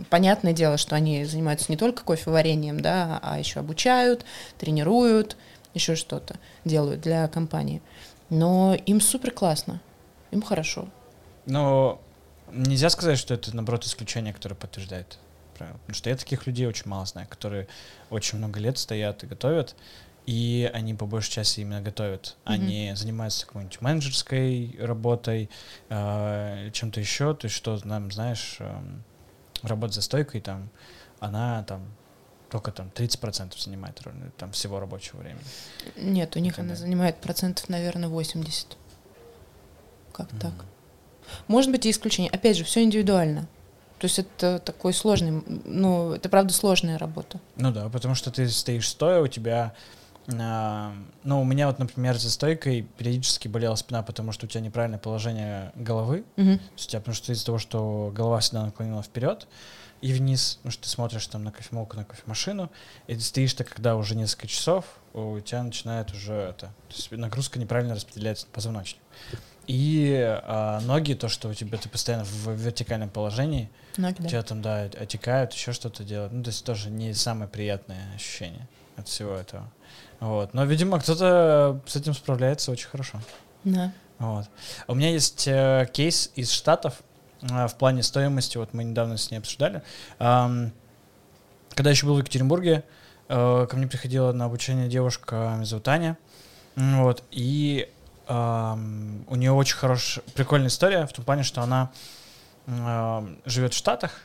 понятное 0.09 0.53
дело, 0.53 0.77
что 0.77 0.95
они 0.95 1.23
занимаются 1.23 1.67
не 1.69 1.77
только 1.77 2.03
кофеварением, 2.03 2.79
да, 2.79 3.19
а 3.21 3.39
еще 3.39 3.59
обучают, 3.59 4.25
тренируют, 4.57 5.37
еще 5.73 5.95
что-то 5.95 6.35
делают 6.65 7.01
для 7.01 7.27
компании. 7.27 7.81
Но 8.29 8.75
им 8.75 8.99
супер 8.99 9.31
классно, 9.31 9.81
им 10.31 10.41
хорошо. 10.41 10.89
Но 11.45 12.01
нельзя 12.51 12.89
сказать, 12.89 13.19
что 13.19 13.35
это, 13.35 13.55
наоборот, 13.55 13.85
исключение, 13.85 14.33
которое 14.33 14.55
подтверждает 14.55 15.17
правило. 15.61 15.77
Потому 15.79 15.95
что 15.95 16.09
я 16.09 16.15
таких 16.15 16.47
людей 16.47 16.67
очень 16.67 16.89
мало 16.89 17.05
знаю, 17.05 17.27
которые 17.27 17.67
очень 18.09 18.37
много 18.37 18.59
лет 18.59 18.77
стоят 18.77 19.23
и 19.23 19.27
готовят, 19.27 19.75
и 20.25 20.69
они 20.73 20.93
по 20.93 21.05
большей 21.05 21.31
части 21.31 21.61
именно 21.61 21.81
готовят. 21.81 22.35
Mm-hmm. 22.45 22.53
Они 22.53 22.91
занимаются 22.95 23.45
какой-нибудь 23.45 23.81
менеджерской 23.81 24.75
работой, 24.79 25.49
э, 25.89 26.69
чем-то 26.73 26.99
еще. 26.99 27.33
То 27.33 27.45
есть 27.45 27.55
что, 27.55 27.79
нам, 27.83 28.11
знаешь, 28.11 28.57
э, 28.59 28.81
работа 29.63 29.93
за 29.93 30.01
стойкой, 30.01 30.41
там, 30.41 30.69
она 31.19 31.63
там 31.63 31.81
только 32.49 32.71
там 32.71 32.91
30% 32.93 33.57
занимает 33.57 33.99
там, 34.37 34.51
всего 34.51 34.79
рабочего 34.79 35.19
времени. 35.19 35.43
Нет, 35.95 36.35
у 36.35 36.39
них 36.39 36.59
она 36.59 36.75
занимает 36.75 37.17
процентов, 37.17 37.69
наверное, 37.69 38.09
80. 38.09 38.77
Как 40.11 40.27
mm-hmm. 40.27 40.39
так? 40.39 40.53
Может 41.47 41.71
быть 41.71 41.85
и 41.85 41.89
исключение. 41.89 42.31
Опять 42.31 42.57
же, 42.57 42.63
все 42.63 42.83
индивидуально. 42.83 43.47
То 44.01 44.05
есть 44.05 44.17
это 44.17 44.57
такой 44.57 44.93
сложный, 44.93 45.43
ну, 45.63 46.13
это 46.13 46.27
правда 46.27 46.51
сложная 46.51 46.97
работа. 46.97 47.39
Ну 47.55 47.71
да, 47.71 47.87
потому 47.87 48.15
что 48.15 48.31
ты 48.31 48.49
стоишь 48.49 48.89
стоя, 48.89 49.21
у 49.21 49.27
тебя 49.27 49.75
а, 50.39 50.91
ну, 51.23 51.39
у 51.39 51.43
меня 51.43 51.67
вот, 51.67 51.77
например, 51.77 52.17
за 52.17 52.31
стойкой 52.31 52.81
периодически 52.97 53.47
болела 53.47 53.75
спина, 53.75 54.01
потому 54.01 54.31
что 54.31 54.47
у 54.47 54.49
тебя 54.49 54.61
неправильное 54.61 54.97
положение 54.97 55.71
головы. 55.75 56.23
Угу. 56.37 56.53
У 56.53 56.77
тебя, 56.77 56.99
потому 56.99 57.13
что 57.13 57.31
из-за 57.31 57.45
того, 57.45 57.59
что 57.59 58.11
голова 58.11 58.39
всегда 58.39 58.65
наклонена 58.65 59.03
вперед, 59.03 59.47
и 60.01 60.13
вниз, 60.13 60.55
потому 60.55 60.71
что 60.71 60.81
ты 60.81 60.89
смотришь 60.89 61.27
там 61.27 61.43
на 61.43 61.51
кофемолку, 61.51 61.95
на 61.95 62.03
кофемашину, 62.03 62.71
и 63.05 63.13
ты 63.13 63.21
стоишь 63.21 63.53
то 63.53 63.63
когда 63.63 63.95
уже 63.97 64.15
несколько 64.15 64.47
часов, 64.47 64.85
у 65.13 65.39
тебя 65.41 65.61
начинает 65.61 66.11
уже 66.11 66.33
это, 66.33 66.73
то 66.89 66.95
есть 66.95 67.11
нагрузка 67.11 67.59
неправильно 67.59 67.93
распределяется 67.93 68.47
на 68.47 68.51
позвоночник. 68.51 68.99
И 69.67 70.11
а, 70.43 70.79
ноги, 70.81 71.13
то, 71.13 71.29
что 71.29 71.49
у 71.49 71.53
тебя 71.53 71.77
ты 71.77 71.87
постоянно 71.87 72.23
в 72.23 72.49
вертикальном 72.49 73.11
положении, 73.11 73.69
Ноги, 73.97 74.19
у 74.19 74.23
да. 74.23 74.29
тебя 74.29 74.43
там, 74.43 74.61
да, 74.61 74.83
отекают, 74.83 75.53
еще 75.53 75.73
что-то 75.73 76.03
делают. 76.03 76.33
Ну, 76.33 76.43
то 76.43 76.49
есть 76.49 76.65
тоже 76.65 76.89
не 76.89 77.13
самое 77.13 77.49
приятное 77.49 78.13
ощущение 78.15 78.67
от 78.97 79.07
всего 79.07 79.33
этого. 79.33 79.69
Вот. 80.19 80.53
Но, 80.53 80.63
видимо, 80.65 80.99
кто-то 80.99 81.81
с 81.85 81.95
этим 81.95 82.13
справляется 82.13 82.71
очень 82.71 82.87
хорошо. 82.87 83.19
Да. 83.63 83.91
Вот. 84.19 84.45
У 84.87 84.95
меня 84.95 85.09
есть 85.09 85.47
э, 85.47 85.87
кейс 85.91 86.31
из 86.35 86.51
Штатов 86.51 87.01
э, 87.41 87.67
в 87.67 87.75
плане 87.75 88.03
стоимости, 88.03 88.57
вот 88.57 88.73
мы 88.73 88.83
недавно 88.83 89.17
с 89.17 89.31
ней 89.31 89.37
обсуждали. 89.37 89.81
Ам, 90.19 90.71
когда 91.71 91.89
я 91.89 91.93
еще 91.93 92.05
был 92.05 92.15
в 92.15 92.19
Екатеринбурге, 92.19 92.83
э, 93.29 93.67
ко 93.69 93.77
мне 93.77 93.87
приходила 93.87 94.31
на 94.31 94.45
обучение 94.45 94.87
девушка, 94.87 95.59
Аня, 95.87 96.17
М, 96.75 97.03
вот, 97.03 97.23
и 97.31 97.89
ам, 98.27 99.25
у 99.27 99.35
нее 99.35 99.51
очень 99.51 99.75
хорошая, 99.75 100.23
прикольная 100.35 100.69
история 100.69 101.05
в 101.05 101.13
том 101.13 101.25
плане, 101.25 101.43
что 101.43 101.61
она 101.61 101.91
живет 102.65 103.73
в 103.73 103.77
Штатах, 103.77 104.21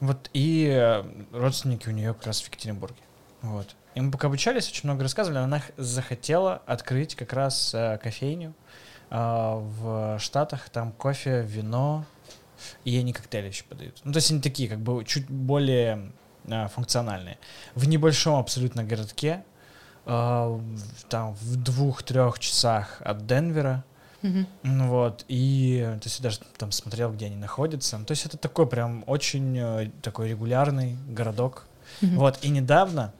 вот, 0.00 0.30
и 0.32 0.66
э, 0.72 1.04
родственники 1.32 1.88
у 1.88 1.92
нее 1.92 2.14
как 2.14 2.26
раз 2.26 2.40
в 2.40 2.46
Екатеринбурге, 2.46 3.02
вот. 3.42 3.76
И 3.94 4.00
мы 4.00 4.10
пока 4.10 4.28
обучались, 4.28 4.68
очень 4.68 4.84
много 4.84 5.02
рассказывали, 5.02 5.38
она 5.38 5.62
захотела 5.76 6.62
открыть 6.66 7.14
как 7.14 7.32
раз 7.32 7.74
э, 7.74 7.98
кофейню 8.02 8.54
э, 9.10 9.14
в 9.14 10.18
Штатах, 10.18 10.70
там 10.70 10.92
кофе, 10.92 11.42
вино, 11.42 12.06
и 12.84 12.96
они 12.98 13.12
коктейли 13.12 13.48
еще 13.48 13.64
подают. 13.64 14.00
Ну, 14.04 14.12
то 14.12 14.18
есть 14.18 14.30
они 14.30 14.40
такие, 14.40 14.68
как 14.68 14.78
бы, 14.80 15.04
чуть 15.04 15.28
более 15.28 16.12
функциональные. 16.74 17.38
В 17.74 17.86
небольшом 17.86 18.38
абсолютно 18.38 18.82
городке, 18.82 19.44
там, 20.04 20.54
в 21.08 21.56
двух-трех 21.56 22.38
часах 22.38 23.00
от 23.02 23.26
Денвера, 23.26 23.84
Ну 24.22 24.88
вот, 24.88 25.24
и 25.28 25.80
то 26.00 26.06
есть 26.06 26.18
я 26.18 26.22
даже 26.24 26.38
там 26.58 26.72
смотрел, 26.72 27.12
где 27.12 27.26
они 27.26 27.36
находятся. 27.36 27.96
Ну, 27.98 28.04
То 28.04 28.12
есть 28.12 28.26
это 28.26 28.36
такой 28.36 28.66
прям 28.66 29.02
очень 29.06 29.56
э, 29.58 29.90
такой 30.02 30.28
регулярный 30.28 30.96
городок. 31.08 31.66
Мгм. 32.02 32.16
Вот, 32.18 32.38
и 32.42 32.48
недавно 32.50 33.12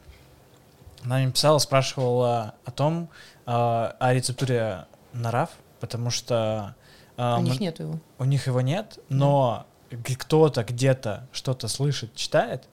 она 1.04 1.18
мне 1.18 1.32
писала, 1.32 1.58
спрашивала 1.58 2.54
о 2.64 2.70
том, 2.70 3.08
э, 3.46 3.50
о 3.50 4.12
рецептуре 4.12 4.84
на 5.14 5.30
РАФ, 5.30 5.50
потому 5.80 6.10
что 6.10 6.74
э, 7.16 7.34
У 7.36 7.40
мы- 7.40 7.48
них 7.48 7.60
нету 7.60 7.82
его. 7.84 7.98
у 8.18 8.24
них 8.24 8.46
его 8.46 8.60
нет, 8.60 8.98
но 9.08 9.66
г- 9.90 10.14
кто-то 10.16 10.62
где-то 10.64 11.26
что-то 11.32 11.68
слышит, 11.68 12.14
читает, 12.14 12.64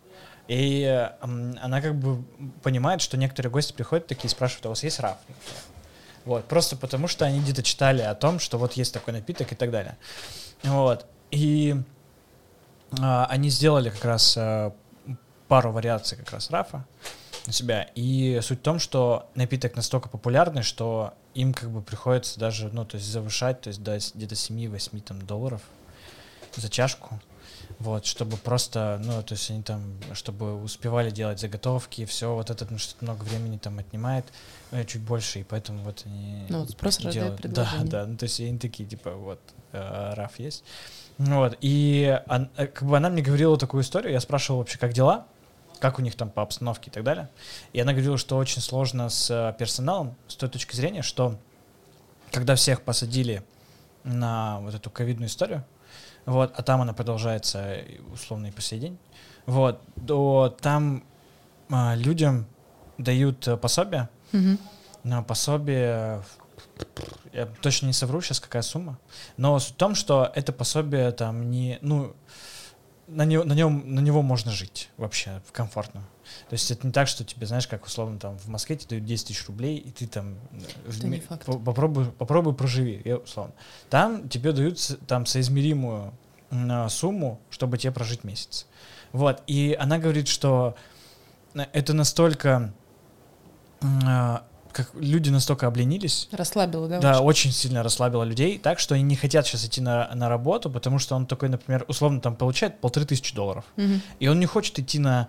и 0.50 0.82
э, 0.84 1.12
она 1.62 1.82
как 1.82 1.96
бы 1.96 2.24
понимает, 2.64 3.02
что 3.02 3.16
некоторые 3.18 3.52
гости 3.52 3.72
приходят 3.74 4.08
такие 4.08 4.28
и 4.28 4.30
спрашивают, 4.30 4.66
а 4.66 4.70
у 4.70 4.72
вас 4.74 4.84
есть 4.84 5.00
раф? 5.00 5.18
Например?» 6.28 6.42
Вот, 6.42 6.48
просто 6.48 6.76
потому 6.76 7.08
что 7.08 7.26
они 7.26 7.40
где-то 7.40 7.64
читали 7.64 8.02
о 8.02 8.16
том, 8.16 8.40
что 8.40 8.58
вот 8.58 8.74
есть 8.74 8.94
такой 8.94 9.14
напиток 9.14 9.52
и 9.52 9.56
так 9.56 9.72
далее. 9.72 9.98
Вот, 10.64 11.06
и 11.32 11.76
а, 13.00 13.26
они 13.30 13.50
сделали 13.50 13.90
как 13.90 14.06
раз 14.06 14.36
а, 14.38 14.74
пару 15.48 15.72
вариаций 15.72 16.18
как 16.18 16.32
раз 16.32 16.52
рафа 16.52 16.86
на 17.46 17.54
себя. 17.54 17.88
И 17.96 18.40
суть 18.42 18.60
в 18.60 18.64
том, 18.64 18.80
что 18.80 19.30
напиток 19.36 19.76
настолько 19.76 20.10
популярный, 20.10 20.64
что 20.64 21.14
им 21.34 21.54
как 21.54 21.70
бы 21.70 21.82
приходится 21.82 22.40
даже, 22.40 22.70
ну, 22.70 22.86
то 22.86 22.98
есть 22.98 23.08
завышать, 23.08 23.62
то 23.62 23.70
есть 23.70 23.82
до 23.84 23.98
где-то 23.98 24.36
7-8 24.36 25.02
там 25.02 25.22
долларов 25.22 25.62
за 26.56 26.70
чашку. 26.70 27.20
Вот, 27.80 28.06
чтобы 28.08 28.38
просто, 28.38 29.00
ну, 29.04 29.22
то 29.22 29.34
есть 29.34 29.52
они 29.52 29.62
там, 29.62 29.82
чтобы 30.14 30.56
успевали 30.64 31.12
делать 31.12 31.40
заготовки, 31.40 32.06
все, 32.06 32.34
вот 32.34 32.50
это, 32.50 32.66
ну, 32.70 32.80
что 32.80 32.96
много 33.06 33.22
времени 33.24 33.58
там 33.58 33.78
отнимает, 33.78 34.26
э, 34.72 34.84
чуть 34.86 35.02
больше, 35.04 35.42
и 35.42 35.44
поэтому 35.44 35.84
вот 35.84 36.02
они 36.06 36.46
Ну, 36.50 36.62
вот 36.62 36.72
спрос 36.72 36.98
делают. 37.14 37.42
Да, 37.54 37.70
да, 37.92 38.06
ну, 38.08 38.18
то 38.18 38.24
есть 38.24 38.40
они 38.40 38.58
такие, 38.58 38.90
типа, 38.90 39.12
вот, 39.12 39.40
э, 39.74 40.14
раф 40.16 40.40
есть. 40.40 40.64
Ну 41.20 41.38
Вот, 41.40 41.56
и 41.62 42.20
он- 42.28 42.50
э, 42.58 42.66
как 42.66 42.88
бы 42.88 42.98
она 42.98 43.10
мне 43.10 43.22
говорила 43.22 43.58
такую 43.58 43.84
историю, 43.84 44.12
я 44.12 44.20
спрашивал 44.22 44.60
вообще, 44.60 44.80
как 44.80 44.94
дела, 44.94 45.28
как 45.80 46.00
у 46.00 46.02
них 46.02 46.16
там 46.16 46.32
по 46.32 46.42
обстановке 46.42 46.90
и 46.90 46.94
так 46.94 47.04
далее. 47.04 47.30
И 47.74 47.80
она 47.80 47.92
говорила, 47.94 48.18
что 48.18 48.38
очень 48.38 48.62
сложно 48.62 49.10
с 49.10 49.30
э, 49.30 49.54
персоналом 49.60 50.16
с 50.28 50.36
той 50.36 50.50
точки 50.50 50.76
зрения, 50.76 51.04
что 51.04 51.36
когда 52.32 52.56
всех 52.56 52.82
посадили 52.82 53.44
на 54.04 54.60
вот 54.62 54.74
эту 54.74 54.90
ковидную 54.90 55.28
историю, 55.30 55.64
вот, 56.28 56.54
а 56.56 56.62
там 56.62 56.82
она 56.82 56.94
продолжается 56.94 57.60
э, 57.60 58.00
условно 58.14 58.48
и 58.48 58.52
по 58.52 58.62
сей 58.62 58.80
день, 58.80 59.00
вот, 59.48 59.82
то 60.06 60.56
там 60.62 61.04
а, 61.72 61.96
людям 61.96 62.46
дают 62.98 63.48
э, 63.48 63.58
пособие, 63.58 64.10
Мгм. 64.34 64.60
на 65.04 65.24
пособие, 65.24 66.22
я 67.32 67.46
точно 67.62 67.88
не 67.88 67.94
совру 67.94 68.22
сейчас, 68.22 68.40
какая 68.42 68.62
сумма, 68.62 69.00
но 69.38 69.58
суть 69.58 69.76
в 69.76 69.78
том, 69.78 69.96
что 69.96 70.30
это 70.36 70.52
пособие 70.52 71.12
там 71.12 71.50
не, 71.50 71.80
ну, 71.82 72.14
на, 73.08 73.24
него, 73.26 73.44
на, 73.44 73.54
нем, 73.54 73.84
на 73.96 74.00
него 74.00 74.22
можно 74.22 74.52
жить 74.52 74.90
вообще 74.98 75.42
комфортно. 75.52 76.02
То 76.50 76.54
есть 76.54 76.70
это 76.72 76.86
не 76.86 76.94
так, 76.94 77.08
что 77.08 77.24
тебе, 77.24 77.48
знаешь, 77.48 77.68
как 77.68 77.86
условно 77.86 78.20
там 78.20 78.38
в 78.38 78.48
Москве 78.50 78.76
тебе 78.76 78.90
дают 78.90 79.06
10 79.06 79.28
тысяч 79.28 79.48
рублей, 79.48 79.78
и 79.78 79.92
ты 79.92 80.08
там 80.08 80.36
э, 80.52 80.90
в 80.92 81.04
не 81.06 81.20
по- 81.20 81.58
попробуй, 81.58 82.06
попробуй 82.06 82.54
проживи, 82.54 83.02
я, 83.06 83.18
условно. 83.18 83.54
Там 83.90 84.28
тебе 84.28 84.52
дают 84.52 84.80
там 85.08 85.26
соизмеримую 85.26 86.14
а, 86.52 86.90
сумму, 86.90 87.40
чтобы 87.50 87.78
тебе 87.78 87.94
прожить 87.94 88.24
месяц. 88.24 88.68
Вот, 89.14 89.42
и 89.48 89.76
она 89.80 90.00
говорит, 90.00 90.28
что 90.28 90.76
э, 91.54 91.66
это 91.72 91.94
настолько 91.94 92.74
а, 93.82 94.46
как 94.72 94.92
люди 94.96 95.30
настолько 95.30 95.68
обленились, 95.68 96.28
Расслабила, 96.32 96.88
да? 96.88 97.00
да, 97.00 97.12
очень? 97.22 97.50
очень 97.50 97.52
сильно 97.52 97.84
расслабило 97.84 98.24
людей, 98.24 98.58
так 98.60 98.80
что 98.80 98.96
они 98.96 99.04
не 99.04 99.16
хотят 99.16 99.46
сейчас 99.48 99.66
идти 99.66 99.82
на, 99.82 100.10
на 100.16 100.30
работу, 100.30 100.70
потому 100.70 101.00
что 101.00 101.16
он 101.16 101.26
такой, 101.26 101.50
например, 101.50 101.86
условно 101.88 102.20
там 102.22 102.36
получает 102.36 102.80
полторы 102.82 103.06
тысячи 103.06 103.34
долларов, 103.36 103.66
Мгм. 103.76 104.02
и 104.20 104.28
он 104.28 104.40
не 104.40 104.46
хочет 104.46 104.78
идти 104.80 105.00
на 105.00 105.28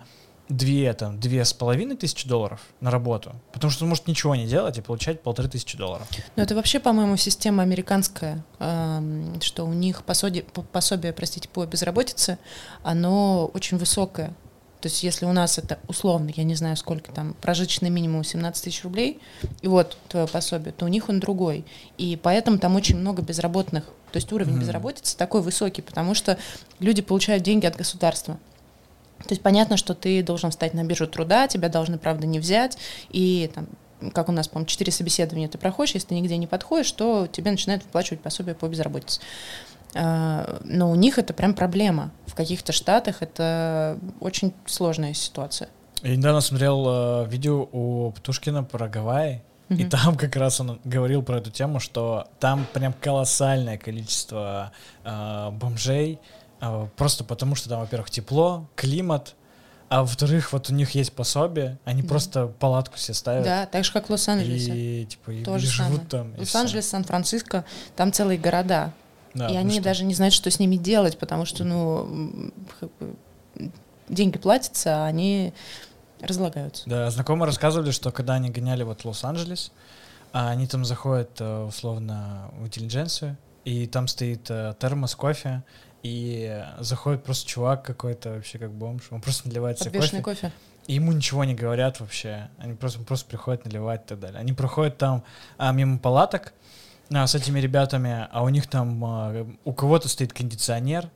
две, 0.49 0.91
там, 0.93 1.19
две 1.19 1.45
с 1.45 1.53
половиной 1.53 1.95
тысячи 1.95 2.27
долларов 2.27 2.59
на 2.81 2.89
работу, 2.89 3.35
потому 3.53 3.69
что 3.69 3.83
он 3.83 3.89
может 3.89 4.07
ничего 4.07 4.35
не 4.35 4.47
делать 4.47 4.79
и 4.79 4.81
получать 4.81 5.21
полторы 5.21 5.47
тысячи 5.47 5.77
долларов. 5.77 6.07
Ну, 6.35 6.41
это 6.41 6.55
вообще, 6.55 6.79
по-моему, 6.79 7.17
система 7.17 7.61
американская, 7.61 8.43
что 9.41 9.65
у 9.65 9.73
них 9.73 10.03
пособие, 10.03 10.41
по- 10.43 10.63
пособие, 10.63 11.13
простите, 11.13 11.47
по 11.49 11.65
безработице, 11.67 12.39
оно 12.81 13.45
очень 13.53 13.77
высокое. 13.77 14.33
То 14.81 14.87
есть 14.87 15.03
если 15.03 15.25
у 15.25 15.33
нас 15.33 15.57
это 15.57 15.77
условно, 15.87 16.31
я 16.35 16.43
не 16.43 16.55
знаю, 16.55 16.77
сколько 16.77 17.11
там, 17.11 17.35
прожиточный 17.41 17.89
минимум 17.89 18.23
17 18.23 18.63
тысяч 18.63 18.83
рублей, 18.83 19.19
и 19.61 19.67
вот 19.67 19.97
твое 20.07 20.25
пособие, 20.25 20.71
то 20.71 20.85
у 20.85 20.87
них 20.87 21.09
он 21.09 21.19
другой. 21.19 21.65
И 21.97 22.17
поэтому 22.21 22.59
там 22.59 22.75
очень 22.75 22.97
много 22.97 23.21
безработных. 23.21 23.83
То 24.11 24.17
есть 24.17 24.31
уровень 24.31 24.53
Мгм. 24.53 24.61
безработицы 24.61 25.17
такой 25.17 25.41
высокий, 25.41 25.81
потому 25.81 26.13
что 26.15 26.37
люди 26.79 27.01
получают 27.01 27.43
деньги 27.43 27.65
от 27.65 27.75
государства. 27.75 28.39
То 29.19 29.31
есть 29.31 29.41
понятно, 29.41 29.75
что 29.75 29.93
ты 29.93 30.23
должен 30.23 30.49
встать 30.49 30.73
на 30.73 30.83
биржу 30.85 31.05
труда, 31.07 31.47
тебя 31.49 31.67
должны, 31.67 31.97
правда, 31.97 32.25
не 32.25 32.39
взять, 32.39 32.77
и 33.09 33.51
там, 33.53 33.67
как 34.13 34.29
у 34.29 34.31
нас, 34.31 34.47
по-моему, 34.47 34.65
четыре 34.67 34.93
собеседования 34.93 35.49
ты 35.49 35.57
проходишь, 35.57 35.93
если 35.93 36.07
ты 36.07 36.15
нигде 36.15 36.37
не 36.37 36.47
подходишь, 36.47 36.89
то 36.93 37.27
тебе 37.27 37.51
начинают 37.51 37.83
выплачивать 37.83 38.21
пособие 38.21 38.55
по 38.55 38.67
безработице. 38.67 39.19
А, 39.95 40.59
Но 40.63 40.91
у 40.91 40.95
них 40.95 41.17
это 41.17 41.33
прям 41.33 41.53
проблема. 41.53 42.11
В 42.27 42.35
каких-то 42.35 42.71
штатах 42.71 43.21
это 43.21 43.97
очень 44.19 44.53
сложная 44.65 45.13
ситуация. 45.13 45.69
Я 46.03 46.15
недавно 46.15 46.41
смотрел 46.41 46.85
э, 47.23 47.27
видео 47.27 47.67
у 47.71 48.11
Птушкина 48.11 48.63
про 48.63 48.87
Гавайи, 48.87 49.41
и 49.69 49.73
Мгм. 49.83 49.89
там 49.89 50.15
как 50.17 50.35
раз 50.35 50.59
он 50.61 50.79
говорил 50.83 51.21
про 51.23 51.37
эту 51.39 51.51
тему, 51.51 51.79
что 51.79 52.27
там 52.39 52.65
прям 52.73 52.93
колоссальное 52.93 53.77
количество 53.77 54.71
э, 55.03 55.49
бомжей, 55.51 56.19
э, 56.61 56.87
просто 56.95 57.23
потому 57.23 57.55
что 57.55 57.67
там, 57.69 57.81
во-первых, 57.81 58.09
тепло, 58.11 58.67
климат, 58.75 59.35
а 59.89 60.01
во-вторых, 60.01 60.53
вот 60.53 60.69
у 60.69 60.73
них 60.73 60.91
есть 60.91 61.11
пособие, 61.13 61.79
они 61.83 62.03
Да. 62.03 62.07
просто 62.09 62.47
палатку 62.47 62.97
себе 62.97 63.15
ставят. 63.15 63.43
Да, 63.43 63.65
так 63.65 63.83
же, 63.83 63.91
как 63.91 64.07
в 64.07 64.11
Лос-Анджелесе. 64.11 64.71
И, 65.01 65.05
типа, 65.05 65.31
и, 65.31 65.41
и 65.41 65.43
живут 65.43 65.67
самое. 65.69 65.99
там. 66.09 66.35
и 66.35 66.39
Лос-Анджелес, 66.41 66.87
Сан-Франциско, 66.89 67.65
там 67.95 68.13
целые 68.13 68.37
города. 68.37 68.93
Да, 69.33 69.47
и 69.47 69.53
ну 69.53 69.59
они 69.59 69.73
что- 69.75 69.83
даже 69.83 70.03
не 70.05 70.13
знают, 70.13 70.33
что 70.33 70.49
с 70.49 70.59
ними 70.59 70.75
делать, 70.75 71.17
потому 71.17 71.45
что, 71.45 71.63
ну, 71.63 72.51
деньги 74.07 74.37
платятся, 74.37 75.03
а 75.03 75.05
они 75.07 75.53
разлагаются. 76.21 76.89
Да, 76.89 77.09
знакомые 77.09 77.47
рассказывали, 77.47 77.91
что 77.91 78.11
когда 78.11 78.33
они 78.33 78.49
гоняли 78.49 78.83
вот 78.83 79.01
в 79.01 79.05
Лос-Анджелес, 79.05 79.71
а 80.33 80.49
они 80.49 80.67
там 80.67 80.85
заходят 80.85 81.39
э, 81.39 81.63
условно 81.63 82.49
в 82.59 82.65
интеллигенцию, 82.65 83.37
и 83.65 83.87
там 83.87 84.07
стоит 84.07 84.49
э, 84.49 84.73
термос 84.79 85.15
кофе, 85.15 85.63
и 86.03 86.63
заходит 86.79 87.23
просто 87.23 87.47
чувак 87.47 87.83
какой-то 87.83 88.31
вообще 88.31 88.57
как 88.57 88.71
бомж, 88.71 89.03
он 89.11 89.21
просто 89.21 89.47
наливает 89.47 89.79
себе 89.79 89.99
кофе, 89.99 90.21
кофе. 90.21 90.51
и 90.87 90.93
ему 90.93 91.11
ничего 91.11 91.43
не 91.43 91.53
говорят 91.55 91.99
вообще, 91.99 92.49
они 92.57 92.73
просто, 92.73 92.99
просто 92.99 93.27
приходят 93.27 93.65
наливать 93.65 94.03
и 94.05 94.07
так 94.07 94.19
далее. 94.19 94.39
Они 94.39 94.53
проходят 94.53 94.97
там 94.97 95.23
а, 95.57 95.71
мимо 95.71 95.99
палаток 95.99 96.53
а, 97.13 97.27
с 97.27 97.35
этими 97.35 97.59
ребятами, 97.59 98.27
а 98.31 98.43
у 98.43 98.49
них 98.49 98.67
там 98.67 99.03
а, 99.05 99.47
у 99.65 99.73
кого-то 99.73 100.07
стоит 100.09 100.33
кондиционер, 100.33 101.09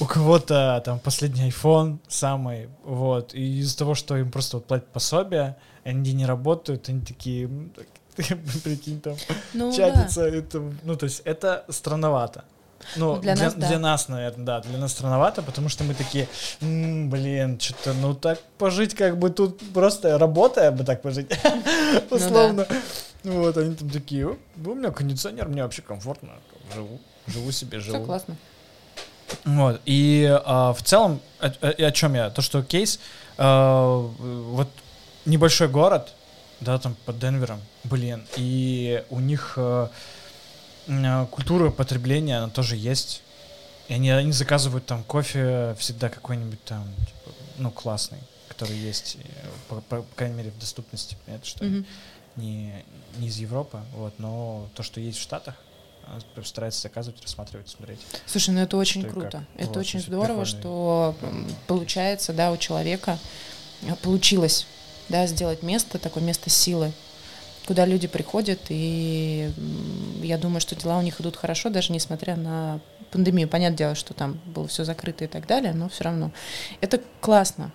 у 0.00 0.04
кого-то 0.06 0.82
там 0.84 0.98
последний 0.98 1.48
iPhone 1.48 1.98
самый, 2.08 2.68
вот, 2.84 3.34
и 3.34 3.58
из-за 3.60 3.78
того, 3.78 3.94
что 3.94 4.16
им 4.16 4.30
просто 4.30 4.56
вот 4.56 4.66
платят 4.66 4.88
пособие, 4.88 5.56
они 5.84 6.12
не 6.12 6.26
работают, 6.26 6.88
они 6.88 7.00
такие, 7.02 7.44
«М, 7.44 7.70
так, 7.76 7.86
прикинь, 8.64 9.00
там, 9.00 9.16
Ну, 9.54 9.70
да. 9.70 9.76
чатятся, 9.76 10.22
это, 10.26 10.62
ну, 10.82 10.96
то 10.96 11.04
есть 11.04 11.22
это 11.24 11.64
странновато. 11.68 12.44
Ну, 12.96 13.14
Ну, 13.16 13.20
для 13.20 13.34
для, 13.34 13.44
нас, 13.44 13.54
да. 13.54 13.68
для 13.68 13.78
нас, 13.78 14.08
наверное, 14.08 14.44
да, 14.46 14.60
для 14.60 14.78
нас 14.78 14.92
странновато, 14.92 15.42
потому 15.42 15.68
что 15.68 15.84
мы 15.84 15.94
такие, 15.94 16.28
«М, 16.62 17.10
блин, 17.10 17.60
что-то, 17.60 17.92
ну 17.92 18.14
так 18.14 18.40
пожить, 18.58 18.94
как 18.94 19.18
бы 19.18 19.30
тут 19.30 19.60
просто 19.72 20.18
работая 20.18 20.70
бы 20.72 20.82
так 20.84 21.02
пожить, 21.02 21.30
Ну 22.10 22.16
условно. 22.16 22.66
Вот, 23.24 23.56
они 23.56 23.74
там 23.74 23.90
такие, 23.90 24.26
«О, 24.28 24.36
у 24.64 24.74
меня 24.74 24.90
кондиционер, 24.90 25.48
мне 25.48 25.62
вообще 25.62 25.82
комфортно, 25.82 26.30
живу, 26.74 27.00
живу 27.26 27.50
себе, 27.52 27.80
Все 27.80 27.92
живу. 27.92 28.04
классно. 28.04 28.36
Вот, 29.44 29.80
и 29.84 30.26
а, 30.44 30.72
в 30.72 30.82
целом, 30.82 31.20
о, 31.38 31.46
о- 31.46 31.86
о 31.86 31.90
чем 31.92 32.14
я? 32.14 32.30
То, 32.30 32.42
что 32.42 32.62
кейс, 32.62 32.98
а, 33.38 33.96
вот 33.96 34.68
небольшой 35.26 35.68
город, 35.68 36.12
да, 36.60 36.78
там 36.78 36.96
под 37.04 37.18
Денвером, 37.18 37.60
блин, 37.84 38.26
и 38.36 39.04
у 39.10 39.20
них 39.20 39.54
м, 39.56 39.88
а, 40.88 41.26
культура 41.26 41.70
потребления, 41.70 42.38
она 42.38 42.48
тоже 42.48 42.76
есть. 42.76 43.22
И 43.88 43.94
они, 43.94 44.10
они 44.10 44.32
заказывают 44.32 44.86
там 44.86 45.02
кофе 45.04 45.74
всегда 45.78 46.08
какой-нибудь 46.08 46.62
там, 46.64 46.84
типа, 46.98 47.36
ну, 47.58 47.70
классный, 47.70 48.18
который 48.48 48.76
есть, 48.76 49.16
э, 49.20 49.48
по, 49.68 49.76
по- 49.80 50.02
по 50.02 50.14
крайней 50.16 50.36
мере, 50.36 50.50
в 50.52 50.58
доступности. 50.58 51.16
Это 51.26 51.44
что 51.44 51.64
Мгм. 51.64 51.84
Не, 52.40 52.72
не 53.18 53.28
из 53.28 53.38
Европы, 53.38 53.80
вот, 53.94 54.14
но 54.18 54.68
то, 54.74 54.82
что 54.82 55.00
есть 55.00 55.18
в 55.18 55.22
Штатах, 55.22 55.54
она 56.06 56.44
старается 56.44 56.80
заказывать, 56.82 57.22
рассматривать, 57.22 57.68
смотреть. 57.68 58.00
Слушай, 58.26 58.50
ну 58.50 58.60
это 58.60 58.76
очень 58.76 59.02
Что 59.02 59.10
круто. 59.10 59.44
Это 59.56 59.68
Вот, 59.68 59.76
очень 59.76 60.00
здорово, 60.00 60.44
прикольно. 60.44 60.46
что 60.46 61.16
получается, 61.66 62.32
да, 62.32 62.50
у 62.50 62.56
человека 62.56 63.18
э, 63.82 63.94
получилось, 64.02 64.66
да, 65.08 65.26
сделать 65.26 65.62
место, 65.62 65.98
такое 65.98 66.22
место 66.22 66.50
силы, 66.50 66.92
куда 67.66 67.86
люди 67.86 68.08
приходят, 68.08 68.60
и 68.70 69.52
я 70.22 70.38
думаю, 70.38 70.60
что 70.60 70.74
дела 70.74 70.98
у 70.98 71.02
них 71.02 71.20
идут 71.20 71.36
хорошо, 71.36 71.70
даже 71.70 71.92
несмотря 71.92 72.34
на 72.34 72.80
пандемию. 73.12 73.48
Понятное 73.48 73.78
дело, 73.78 73.94
что 73.94 74.14
там 74.14 74.40
было 74.46 74.66
все 74.66 74.84
закрыто 74.84 75.24
и 75.24 75.28
так 75.28 75.46
далее, 75.46 75.72
но 75.72 75.88
все 75.88 76.04
равно. 76.04 76.32
Это 76.80 77.00
классно. 77.20 77.70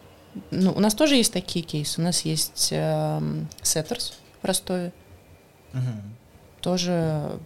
Ну, 0.51 0.73
у 0.73 0.79
нас 0.79 0.93
тоже 0.93 1.15
есть 1.15 1.31
такие 1.31 1.63
кейсы. 1.63 2.01
У 2.01 2.03
нас 2.03 2.21
есть 2.25 2.69
эм, 2.71 3.47
Setters 3.61 4.13
в 4.45 4.47
Ростове. 4.47 4.93
Мгм. 5.73 6.15
тоже 6.61 7.37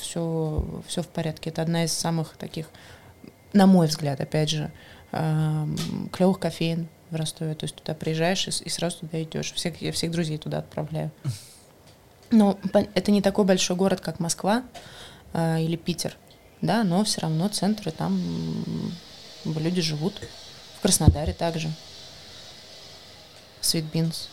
все, 0.00 0.64
все 0.86 1.02
в 1.02 1.08
порядке. 1.08 1.50
Это 1.50 1.60
одна 1.62 1.84
из 1.84 1.92
самых 1.92 2.36
таких, 2.36 2.68
на 3.52 3.66
мой 3.66 3.86
взгляд, 3.88 4.20
опять 4.20 4.48
же, 4.48 4.70
клевых 5.10 6.38
кофеин 6.38 6.88
в 7.10 7.16
Ростове. 7.16 7.54
То 7.54 7.64
есть 7.64 7.74
туда 7.74 7.94
приезжаешь 7.94 8.46
и, 8.46 8.50
и 8.64 8.68
сразу 8.68 9.00
туда 9.00 9.22
идешь. 9.22 9.52
Всех, 9.52 9.82
я 9.82 9.92
всех 9.92 10.10
друзей 10.12 10.38
туда 10.38 10.58
отправляю. 10.58 11.10
Но 12.30 12.58
пон- 12.72 12.88
это 12.94 13.10
не 13.10 13.20
такой 13.22 13.44
большой 13.44 13.76
город, 13.76 14.00
как 14.00 14.20
Москва 14.20 14.62
а, 15.32 15.58
или 15.58 15.74
Питер, 15.76 16.16
да, 16.60 16.84
но 16.84 17.02
все 17.02 17.22
равно 17.22 17.48
центры 17.48 17.90
там 17.90 18.22
люди 19.44 19.80
живут. 19.82 20.14
В 20.78 20.82
Краснодаре 20.82 21.32
также. 21.32 21.70
Sweet 23.62 23.90
Beans. 23.92 24.28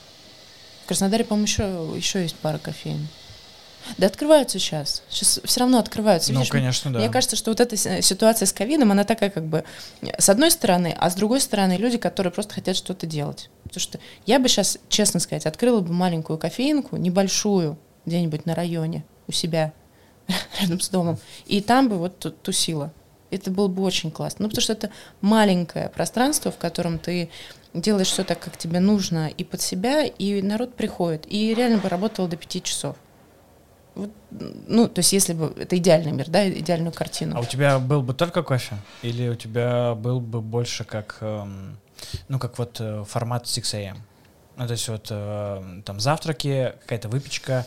В 0.88 0.90
Краснодаре, 0.90 1.26
по-моему, 1.26 1.46
еще, 1.48 1.92
еще 1.98 2.22
есть 2.22 2.36
пара 2.38 2.60
кофеин. 2.60 3.10
Да 3.98 4.08
открываются 4.08 4.58
сейчас. 4.58 5.04
Сейчас 5.10 5.42
все 5.44 5.60
равно 5.60 5.80
открываются. 5.80 6.32
Ну, 6.32 6.40
Видишь, 6.40 6.50
конечно, 6.50 6.94
да. 6.94 7.00
мне 7.00 7.10
кажется, 7.10 7.36
что 7.36 7.52
вот 7.52 7.60
эта 7.60 7.76
си- 7.76 8.02
ситуация 8.02 8.46
с 8.46 8.54
ковидом, 8.54 8.94
она 8.94 9.04
такая 9.04 9.30
как 9.30 9.44
бы 9.46 9.66
с 10.18 10.30
одной 10.30 10.50
стороны, 10.50 10.96
а 10.98 11.10
с 11.10 11.16
другой 11.16 11.42
стороны 11.42 11.74
люди, 11.76 11.98
которые 11.98 12.32
просто 12.32 12.54
хотят 12.54 12.78
что-то 12.78 13.06
делать. 13.06 13.50
Потому 13.64 13.82
что 13.82 14.00
я 14.26 14.40
бы 14.40 14.48
сейчас, 14.48 14.78
честно 14.88 15.20
сказать, 15.20 15.46
открыла 15.46 15.82
бы 15.82 15.92
маленькую 15.92 16.40
кофейнку, 16.40 16.96
небольшую, 16.96 17.78
где-нибудь 18.06 18.46
на 18.46 18.56
районе 18.56 19.04
у 19.28 19.34
себя, 19.34 19.74
рядом 20.62 20.80
с 20.80 20.88
домом, 20.88 21.18
и 21.48 21.60
там 21.60 21.90
бы 21.90 21.98
вот 21.98 22.18
ту- 22.18 22.32
тусила. 22.32 22.94
Это 23.30 23.52
было 23.52 23.68
бы 23.68 23.84
очень 23.84 24.10
классно. 24.10 24.44
Ну, 24.44 24.48
потому 24.50 24.62
что 24.64 24.72
это 24.72 24.90
маленькое 25.20 25.90
пространство, 25.90 26.50
в 26.50 26.58
котором 26.58 26.98
ты 26.98 27.30
делаешь 27.82 28.08
все 28.08 28.24
так, 28.24 28.40
как 28.40 28.58
тебе 28.58 28.80
нужно, 28.80 29.28
и 29.28 29.44
под 29.44 29.62
себя, 29.62 30.04
и 30.06 30.42
народ 30.42 30.76
приходит. 30.76 31.26
И 31.32 31.54
реально 31.54 31.78
бы 31.78 31.90
работала 31.90 32.28
до 32.28 32.36
пяти 32.38 32.62
часов. 32.62 32.96
Вот, 33.96 34.12
ну, 34.30 34.88
то 34.88 35.00
есть, 35.00 35.12
если 35.12 35.34
бы 35.34 35.54
это 35.58 35.76
идеальный 35.78 36.12
мир, 36.12 36.30
да, 36.30 36.48
идеальную 36.48 36.94
картину. 36.94 37.36
А 37.36 37.40
у 37.40 37.46
тебя 37.46 37.80
был 37.80 38.04
бы 38.04 38.14
только 38.14 38.44
кофе? 38.44 38.76
Или 39.02 39.28
у 39.30 39.36
тебя 39.36 39.96
был 39.96 40.20
бы 40.20 40.42
больше 40.42 40.84
как, 40.84 41.18
эм, 41.22 41.78
ну, 42.28 42.38
как 42.38 42.60
вот 42.60 42.78
э, 42.80 43.04
формат 43.08 43.48
6 43.48 43.74
AM? 43.74 43.98
Ну, 44.56 44.68
то 44.68 44.72
есть 44.74 44.88
вот 44.88 45.08
э, 45.10 45.82
там 45.84 46.00
завтраки, 46.00 46.74
какая-то 46.82 47.10
выпечка, 47.10 47.66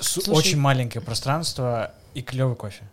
Слушай- 0.00 0.30
очень 0.34 0.58
маленькое 0.58 1.04
пространство 1.04 1.92
и 2.14 2.22
клевый 2.22 2.54
кофе. 2.54 2.84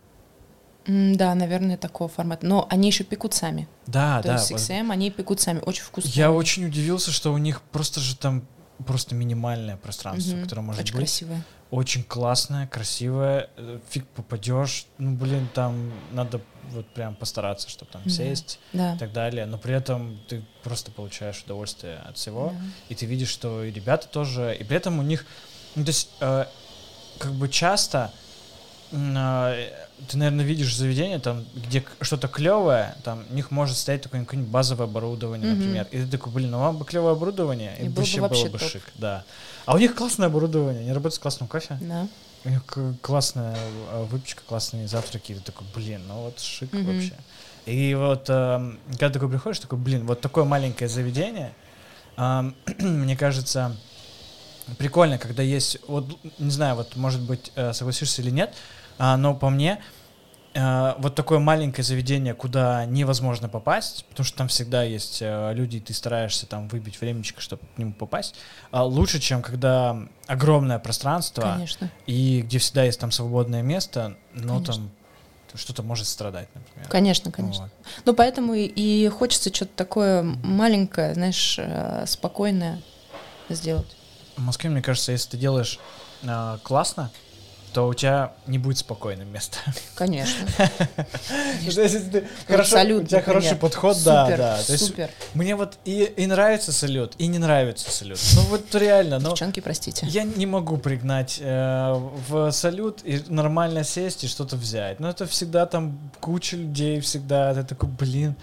Да, 0.86 1.34
наверное, 1.34 1.76
такого 1.76 2.08
формата. 2.10 2.46
Но 2.46 2.66
они 2.70 2.88
еще 2.88 3.04
пекут 3.04 3.32
сами. 3.34 3.68
Да, 3.86 4.20
То 4.22 4.28
да. 4.28 4.34
есть 4.34 4.50
6M, 4.52 4.90
они 4.92 5.10
пекут 5.10 5.40
сами. 5.40 5.60
Очень 5.60 5.82
вкусно. 5.84 6.08
Я 6.10 6.30
очень 6.30 6.66
удивился, 6.66 7.10
что 7.10 7.32
у 7.32 7.38
них 7.38 7.62
просто 7.62 8.00
же 8.00 8.16
там 8.16 8.44
просто 8.86 9.14
минимальное 9.14 9.76
пространство, 9.76 10.34
Мгм. 10.34 10.42
которое 10.42 10.60
может 10.62 10.80
Очень 10.82 10.92
быть. 10.94 11.00
красивое. 11.04 11.42
Очень 11.70 12.02
классное, 12.02 12.66
красивое. 12.66 13.48
э, 13.56 13.78
Фиг 13.88 14.06
попадешь. 14.08 14.86
Ну, 14.98 15.14
блин, 15.14 15.48
там 15.54 15.92
надо 16.12 16.40
вот 16.70 16.86
прям 16.92 17.14
постараться, 17.14 17.68
чтобы 17.70 17.90
там 17.92 18.02
Да. 18.04 18.10
сесть 18.10 18.58
Да. 18.72 18.94
и 18.94 18.98
так 18.98 19.12
далее. 19.12 19.46
Но 19.46 19.58
при 19.58 19.74
этом 19.74 20.18
ты 20.28 20.44
просто 20.62 20.90
получаешь 20.90 21.42
удовольствие 21.44 21.98
от 21.98 22.16
всего. 22.18 22.48
Да. 22.50 22.64
И 22.90 22.94
ты 22.94 23.06
видишь, 23.06 23.28
что 23.30 23.64
и 23.64 23.70
ребята 23.70 24.06
тоже. 24.08 24.54
И 24.58 24.64
при 24.64 24.76
этом 24.76 24.98
у 24.98 25.02
них, 25.02 25.24
ну, 25.76 25.84
то 25.84 25.88
есть, 25.90 26.10
э, 26.20 26.44
как 27.18 27.32
бы 27.32 27.48
часто 27.48 28.12
ты, 28.94 30.16
наверное, 30.18 30.44
видишь 30.44 30.76
заведение, 30.76 31.18
там, 31.18 31.46
где 31.54 31.84
что-то 32.00 32.28
клевое, 32.28 32.96
там, 33.02 33.26
у 33.28 33.34
них 33.34 33.50
может 33.50 33.76
стоять 33.76 34.02
такое 34.02 34.20
какое-нибудь 34.24 34.50
базовое 34.52 34.86
оборудование, 34.86 35.48
Мгм. 35.48 35.58
например. 35.58 35.88
И 35.90 35.98
ты 36.02 36.06
такой, 36.08 36.32
блин, 36.32 36.50
ну 36.52 36.58
вам 36.60 36.78
бы 36.78 36.84
клевое 36.84 37.12
оборудование, 37.14 37.76
и, 37.78 37.86
И 37.86 37.88
было 37.88 37.94
бы 37.94 38.00
вообще 38.00 38.20
вообще 38.20 38.48
было 38.48 38.52
бы 38.52 38.58
шик, 38.58 38.92
да. 38.94 39.24
А 39.66 39.74
у 39.74 39.78
них 39.78 39.94
классное 39.94 40.26
оборудование, 40.28 40.82
они 40.82 40.90
работают 40.90 41.14
с 41.14 41.18
классным 41.18 41.48
кофе, 41.48 41.78
Да. 41.80 42.08
у 42.44 42.48
них 42.48 42.64
классная 43.02 43.56
э, 43.68 44.04
выпечка, 44.04 44.42
классные 44.46 44.86
завтраки, 44.86 45.32
и 45.32 45.34
ты 45.36 45.40
такой, 45.40 45.66
блин, 45.74 46.06
ну 46.06 46.22
вот 46.22 46.40
шик 46.40 46.72
Мгм. 46.72 46.86
вообще. 46.86 47.16
И 47.66 47.94
вот, 47.94 48.26
эм, 48.28 48.80
когда 48.92 49.10
такой 49.10 49.28
приходишь, 49.30 49.58
такой, 49.60 49.78
блин, 49.78 50.06
вот 50.06 50.20
такое 50.20 50.44
маленькое 50.44 50.88
заведение, 50.88 51.56
эм, 52.16 52.56
мне 52.78 53.16
кажется, 53.16 53.76
прикольно, 54.78 55.18
когда 55.18 55.42
есть, 55.42 55.78
вот, 55.86 56.18
не 56.38 56.50
знаю, 56.50 56.76
вот, 56.76 56.96
может 56.96 57.22
быть, 57.22 57.52
э, 57.54 57.72
согласишься 57.72 58.22
или 58.22 58.30
нет, 58.30 58.54
а, 58.98 59.16
но 59.16 59.34
по 59.34 59.50
мне, 59.50 59.80
э, 60.54 60.94
вот 60.98 61.14
такое 61.14 61.38
маленькое 61.38 61.84
заведение, 61.84 62.34
куда 62.34 62.84
невозможно 62.86 63.48
попасть, 63.48 64.04
потому 64.10 64.24
что 64.24 64.38
там 64.38 64.48
всегда 64.48 64.82
есть 64.84 65.18
э, 65.20 65.52
люди, 65.54 65.76
и 65.78 65.80
ты 65.80 65.92
стараешься 65.94 66.46
там 66.46 66.68
выбить 66.68 67.00
времечко, 67.00 67.40
чтобы 67.40 67.62
к 67.74 67.78
нему 67.78 67.92
попасть, 67.92 68.34
а, 68.70 68.84
лучше, 68.84 69.18
чем 69.20 69.42
когда 69.42 69.96
огромное 70.26 70.78
пространство, 70.78 71.42
Конечно. 71.42 71.90
и 72.06 72.42
где 72.42 72.58
всегда 72.58 72.84
есть 72.84 73.00
там 73.00 73.10
свободное 73.10 73.62
место, 73.62 74.16
но 74.32 74.54
Конечно. 74.60 74.74
там 74.74 74.90
что-то 75.56 75.84
может 75.84 76.08
страдать, 76.08 76.48
например. 76.54 76.88
Конечно, 76.88 77.30
конечно. 77.30 77.62
Вот. 77.64 77.72
Ну, 78.06 78.14
поэтому 78.14 78.54
и- 78.54 78.64
и 78.66 79.08
хочется 79.08 79.54
что-то 79.54 79.70
такое 79.76 80.22
маленькое, 80.22 81.14
знаешь, 81.14 81.56
э, 81.60 82.04
спокойное 82.08 82.82
сделать. 83.48 83.96
В 84.36 84.40
Москве, 84.40 84.68
мне 84.70 84.82
кажется, 84.82 85.12
если 85.12 85.30
ты 85.30 85.36
делаешь 85.36 85.78
э, 86.26 86.58
классно, 86.64 87.10
то 87.74 87.88
у 87.88 87.92
тебя 87.92 88.32
не 88.46 88.58
будет 88.58 88.78
спокойным 88.78 89.30
места. 89.32 89.58
Конечно. 89.96 90.46
Салют, 92.64 93.02
у 93.02 93.06
тебя 93.06 93.20
хороший 93.20 93.56
подход, 93.56 93.96
да, 94.04 94.28
да. 94.36 94.62
То 94.62 94.72
есть 94.72 94.86
Супер. 94.86 95.10
мне 95.34 95.56
вот 95.56 95.78
и, 95.84 96.24
нравится 96.26 96.72
салют, 96.72 97.14
и 97.18 97.26
не 97.26 97.38
нравится 97.38 97.90
салют. 97.90 98.20
Ну 98.36 98.42
вот 98.42 98.72
реально, 98.76 99.18
ну 99.18 99.30
Девчонки, 99.30 99.58
простите. 99.58 100.06
я 100.06 100.22
не 100.22 100.46
могу 100.46 100.76
пригнать 100.76 101.38
э, 101.40 101.94
в 102.28 102.52
салют 102.52 103.00
и 103.02 103.20
нормально 103.26 103.82
сесть 103.82 104.22
и 104.22 104.28
что-то 104.28 104.54
взять. 104.54 105.00
Но 105.00 105.10
это 105.10 105.26
всегда 105.26 105.66
там 105.66 105.98
куча 106.20 106.56
людей, 106.56 107.00
всегда. 107.00 107.54
Ты 107.54 107.64
такой, 107.64 107.88
блин, 107.88 108.36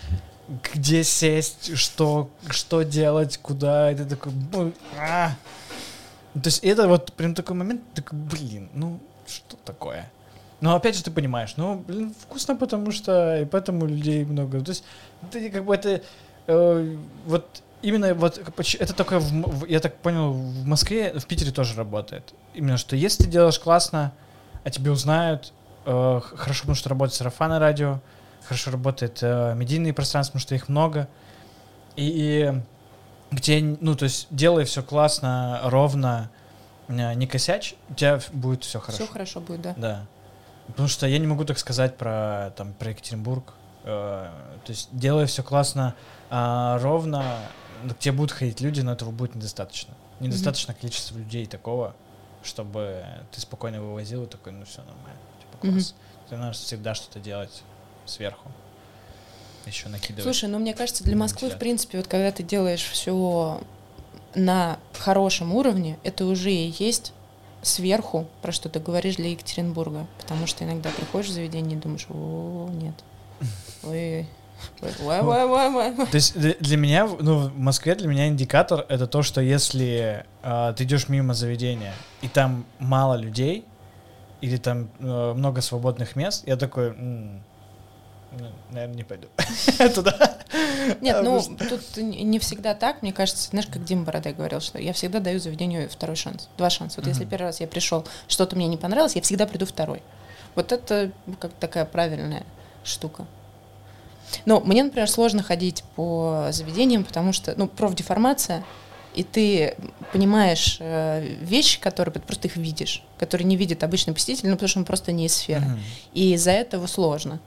где 0.73 1.05
сесть, 1.05 1.77
что, 1.77 2.29
что 2.49 2.81
делать, 2.81 3.39
куда. 3.41 3.91
И 3.91 3.95
ты 3.95 4.03
такой, 4.03 4.33
«Бу- 4.33 4.73
а». 4.99 5.31
То 6.33 6.47
есть 6.47 6.63
это 6.63 6.87
вот 6.87 7.13
прям 7.13 7.33
такой 7.33 7.55
момент, 7.55 7.81
такой, 7.93 8.17
блин, 8.17 8.69
ну 8.73 8.99
что 9.31 9.57
такое? 9.65 10.11
Но 10.59 10.75
опять 10.75 10.95
же 10.95 11.03
ты 11.03 11.09
понимаешь, 11.09 11.55
ну, 11.57 11.75
блин, 11.75 12.13
вкусно, 12.19 12.55
потому 12.55 12.91
что 12.91 13.41
и 13.41 13.45
поэтому 13.45 13.87
людей 13.87 14.23
много. 14.25 14.61
То 14.61 14.69
есть 14.69 14.83
ты 15.31 15.49
как 15.49 15.65
бы 15.65 15.73
это 15.73 16.01
э, 16.47 16.97
вот 17.25 17.63
именно 17.81 18.13
вот 18.13 18.37
это 18.37 18.93
только 18.93 19.19
в 19.19 19.65
я 19.65 19.79
так 19.79 19.95
понял 19.97 20.33
в 20.33 20.65
Москве, 20.65 21.13
в 21.17 21.25
Питере 21.25 21.51
тоже 21.51 21.75
работает. 21.75 22.33
Именно 22.53 22.77
что 22.77 22.95
если 22.95 23.23
ты 23.23 23.29
делаешь 23.29 23.59
классно, 23.59 24.13
а 24.63 24.69
тебе 24.69 24.91
узнают, 24.91 25.51
э, 25.85 26.21
хорошо, 26.23 26.61
потому 26.61 26.75
что 26.75 26.89
работает 26.89 27.15
сарафанное 27.15 27.57
радио, 27.59 27.99
хорошо 28.43 28.71
работает 28.71 29.19
э, 29.21 29.55
медийные 29.55 29.93
пространства, 29.93 30.33
потому 30.33 30.41
что 30.41 30.55
их 30.55 30.69
много. 30.69 31.07
И, 31.95 32.05
и 32.05 32.61
где, 33.31 33.61
ну, 33.61 33.95
то 33.95 34.03
есть 34.03 34.27
делай 34.29 34.65
все 34.65 34.83
классно, 34.83 35.61
ровно, 35.63 36.29
не 36.91 37.27
косячь, 37.27 37.75
у 37.89 37.93
тебя 37.93 38.19
будет 38.31 38.63
все 38.63 38.79
хорошо. 38.79 39.03
Все 39.03 39.11
хорошо 39.11 39.39
будет, 39.41 39.61
да. 39.61 39.73
Да. 39.77 40.05
Потому 40.67 40.87
что 40.87 41.07
я 41.07 41.17
не 41.17 41.27
могу 41.27 41.43
так 41.43 41.57
сказать 41.59 41.97
про, 41.97 42.53
там, 42.55 42.73
про 42.73 42.91
Екатеринбург. 42.91 43.53
Э, 43.83 44.29
то 44.63 44.71
есть 44.71 44.89
делай 44.91 45.25
все 45.25 45.43
классно, 45.43 45.95
а, 46.29 46.77
ровно, 46.79 47.39
к 47.89 47.97
тебе 47.97 48.13
будут 48.13 48.31
ходить 48.31 48.61
люди, 48.61 48.81
но 48.81 48.93
этого 48.93 49.11
будет 49.11 49.35
недостаточно. 49.35 49.93
Недостаточно 50.19 50.73
количества 50.73 51.17
людей 51.17 51.47
такого, 51.47 51.95
чтобы 52.43 53.03
ты 53.31 53.41
спокойно 53.41 53.81
вывозил 53.81 54.23
и 54.23 54.27
такой, 54.27 54.51
ну 54.51 54.65
все 54.65 54.81
нормально. 54.81 55.19
Типа 55.39 55.57
класс. 55.57 55.95
Ты 56.29 56.37
надо 56.37 56.53
всегда 56.53 56.93
что-то 56.93 57.19
делать 57.19 57.63
сверху. 58.05 58.51
Еще 59.65 59.89
накидывать. 59.89 60.23
Слушай, 60.23 60.49
ну 60.49 60.59
мне 60.59 60.73
кажется, 60.73 61.03
для 61.03 61.15
Москвы, 61.15 61.49
в 61.49 61.57
принципе, 61.57 61.97
вот 61.97 62.07
когда 62.07 62.31
ты 62.31 62.43
делаешь 62.43 62.83
все 62.83 63.61
на 64.35 64.79
хорошем 64.97 65.53
уровне, 65.53 65.97
это 66.03 66.25
уже 66.25 66.51
и 66.51 66.73
есть 66.77 67.13
сверху, 67.61 68.27
про 68.41 68.51
что 68.51 68.69
ты 68.69 68.79
говоришь 68.79 69.15
для 69.15 69.29
Екатеринбурга. 69.29 70.07
Потому 70.19 70.47
что 70.47 70.63
иногда 70.63 70.89
приходишь 70.89 71.29
в 71.29 71.33
заведение 71.33 71.77
и 71.77 71.81
думаешь, 71.81 72.07
о, 72.09 72.69
нет. 72.71 72.95
Ой, 73.83 74.27
ой, 74.81 75.43
ой, 75.43 75.75
ой. 75.75 76.05
То 76.05 76.15
есть 76.15 76.37
для, 76.37 76.77
меня, 76.77 77.07
ну, 77.19 77.47
в 77.49 77.57
Москве 77.57 77.95
для 77.95 78.07
меня 78.07 78.27
индикатор 78.27 78.85
это 78.89 79.07
то, 79.07 79.23
что 79.23 79.41
если 79.41 80.23
а, 80.43 80.73
ты 80.73 80.83
идешь 80.83 81.09
мимо 81.09 81.33
заведения 81.33 81.93
и 82.21 82.27
там 82.27 82.65
мало 82.77 83.15
людей 83.15 83.65
или 84.41 84.57
там 84.57 84.89
э, 84.99 85.33
много 85.33 85.61
свободных 85.61 86.15
мест, 86.15 86.43
я 86.47 86.57
такой, 86.57 86.95
наверное, 88.69 88.95
не 88.95 89.03
пойду 89.03 89.27
туда. 89.95 90.37
Нет, 91.01 91.21
ну 91.23 91.41
тут 91.41 91.97
не 91.97 92.39
всегда 92.39 92.73
так. 92.73 93.01
Мне 93.01 93.13
кажется, 93.13 93.49
знаешь, 93.49 93.67
как 93.67 93.83
Дима 93.83 94.03
Бородай 94.03 94.33
говорил, 94.33 94.59
что 94.59 94.79
я 94.79 94.93
всегда 94.93 95.19
даю 95.19 95.39
заведению 95.39 95.89
второй 95.89 96.15
шанс, 96.15 96.49
два 96.57 96.69
шанса. 96.69 97.01
Вот 97.01 97.07
если 97.07 97.25
первый 97.25 97.47
раз 97.47 97.59
я 97.59 97.67
пришел, 97.67 98.05
что-то 98.27 98.55
мне 98.55 98.67
не 98.67 98.77
понравилось, 98.77 99.15
я 99.15 99.21
всегда 99.21 99.45
приду 99.45 99.65
второй. 99.65 100.01
Вот 100.55 100.71
это 100.71 101.11
ну, 101.25 101.35
как 101.35 101.51
такая 101.53 101.85
правильная 101.85 102.43
штука. 102.83 103.25
Но 104.45 104.59
мне, 104.61 104.83
например, 104.83 105.09
сложно 105.09 105.43
ходить 105.43 105.83
по 105.95 106.47
заведениям, 106.51 107.03
потому 107.03 107.33
что, 107.33 107.53
ну, 107.57 107.67
профдеформация, 107.67 108.63
и 109.13 109.23
ты 109.23 109.75
понимаешь 110.13 110.77
э, 110.79 111.35
вещи, 111.41 111.81
которые 111.81 112.13
просто 112.13 112.47
их 112.47 112.55
видишь, 112.55 113.03
которые 113.17 113.45
не 113.45 113.57
видит 113.57 113.83
обычный 113.83 114.13
посетитель, 114.13 114.47
ну, 114.47 114.55
потому 114.55 114.69
что 114.69 114.79
он 114.79 114.85
просто 114.85 115.11
не 115.11 115.25
из 115.25 115.35
сферы. 115.35 115.65
Мгм. 115.65 115.79
И 116.13 116.33
из-за 116.33 116.51
этого 116.51 116.87
сложно. 116.87 117.39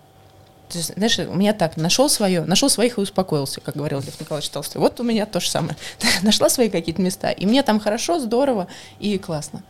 То 0.69 0.79
есть, 0.79 0.95
знаешь, 0.95 1.19
у 1.19 1.35
меня 1.35 1.53
так, 1.53 1.77
нашел 1.77 2.09
свое, 2.09 2.43
нашел 2.45 2.69
своих 2.69 2.99
и 2.99 3.01
успокоился, 3.01 3.61
как 3.61 3.77
говорил 3.77 4.01
Лев 4.01 4.19
Николаевич 4.19 4.51
Толстой. 4.51 4.81
Вот 4.81 4.99
у 4.99 5.03
меня 5.03 5.27
то 5.27 5.41
же 5.41 5.49
самое. 5.49 5.77
Нашла 6.23 6.49
свои 6.49 6.69
какие-то 6.69 7.03
места, 7.03 7.31
и 7.31 7.47
мне 7.47 7.63
там 7.63 7.81
хорошо, 7.81 8.19
здорово 8.19 8.67
и 8.99 9.19
классно. 9.19 9.63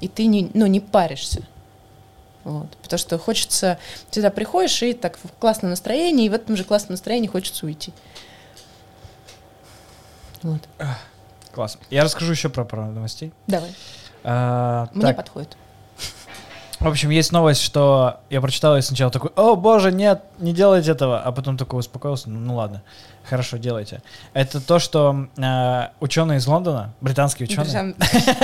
И 0.00 0.08
ты 0.08 0.26
не, 0.26 0.50
ну, 0.54 0.66
не 0.66 0.80
паришься. 0.80 1.42
Вот. 2.44 2.76
Потому 2.82 2.98
что 2.98 3.18
хочется, 3.18 3.78
ты 4.10 4.20
туда 4.20 4.30
приходишь, 4.30 4.82
и 4.82 4.92
так 4.92 5.18
в 5.22 5.32
классном 5.38 5.70
настроении, 5.70 6.26
и 6.26 6.28
в 6.28 6.34
этом 6.34 6.56
же 6.56 6.64
классном 6.64 6.92
настроении 6.92 7.26
хочется 7.26 7.64
уйти. 7.64 7.92
Вот. 10.42 10.60
Класс. 11.52 11.78
Я 11.88 12.04
расскажу 12.04 12.32
еще 12.32 12.50
про 12.50 12.64
пару 12.64 12.84
новостей. 12.86 13.32
Давай. 13.46 13.74
А, 14.24 14.88
Мне 14.92 15.06
так, 15.06 15.16
подходит. 15.16 15.56
В 16.84 16.88
общем, 16.88 17.08
есть 17.08 17.32
новость, 17.32 17.62
что 17.62 18.20
я 18.28 18.42
прочитал 18.42 18.76
и 18.76 18.82
сначала 18.82 19.10
такой, 19.10 19.30
о 19.36 19.56
боже, 19.56 19.90
нет, 19.90 20.22
не 20.38 20.52
делайте 20.52 20.90
этого, 20.90 21.18
а 21.18 21.32
потом 21.32 21.56
такой 21.56 21.80
успокоился, 21.80 22.28
ну, 22.28 22.38
ну 22.38 22.56
ладно, 22.56 22.82
хорошо, 23.24 23.56
делайте. 23.56 24.02
Это 24.34 24.60
то, 24.60 24.78
что 24.78 25.28
э, 25.38 25.88
ученые 26.00 26.40
из 26.40 26.46
Лондона, 26.46 26.92
британские 27.00 27.48
ученые, 27.48 27.94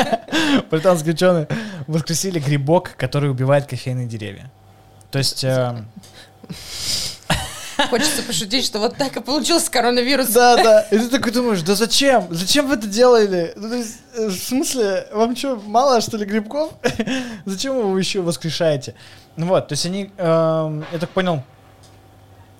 британские 0.70 1.12
ученые 1.12 1.48
воскресили 1.86 2.38
грибок, 2.38 2.94
который 2.96 3.30
убивает 3.30 3.66
кофейные 3.66 4.06
деревья. 4.06 4.50
То 5.10 5.18
есть... 5.18 5.44
э, 7.84 7.88
Хочется 7.88 8.22
пошутить, 8.22 8.64
что 8.64 8.78
вот 8.78 8.96
так 8.96 9.16
и 9.16 9.20
получился 9.20 9.70
коронавирус. 9.70 10.28
Да, 10.28 10.56
да. 10.56 10.80
И 10.90 10.98
ты 10.98 11.08
такой 11.08 11.32
думаешь, 11.32 11.62
да 11.62 11.74
зачем? 11.74 12.26
Зачем 12.30 12.68
вы 12.68 12.74
это 12.74 12.86
делали? 12.86 13.52
Ну, 13.56 13.68
то 13.68 13.74
есть, 13.76 13.98
э, 14.14 14.26
в 14.28 14.34
смысле, 14.34 15.06
вам 15.12 15.36
что, 15.36 15.56
мало, 15.66 16.00
что 16.00 16.16
ли, 16.16 16.24
грибков? 16.24 16.72
зачем 17.44 17.74
вы 17.74 17.80
его 17.82 17.98
еще 17.98 18.20
воскрешаете? 18.20 18.94
Ну 19.36 19.46
вот, 19.46 19.68
то 19.68 19.72
есть 19.72 19.86
они, 19.86 20.10
эм, 20.18 20.84
я 20.92 20.98
так 20.98 21.10
понял, 21.10 21.42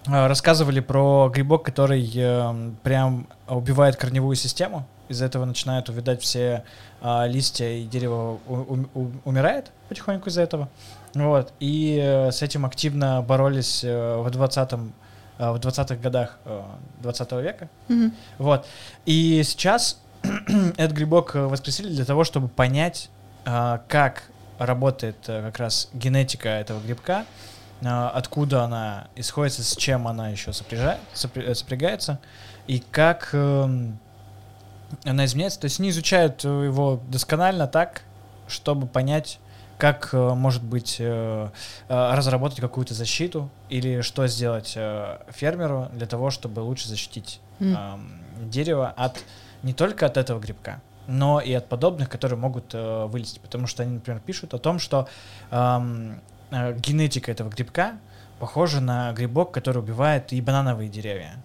э, 0.06 0.26
рассказывали 0.26 0.80
про 0.80 1.28
грибок, 1.32 1.64
который 1.64 2.10
эм, 2.16 2.76
прям 2.82 3.26
убивает 3.48 3.96
корневую 3.96 4.36
систему. 4.36 4.86
Из-за 5.08 5.24
этого 5.26 5.44
начинают 5.44 5.88
увядать 5.88 6.22
все 6.22 6.62
а, 7.02 7.26
листья, 7.26 7.66
и 7.66 7.82
дерево 7.84 8.38
у- 8.46 8.76
у- 8.94 9.10
умирает 9.24 9.72
потихоньку 9.88 10.28
из-за 10.28 10.42
этого. 10.42 10.68
Вот. 11.14 11.52
И 11.58 11.98
э, 12.00 12.30
с 12.30 12.42
этим 12.42 12.64
активно 12.64 13.20
боролись 13.20 13.82
э, 13.82 14.16
в 14.18 14.28
20-м, 14.28 14.92
э, 14.92 14.99
в 15.52 15.56
20-х 15.56 15.96
годах 15.96 16.38
э, 16.44 16.62
20 17.02 17.32
века. 17.32 17.68
Мгм. 17.88 18.12
Вот. 18.38 18.66
И 19.06 19.42
сейчас 19.44 20.00
этот 20.22 20.92
грибок 20.92 21.34
э, 21.34 21.46
воскресили 21.46 21.88
для 21.88 22.04
того, 22.04 22.24
чтобы 22.24 22.48
понять, 22.48 23.10
как 23.44 24.24
работает 24.60 25.16
э, 25.26 25.42
как 25.42 25.58
раз 25.58 25.88
генетика 25.94 26.48
этого 26.48 26.80
грибка, 26.80 27.24
откуда 27.82 28.64
она 28.64 29.08
исходит, 29.16 29.54
с 29.54 29.74
чем 29.74 30.06
она 30.06 30.28
еще 30.28 30.50
э, 30.50 31.54
сопрягается, 31.54 32.20
и 32.66 32.80
как 32.90 33.30
эм, 33.32 33.98
она 35.04 35.24
изменяется. 35.24 35.60
То 35.60 35.64
есть 35.64 35.80
они 35.80 35.88
изучают 35.88 36.44
э, 36.44 36.48
его 36.48 37.00
досконально 37.08 37.66
так, 37.66 38.02
чтобы 38.48 38.86
понять, 38.86 39.40
как 39.80 40.10
э, 40.12 40.34
может 40.34 40.62
быть 40.62 40.96
э, 41.00 41.48
э, 41.88 42.14
разработать 42.14 42.60
какую-то 42.60 42.94
защиту 42.94 43.48
или 43.70 44.02
что 44.02 44.26
сделать 44.26 44.78
фермеру 45.30 45.88
для 45.92 46.06
того, 46.06 46.30
чтобы 46.30 46.60
лучше 46.60 46.86
защитить 46.86 47.40
ам, 47.60 48.12
дерево 48.42 48.92
от 48.96 49.24
не 49.62 49.72
только 49.72 50.06
от 50.06 50.16
этого 50.16 50.38
грибка, 50.38 50.80
но 51.06 51.40
и 51.40 51.52
от 51.52 51.68
подобных, 51.68 52.08
которые 52.08 52.38
могут 52.38 52.72
вылезти. 52.72 53.38
Потому 53.40 53.66
что 53.66 53.82
они, 53.82 53.94
например, 53.94 54.22
пишут 54.24 54.54
о 54.54 54.58
том, 54.58 54.78
что 54.78 55.06
генетика 56.50 57.30
этого 57.30 57.50
грибка 57.50 57.98
похожа 58.38 58.80
на 58.80 59.12
грибок, 59.12 59.52
который 59.52 59.78
убивает 59.78 60.32
и 60.32 60.40
банановые 60.40 60.88
деревья. 60.88 61.36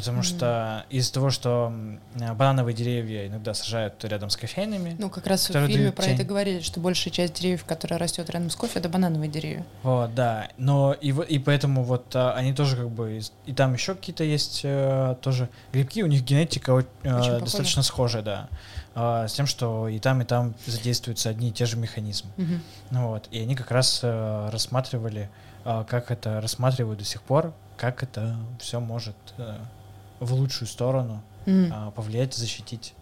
Потому 0.00 0.18
Мгм. 0.18 0.24
что 0.24 0.84
из-за 0.90 1.12
того, 1.12 1.30
что 1.30 1.72
э, 2.14 2.32
банановые 2.34 2.74
деревья 2.74 3.26
иногда 3.26 3.54
сажают 3.54 4.02
рядом 4.04 4.30
с 4.30 4.36
кофейными, 4.36 4.96
Ну, 4.98 5.10
как 5.10 5.26
раз 5.26 5.48
в 5.48 5.52
фильме 5.66 5.92
про 5.92 6.04
тень. 6.04 6.14
это 6.14 6.24
говорили, 6.24 6.60
что 6.60 6.80
большая 6.80 7.12
часть 7.12 7.34
деревьев, 7.34 7.64
которая 7.64 7.98
растет 7.98 8.28
рядом 8.30 8.50
с 8.50 8.56
кофе, 8.56 8.78
это 8.78 8.88
банановые 8.88 9.30
деревья. 9.30 9.64
Вот, 9.82 10.14
да. 10.14 10.48
Но 10.56 10.92
и, 10.94 11.08
и 11.10 11.38
поэтому 11.38 11.82
вот 11.84 12.14
а, 12.16 12.32
они 12.34 12.52
тоже 12.54 12.76
как 12.76 12.90
бы... 12.90 13.20
И 13.46 13.52
там 13.52 13.74
еще 13.74 13.94
какие-то 13.94 14.24
есть 14.24 14.60
э, 14.64 15.16
тоже 15.20 15.48
грибки, 15.72 16.02
у 16.02 16.06
них 16.06 16.22
генетика 16.24 16.70
Очень 16.70 16.88
похожа. 17.02 17.40
достаточно 17.40 17.82
схожая, 17.82 18.22
да. 18.22 18.48
А, 18.94 19.28
с 19.28 19.34
тем, 19.34 19.46
что 19.46 19.86
и 19.88 19.98
там, 19.98 20.20
и 20.22 20.24
там 20.24 20.54
задействуются 20.66 21.28
одни 21.30 21.50
и 21.50 21.52
те 21.52 21.66
же 21.66 21.76
механизмы. 21.76 22.30
Ну 22.90 23.08
вот. 23.08 23.28
И 23.30 23.38
они 23.40 23.54
как 23.54 23.70
раз 23.70 24.00
э, 24.02 24.48
рассматривали, 24.50 25.28
а, 25.64 25.84
как 25.84 26.10
это 26.10 26.40
рассматривают 26.40 26.98
до 26.98 27.04
сих 27.04 27.22
пор, 27.22 27.52
как 27.76 28.02
это 28.02 28.36
все 28.58 28.80
может 28.80 29.14
э, 29.38 29.54
в 30.20 30.32
лучшую 30.34 30.68
сторону 30.68 31.22
а, 31.46 31.90
повлиять, 31.90 32.34
защитить 32.34 32.94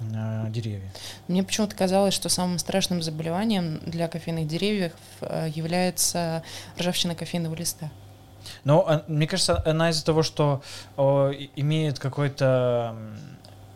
э, 0.00 0.46
деревья. 0.50 0.88
Мне 1.28 1.42
почему-то 1.42 1.74
казалось, 1.74 2.14
что 2.14 2.28
самым 2.28 2.58
страшным 2.58 3.02
заболеванием 3.02 3.80
для 3.86 4.06
кофейных 4.06 4.46
деревьев 4.46 4.92
э, 5.22 5.48
является 5.52 6.42
ржавчина 6.78 7.14
кофейного 7.14 7.54
листа. 7.54 7.90
Но 8.64 8.84
а, 8.86 9.04
мне 9.08 9.26
кажется, 9.26 9.62
она 9.66 9.90
из-за 9.90 10.04
того, 10.04 10.22
что 10.22 10.62
имеет 10.96 11.98
какой-то 11.98 12.94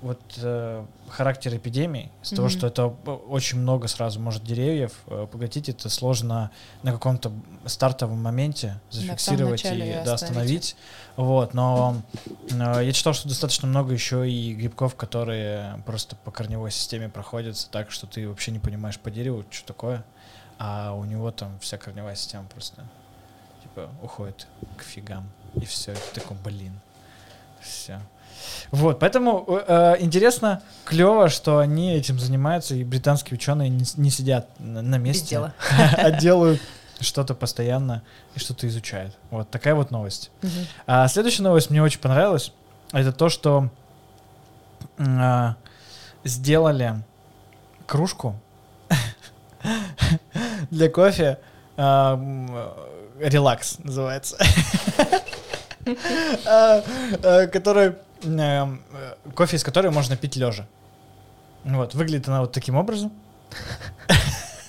вот 0.05 0.20
э, 0.36 0.84
характер 1.09 1.57
эпидемии, 1.57 2.11
из-за 2.22 2.36
того, 2.36 2.48
Мгм. 2.48 2.59
что 2.59 2.66
это 2.66 2.84
о- 2.84 3.24
очень 3.28 3.59
много 3.59 3.88
сразу 3.88 4.20
может 4.20 4.44
деревьев 4.44 4.92
э, 5.07 5.26
поглотить, 5.32 5.70
это 5.70 5.88
сложно 5.88 6.50
на 6.82 6.92
каком-то 6.92 7.32
стартовом 7.64 8.22
моменте 8.22 8.78
зафиксировать 8.90 9.64
начале 9.64 9.86
и 9.86 9.90
и 9.90 10.05
да, 10.05 10.14
остановить. 10.14 10.16
остановить. 10.18 10.76
Вот, 11.16 11.55
но 11.55 12.02
э, 12.50 12.84
я 12.84 12.92
читал, 12.92 13.14
что 13.14 13.28
достаточно 13.28 13.66
много 13.66 13.94
еще 13.94 14.30
и 14.30 14.52
грибков, 14.55 14.94
которые 14.94 15.82
просто 15.86 16.16
по 16.16 16.30
корневой 16.30 16.70
системе 16.70 17.09
проходятся 17.09 17.70
так, 17.70 17.90
что 17.90 18.07
ты 18.07 18.28
вообще 18.28 18.50
не 18.52 18.59
понимаешь 18.59 18.98
по 18.98 19.11
дереву, 19.11 19.42
что 19.50 19.66
такое, 19.66 20.05
а 20.59 20.92
у 20.92 21.05
него 21.05 21.30
там 21.30 21.59
вся 21.61 21.78
корневая 21.78 22.14
система 22.14 22.44
просто 22.44 22.84
типа 23.62 23.88
уходит 24.02 24.46
к 24.76 24.82
фигам. 24.82 25.30
И 25.55 25.64
все. 25.64 25.92
И 25.92 25.96
ты 26.12 26.20
такой, 26.20 26.36
блин. 26.44 26.78
Все. 27.62 28.00
Вот, 28.70 28.99
поэтому 28.99 29.45
э, 29.49 29.64
э, 29.99 30.03
интересно, 30.03 30.62
клево, 30.84 31.28
что 31.28 31.59
они 31.59 31.95
этим 31.95 32.18
занимаются, 32.18 32.74
и 32.74 32.84
британские 32.84 33.36
ученые 33.36 33.68
не, 33.68 33.84
не 33.97 34.11
сидят 34.11 34.49
на, 34.59 34.99
месте, 34.99 35.53
а 35.97 36.11
делают 36.11 36.61
что-то 37.01 37.34
постоянно 37.34 38.03
и 38.34 38.38
что-то 38.38 38.66
изучает. 38.68 39.16
Вот 39.30 39.51
такая 39.51 39.74
вот 39.74 39.90
новость. 39.90 40.30
А 40.86 41.07
следующая 41.09 41.42
новость 41.42 41.70
мне 41.70 41.82
очень 41.82 42.01
понравилась. 42.01 42.53
Это 42.92 43.12
то, 43.12 43.28
что 43.28 43.70
а, 44.99 45.57
сделали 46.24 46.95
кружку 47.86 48.36
для 50.70 50.88
кофе. 50.88 51.38
а, 51.76 52.20
Релакс 53.18 53.78
называется. 53.78 54.36
А, 56.47 56.82
а, 57.22 57.47
Который 57.49 57.88
э, 57.88 57.95
кофе 59.34 59.56
из 59.56 59.64
которой 59.64 59.90
можно 59.90 60.16
пить 60.16 60.36
лежа. 60.36 60.66
Вот, 61.64 61.94
выглядит 61.94 62.28
она 62.28 62.40
вот 62.40 62.52
таким 62.52 62.76
образом. 62.76 63.12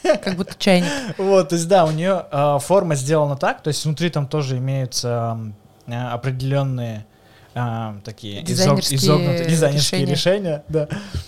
Как 0.04 0.36
будто 0.36 0.54
чайник. 0.58 0.88
Вот, 1.18 1.50
то 1.50 1.56
есть, 1.56 1.68
да, 1.68 1.86
у 1.86 1.92
нее 1.92 2.26
э, 2.32 2.60
форма 2.62 2.96
сделана 2.96 3.36
так, 3.36 3.64
то 3.64 3.70
есть 3.70 3.84
внутри 3.86 4.10
там 4.10 4.28
тоже 4.28 4.58
имеются 4.60 5.38
э, 5.88 5.94
определенные 5.96 7.06
э, 7.56 7.96
такие 8.04 8.42
изог- 8.42 8.46
Дизайнерские 8.46 9.00
изогнутые 9.00 9.46
дизайнерские 9.50 10.06
решения. 10.06 10.64
решения, 10.64 10.64
да, 10.70 10.88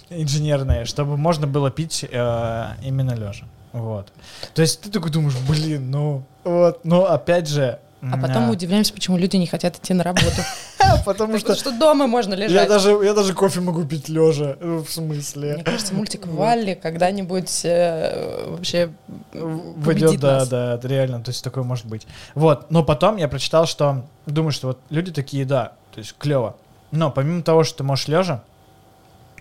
инженерные, 0.10 0.86
чтобы 0.86 1.18
можно 1.18 1.48
было 1.48 1.72
пить 1.72 2.06
э, 2.10 2.66
именно 2.84 3.16
лежа. 3.16 3.46
Вот. 3.74 4.14
То 4.54 4.62
есть 4.62 4.82
ты 4.82 4.92
такой 4.92 5.12
думаешь, 5.12 5.36
блин, 5.50 5.90
ну 5.90 6.24
вот, 6.44 6.86
но 6.86 7.06
опять 7.06 7.48
же. 7.50 7.80
А 8.02 8.18
потом 8.18 8.44
мы 8.44 8.52
удивляемся, 8.54 8.94
почему 8.94 9.18
люди 9.18 9.36
не 9.38 9.48
хотят 9.48 9.78
идти 9.78 9.94
на 9.94 10.04
работу. 10.04 10.42
потому 11.06 11.34
Потому 11.34 11.38
что 11.38 11.56
что 11.56 11.72
дома 11.72 12.08
можно 12.08 12.34
я 12.34 12.48
лежать. 12.48 12.70
даже, 12.70 12.92
я 12.92 13.14
даже 13.14 13.34
кофе 13.34 13.60
могу 13.62 13.84
пить 13.86 14.10
лежа. 14.10 14.56
В 14.60 14.86
смысле? 14.88 15.56
Мне 15.56 15.64
кажется, 15.64 15.94
мультик 15.94 16.28
Валли 16.28 16.74
когда-нибудь 16.82 17.62
э, 17.66 18.46
вообще 18.50 18.92
Войдет, 19.34 20.20
да, 20.20 20.40
нас. 20.40 20.50
да, 20.50 20.80
реально, 20.84 21.22
то 21.22 21.30
есть 21.32 21.44
такое 21.44 21.64
может 21.64 21.86
быть. 21.86 22.08
Вот, 22.36 22.70
но 22.72 22.84
потом 22.84 23.18
я 23.18 23.28
прочитал, 23.28 23.66
что 23.66 24.06
думаю, 24.26 24.52
что 24.52 24.68
вот 24.68 24.80
люди 24.90 25.12
такие, 25.12 25.46
да, 25.46 25.74
то 25.94 26.00
есть 26.00 26.16
клево. 26.18 26.56
Но 26.92 27.12
помимо 27.12 27.42
того, 27.42 27.64
что 27.64 27.80
ты 27.80 27.84
можешь 27.84 28.08
лежа 28.08 28.44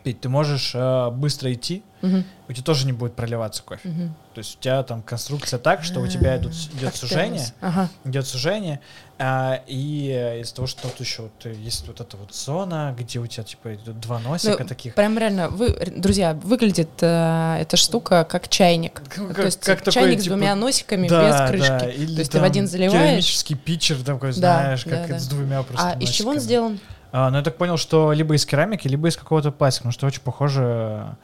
пить, 0.06 0.20
ты 0.20 0.28
можешь 0.28 0.70
э, 0.72 1.10
быстро 1.10 1.52
идти, 1.52 1.82
Мгм, 2.00 2.24
у 2.48 2.52
тебя 2.52 2.62
тоже 2.62 2.86
не 2.86 2.92
будет 2.92 3.16
проливаться 3.16 3.60
кофе. 3.64 3.88
мгм. 3.88 4.14
То 4.34 4.38
есть 4.38 4.56
у 4.56 4.60
тебя 4.60 4.80
там 4.84 5.02
конструкция 5.02 5.58
так, 5.58 5.82
что 5.82 5.98
у 6.00 6.06
тебя 6.06 6.36
идут, 6.36 6.52
А, 6.52 6.76
идет 6.76 6.84
как 6.90 6.96
сужение. 6.96 7.44
Ага. 7.60 7.88
идет 8.04 8.24
сужение, 8.24 8.78
а, 9.18 9.60
и 9.66 10.38
из-за 10.42 10.54
того, 10.54 10.68
что 10.68 10.82
тут 10.82 11.00
еще 11.00 11.22
вот, 11.22 11.32
э, 11.44 11.54
есть 11.54 11.88
вот 11.88 12.00
эта 12.00 12.16
вот 12.16 12.32
зона, 12.32 12.94
где 12.96 13.18
у 13.18 13.26
тебя 13.26 13.42
типа 13.42 13.74
идут 13.74 13.98
два 13.98 14.20
носика 14.20 14.58
Ну, 14.62 14.68
таких. 14.68 14.94
Прям 14.94 15.18
реально, 15.18 15.48
вы, 15.48 15.70
друзья, 15.96 16.34
выглядит 16.34 16.90
э, 17.00 17.56
эта 17.62 17.76
штука 17.76 18.22
как 18.30 18.48
чайник. 18.48 19.02
Как- 19.08 19.34
То 19.34 19.42
есть 19.42 19.60
как 19.64 19.78
такой, 19.80 19.92
чайник 19.92 20.20
с 20.20 20.22
типа, 20.22 20.36
двумя 20.36 20.54
носиками 20.54 21.08
Да, 21.08 21.28
без 21.44 21.50
крышки. 21.50 21.68
да, 21.80 21.90
или 21.90 22.14
То 22.14 22.20
есть 22.20 22.30
ты 22.30 22.38
в 22.38 22.44
один 22.44 22.68
заливаешь. 22.68 22.92
Керамический 23.02 23.56
питчер 23.56 23.96
такой, 24.04 24.28
Да, 24.34 24.34
знаешь, 24.34 24.84
да, 24.84 24.90
как 24.98 25.08
да. 25.08 25.18
с 25.18 25.26
двумя 25.26 25.62
просто 25.64 25.88
А 25.90 25.98
из 25.98 26.10
чего 26.10 26.28
он 26.30 26.36
носиками. 26.36 26.46
сделан? 26.46 26.80
А, 27.18 27.30
ну, 27.30 27.38
я 27.38 27.42
так 27.42 27.56
понял, 27.56 27.78
что 27.78 28.12
либо 28.12 28.34
из 28.34 28.44
керамики, 28.44 28.86
либо 28.88 29.08
из 29.08 29.16
какого-то 29.16 29.50
пластика, 29.50 29.84
потому 29.84 29.92
что 29.92 30.06
очень 30.06 30.20
похоже... 30.20 31.16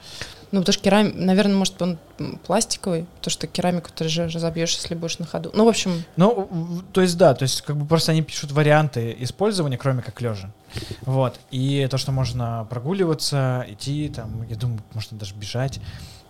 Ну, 0.51 0.61
потому 0.61 0.73
что 0.73 0.83
керамик, 0.83 1.15
наверное, 1.17 1.55
может, 1.55 1.83
он 1.83 1.99
пластиковый, 2.47 3.05
потому 3.19 3.31
что 3.31 3.47
керамику 3.47 3.91
ты 3.95 4.09
же 4.09 4.27
разобьешь, 4.29 4.75
если 4.75 4.95
будешь 4.95 5.19
на 5.19 5.27
ходу. 5.27 5.51
Ну, 5.53 5.67
в 5.67 5.69
общем, 5.69 6.03
Ну, 6.17 6.49
то 6.95 7.03
есть, 7.03 7.19
да, 7.19 7.35
то 7.35 7.43
есть, 7.43 7.61
как 7.61 7.77
бы 7.77 7.85
просто 7.85 8.13
они 8.13 8.23
пишут 8.23 8.53
варианты 8.53 9.15
использования, 9.21 9.77
кроме 9.77 10.01
как 10.01 10.19
лежа. 10.23 10.51
Вот. 11.03 11.39
И 11.51 11.87
то, 11.91 11.99
что 11.99 12.11
можно 12.11 12.67
прогуливаться, 12.71 13.67
идти, 13.69 14.09
там, 14.09 14.47
я 14.49 14.57
думаю, 14.57 14.81
можно 14.95 15.19
даже 15.19 15.35
бежать, 15.35 15.79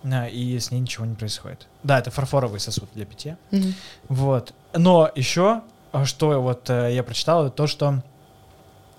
а, 0.03 0.27
и 0.27 0.59
с 0.59 0.71
ней 0.71 0.81
ничего 0.81 1.05
не 1.05 1.15
происходит. 1.15 1.67
Да, 1.83 1.99
это 1.99 2.11
фарфоровый 2.11 2.59
сосуд 2.59 2.89
для 2.93 3.05
питья. 3.05 3.37
мгм. 3.51 3.73
Вот. 4.09 4.53
Но 4.73 5.09
еще, 5.15 5.61
а, 5.93 6.03
что 6.03 6.41
вот 6.41 6.69
э, 6.69 6.93
я 6.93 7.01
прочитал, 7.03 7.49
то, 7.49 7.65
что 7.67 8.03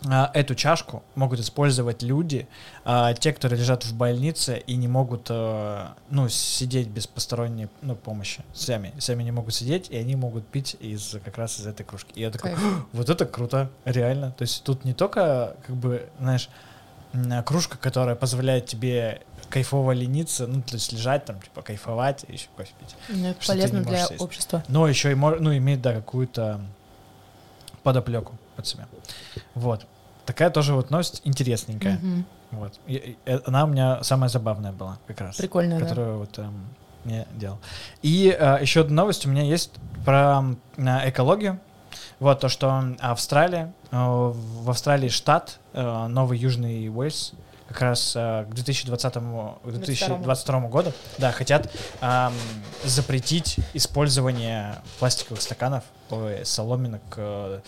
эту 0.04 0.54
чашку 0.54 1.02
могут 1.14 1.40
использовать 1.40 2.02
люди, 2.02 2.46
а, 2.84 3.14
те, 3.14 3.32
которые 3.32 3.58
лежат 3.58 3.84
в 3.84 3.94
больнице 3.94 4.62
и 4.66 4.76
не 4.76 4.88
могут, 4.88 5.28
э, 5.30 5.86
ну, 6.10 6.28
сидеть 6.28 6.88
без 6.88 7.06
посторонней, 7.06 7.68
ну, 7.82 7.96
помощи, 7.96 8.44
сами, 8.52 8.92
сами 8.98 9.22
не 9.22 9.30
могут 9.30 9.54
сидеть, 9.54 9.88
и 9.90 9.96
они 9.96 10.16
могут 10.16 10.46
пить 10.46 10.76
из 10.80 11.16
как 11.24 11.38
раз 11.38 11.58
из 11.58 11.66
этой 11.66 11.84
кружки. 11.84 12.12
И 12.14 12.20
я 12.20 12.30
такой, 12.30 12.54
вот 12.92 13.08
это 13.08 13.24
круто, 13.24 13.70
реально. 13.84 14.32
То 14.32 14.42
есть 14.42 14.62
тут 14.64 14.84
не 14.84 14.92
только, 14.92 15.56
как 15.66 15.76
бы, 15.76 16.08
знаешь, 16.18 16.50
кружка, 17.44 17.78
которая 17.78 18.16
позволяет 18.16 18.66
тебе 18.66 19.22
кайфово 19.48 19.92
лениться, 19.92 20.46
ну, 20.46 20.62
то 20.62 20.74
есть 20.74 20.92
лежать 20.92 21.24
там, 21.24 21.40
типа, 21.40 21.62
кайфовать 21.62 22.24
и 22.28 22.32
еще 22.32 22.48
кофе 22.56 22.72
пить. 22.80 22.96
Ну, 23.08 23.28
это 23.28 23.46
полезно 23.46 23.82
для 23.82 24.06
сесть. 24.06 24.20
общества. 24.20 24.64
Но 24.68 24.88
еще 24.88 25.12
и 25.12 25.14
ну, 25.14 25.56
имеет, 25.56 25.80
да, 25.80 25.94
какую-то 25.94 26.60
подоплеку 27.82 28.36
под 28.56 28.66
себя. 28.66 28.86
Вот. 29.54 29.86
Такая 30.26 30.50
тоже 30.50 30.74
вот 30.74 30.90
новость 30.90 31.20
интересненькая. 31.24 31.98
Мгм. 32.02 32.24
Вот. 32.52 32.72
И- 32.86 32.94
и- 32.94 33.18
э, 33.26 33.40
она 33.46 33.64
у 33.64 33.66
меня 33.66 34.02
самая 34.02 34.28
забавная 34.28 34.72
была 34.72 34.98
как 35.06 35.20
раз. 35.20 35.36
Прикольно, 35.36 35.78
да. 35.78 35.84
Которую 35.86 36.18
вот 36.18 36.38
эм, 36.38 36.66
я 37.04 37.26
делал. 37.34 37.58
И 38.02 38.34
э, 38.38 38.58
еще 38.60 38.80
одна 38.82 39.02
новость 39.02 39.26
у 39.26 39.28
меня 39.30 39.42
есть 39.42 39.72
про 40.04 40.42
э, 40.76 41.08
экологию. 41.10 41.58
Вот 42.20 42.40
то, 42.40 42.48
что 42.48 42.94
Австралия, 43.00 43.72
э, 43.90 43.96
в 43.96 44.70
Австралии 44.70 45.08
штат, 45.08 45.58
э, 45.72 46.06
Новый 46.06 46.38
Южный 46.38 46.88
Уэльс, 46.88 47.32
как 47.68 47.80
раз 47.80 48.12
э, 48.14 48.44
к 48.48 48.54
2020 48.54 49.14
к 49.14 49.18
2022 49.64 50.60
году, 50.68 50.92
да, 51.18 51.32
хотят 51.32 51.70
ам, 52.00 52.34
запретить 52.84 53.56
использование 53.72 54.76
пластиковых 54.98 55.40
стаканов, 55.40 55.84
ой, 56.10 56.44
соломинок, 56.44 57.02
э, 57.16 57.60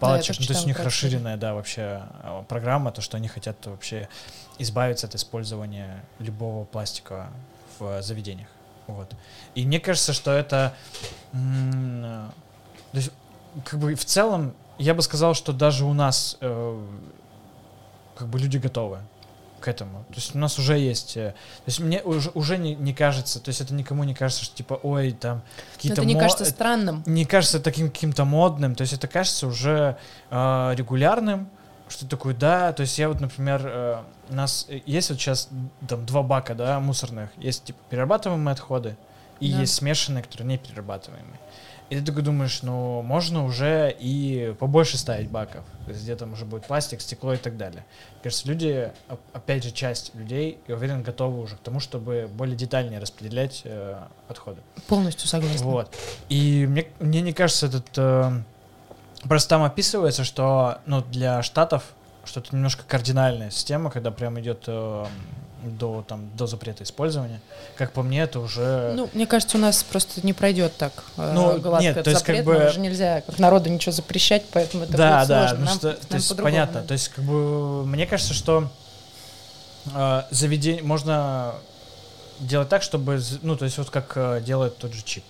палочек. 0.00 0.28
тоже 0.36 0.40
ну, 0.40 0.46
то 0.46 0.52
есть 0.54 0.64
у 0.64 0.68
них 0.68 0.80
расширенная, 0.80 1.36
да, 1.36 1.54
вообще 1.54 2.02
э, 2.22 2.42
программа, 2.48 2.90
то, 2.90 3.02
что 3.02 3.16
они 3.16 3.28
хотят 3.28 3.56
вообще 3.66 4.08
избавиться 4.58 5.06
от 5.06 5.14
использования 5.14 6.04
любого 6.18 6.64
пластика 6.64 7.28
в 7.78 7.98
э, 7.98 8.02
заведениях. 8.02 8.48
Вот. 8.86 9.12
И 9.54 9.66
мне 9.66 9.80
кажется, 9.80 10.12
что 10.12 10.32
это 10.32 10.74
м, 11.32 12.04
э, 12.04 12.28
то 12.92 12.98
есть, 12.98 13.10
как 13.64 13.78
бы 13.78 13.94
в 13.94 14.04
целом, 14.04 14.54
я 14.78 14.94
бы 14.94 15.02
сказал, 15.02 15.34
что 15.34 15.52
даже 15.52 15.84
у 15.84 15.92
нас 15.92 16.36
э, 16.40 16.86
как 18.16 18.28
бы 18.28 18.38
люди 18.38 18.58
готовы 18.58 19.00
к 19.64 19.68
этому. 19.68 20.04
То 20.10 20.14
есть 20.16 20.34
у 20.34 20.38
нас 20.38 20.58
уже 20.58 20.78
есть... 20.78 21.16
э, 21.16 21.30
То 21.32 21.64
есть 21.66 21.80
мне 21.80 22.02
уже, 22.02 22.30
уже 22.34 22.58
не, 22.58 22.74
не 22.74 22.92
кажется, 22.92 23.40
то 23.40 23.48
есть 23.48 23.60
это 23.62 23.72
никому 23.74 24.04
не 24.04 24.14
кажется, 24.14 24.44
что 24.44 24.54
типа, 24.56 24.78
ой, 24.82 25.12
там 25.12 25.42
какие-то... 25.74 26.02
это 26.02 26.06
не 26.06 26.14
мо- 26.14 26.20
кажется 26.20 26.44
странным. 26.44 27.02
не 27.06 27.24
кажется 27.24 27.60
таким 27.60 27.88
каким-то 27.90 28.24
модным, 28.24 28.74
то 28.74 28.82
есть 28.82 28.92
это 28.92 29.08
кажется 29.08 29.46
уже 29.46 29.96
э, 30.30 30.74
регулярным, 30.76 31.48
что 31.88 32.06
такое, 32.06 32.34
да, 32.34 32.72
то 32.72 32.82
есть 32.82 32.98
я 32.98 33.08
вот, 33.08 33.20
например, 33.20 33.60
э, 33.64 34.02
у 34.30 34.34
нас 34.34 34.66
э, 34.68 34.80
есть 34.86 35.10
вот 35.10 35.18
сейчас 35.18 35.48
там 35.88 36.04
два 36.06 36.22
бака, 36.22 36.54
да, 36.54 36.78
мусорных, 36.80 37.30
есть 37.36 37.64
типа 37.64 37.78
перерабатываемые 37.90 38.52
отходы 38.52 38.96
и 39.40 39.50
Да. 39.52 39.60
есть 39.60 39.74
смешанные, 39.74 40.22
которые 40.22 40.46
не 40.48 40.58
перерабатываемые. 40.58 41.38
И 41.90 41.96
ты 41.96 42.02
такой 42.02 42.22
думаешь, 42.22 42.62
ну, 42.62 43.02
можно 43.02 43.44
уже 43.44 43.94
и 43.98 44.54
побольше 44.58 44.96
ставить 44.96 45.28
баков, 45.28 45.64
то 45.84 45.90
есть 45.90 46.02
где 46.02 46.16
там 46.16 46.32
уже 46.32 46.46
будет 46.46 46.66
пластик, 46.66 47.02
стекло 47.02 47.34
и 47.34 47.36
так 47.36 47.58
далее. 47.58 47.84
Кажется, 48.22 48.48
люди, 48.48 48.90
оп- 49.10 49.20
опять 49.34 49.64
же, 49.64 49.70
часть 49.70 50.14
людей, 50.14 50.58
я 50.66 50.76
уверен, 50.76 51.02
готовы 51.02 51.42
уже 51.42 51.56
к 51.56 51.60
тому, 51.60 51.80
чтобы 51.80 52.28
более 52.32 52.56
детальнее 52.56 53.00
распределять 53.00 53.62
э, 53.64 53.98
отходы. 54.28 54.62
Полностью 54.88 55.28
согласна. 55.28 55.66
Вот. 55.66 55.94
И 56.30 56.66
мне, 56.66 56.86
мне 57.00 57.20
не 57.20 57.34
кажется, 57.34 57.66
этот... 57.66 57.86
э, 57.96 58.32
просто 59.24 59.50
там 59.50 59.62
описывается, 59.62 60.24
что 60.24 60.78
ну, 60.86 61.02
для 61.02 61.42
штатов 61.42 61.94
что-то 62.24 62.56
немножко 62.56 62.84
кардинальная 62.88 63.50
система, 63.50 63.90
когда 63.90 64.10
прям 64.10 64.40
идет 64.40 64.64
э, 64.68 65.04
до, 65.64 66.04
там, 66.06 66.28
до 66.36 66.46
запрета 66.46 66.84
использования. 66.84 67.40
Как 67.76 67.92
по 67.92 68.02
мне, 68.02 68.22
это 68.22 68.40
уже... 68.40 68.92
Ну, 68.96 69.08
мне 69.14 69.26
кажется, 69.26 69.56
у 69.56 69.60
нас 69.60 69.82
просто 69.82 70.20
не 70.24 70.32
пройдет 70.32 70.76
так 70.76 70.92
э, 71.16 71.32
Ну, 71.34 71.58
гладко 71.58 71.82
нет, 71.82 71.92
этот 71.92 72.04
то 72.04 72.10
есть 72.10 72.20
запрет. 72.20 72.36
как 72.38 72.46
бы- 72.46 72.58
Нам 72.58 72.72
же 72.72 72.80
нельзя 72.80 73.20
как 73.22 73.38
народу 73.38 73.70
ничего 73.70 73.92
запрещать, 73.92 74.44
поэтому 74.52 74.84
это 74.84 74.96
да, 74.96 75.18
будет 75.20 75.28
да, 75.28 75.48
сложно. 75.48 75.58
ну 75.58 75.64
Нам- 75.66 75.78
что, 75.78 75.86
нам 75.88 75.96
то 76.08 76.16
есть 76.16 76.36
понятно. 76.36 76.74
надо. 76.76 76.88
То 76.88 76.92
есть 76.94 77.08
как 77.08 77.24
бы 77.24 77.84
мне 77.86 78.06
кажется, 78.06 78.34
что 78.34 78.68
э, 79.94 80.22
заведение 80.30 80.82
можно 80.82 81.54
делать 82.40 82.68
так, 82.68 82.82
чтобы, 82.82 83.20
ну 83.42 83.56
то 83.56 83.64
есть 83.64 83.78
вот 83.78 83.90
как 83.90 84.12
э, 84.16 84.40
делает 84.44 84.76
тот 84.78 84.92
же 84.92 85.02
чип. 85.02 85.24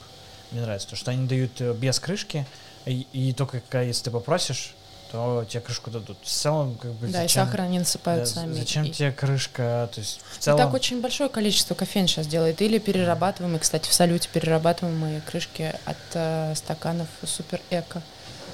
Мне 0.50 0.62
нравится, 0.62 0.88
то 0.88 0.96
что 0.96 1.10
они 1.10 1.26
дают 1.26 1.60
э, 1.60 1.72
без 1.74 1.98
крышки 2.00 2.46
и, 2.86 3.06
и 3.12 3.32
только 3.32 3.60
если 3.82 4.04
ты 4.04 4.10
попросишь, 4.10 4.74
то 5.14 5.44
тебе 5.48 5.60
крышку 5.60 5.92
дадут. 5.92 6.18
В 6.24 6.28
целом 6.28 6.74
как 6.74 6.90
бы 6.94 7.06
Да, 7.06 7.20
и 7.20 7.28
зачем, 7.28 7.44
сахар 7.46 7.60
они 7.60 7.78
насыпают 7.78 8.24
да, 8.24 8.26
сами. 8.26 8.52
зачем 8.52 8.82
И- 8.84 8.90
тебе 8.90 9.12
крышка? 9.12 9.88
То 9.94 10.00
есть 10.00 10.20
в 10.32 10.38
И 10.38 10.40
целом. 10.40 10.58
так 10.58 10.74
очень 10.74 11.00
большое 11.00 11.30
количество 11.30 11.76
кофеин 11.76 12.08
сейчас 12.08 12.26
делает. 12.26 12.60
Или 12.60 12.78
перерабатываемые, 12.78 13.60
кстати, 13.60 13.88
в 13.88 13.94
салюте 13.94 14.28
перерабатываемые 14.32 15.20
крышки 15.20 15.72
от 15.84 15.96
э, 16.14 16.54
стаканов 16.56 17.06
супер 17.24 17.60
эко. 17.70 18.02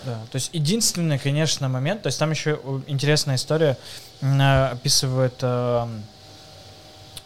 Да, 0.05 0.19
то 0.31 0.37
есть 0.37 0.51
единственный, 0.53 1.19
конечно, 1.19 1.67
момент, 1.71 2.03
то 2.03 2.09
есть 2.09 2.19
там 2.19 2.31
еще 2.31 2.61
э, 2.63 2.81
интересная 2.89 3.37
история 3.37 3.79
э, 4.21 4.69
описывает, 4.73 5.43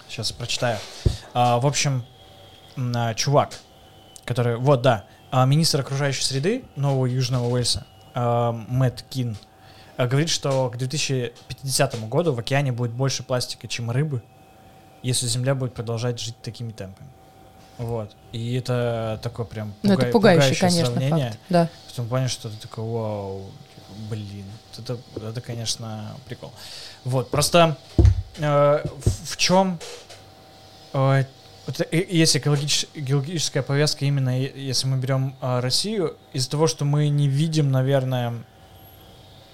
сейчас 0.08 0.30
прочитаю. 0.30 0.78
А, 1.32 1.58
в 1.58 1.66
общем, 1.66 2.04
а, 2.76 3.14
чувак, 3.14 3.50
который, 4.24 4.58
вот, 4.58 4.80
да, 4.82 5.06
а, 5.32 5.44
министр 5.44 5.80
окружающей 5.80 6.22
среды 6.22 6.64
Нового 6.76 7.06
Южного 7.06 7.48
Уэльса 7.48 7.84
а, 8.14 8.52
Мэтт 8.52 9.04
Кин 9.10 9.36
а, 9.96 10.06
говорит, 10.06 10.28
что 10.28 10.70
к 10.70 10.76
2050 10.76 12.08
году 12.08 12.32
в 12.32 12.38
океане 12.38 12.72
будет 12.72 12.92
больше 12.92 13.22
пластика, 13.22 13.68
чем 13.68 13.90
рыбы, 13.90 14.22
если 15.02 15.26
Земля 15.26 15.54
будет 15.54 15.74
продолжать 15.74 16.18
жить 16.20 16.36
такими 16.42 16.72
темпами. 16.72 17.08
Вот. 17.78 18.14
И 18.32 18.54
это 18.54 19.18
такое 19.22 19.46
прям 19.46 19.74
Ну, 19.82 19.92
это 19.94 20.06
пуга- 20.06 20.12
пугающее 20.12 20.56
конечно, 20.56 20.86
сравнение. 20.86 21.28
факт. 21.30 21.38
Да. 21.48 21.68
В 21.88 21.92
том 21.92 22.08
плане, 22.08 22.28
что 22.28 22.48
ты 22.48 22.56
такой, 22.56 22.84
вау, 22.84 23.46
блин, 24.08 24.44
это, 24.78 24.98
это 25.16 25.40
конечно, 25.40 26.14
прикол. 26.26 26.52
Вот, 27.04 27.30
просто 27.30 27.76
э, 28.38 28.84
в, 28.84 29.30
в 29.32 29.36
чем 29.36 29.78
э, 30.92 31.20
э, 31.20 31.24
есть 31.90 32.36
экологич- 32.36 32.88
экологическая 32.94 33.62
повестка 33.62 34.04
именно, 34.04 34.38
если 34.38 34.86
мы 34.86 34.98
берем 34.98 35.36
э, 35.40 35.60
Россию, 35.60 36.16
из-за 36.32 36.50
того, 36.50 36.66
что 36.66 36.84
мы 36.84 37.08
не 37.08 37.28
видим, 37.28 37.70
наверное, 37.70 38.34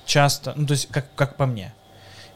часто, 0.06 0.52
ну, 0.56 0.66
то 0.66 0.72
есть, 0.72 0.88
как, 0.88 1.14
как 1.14 1.36
по 1.36 1.46
мне, 1.46 1.72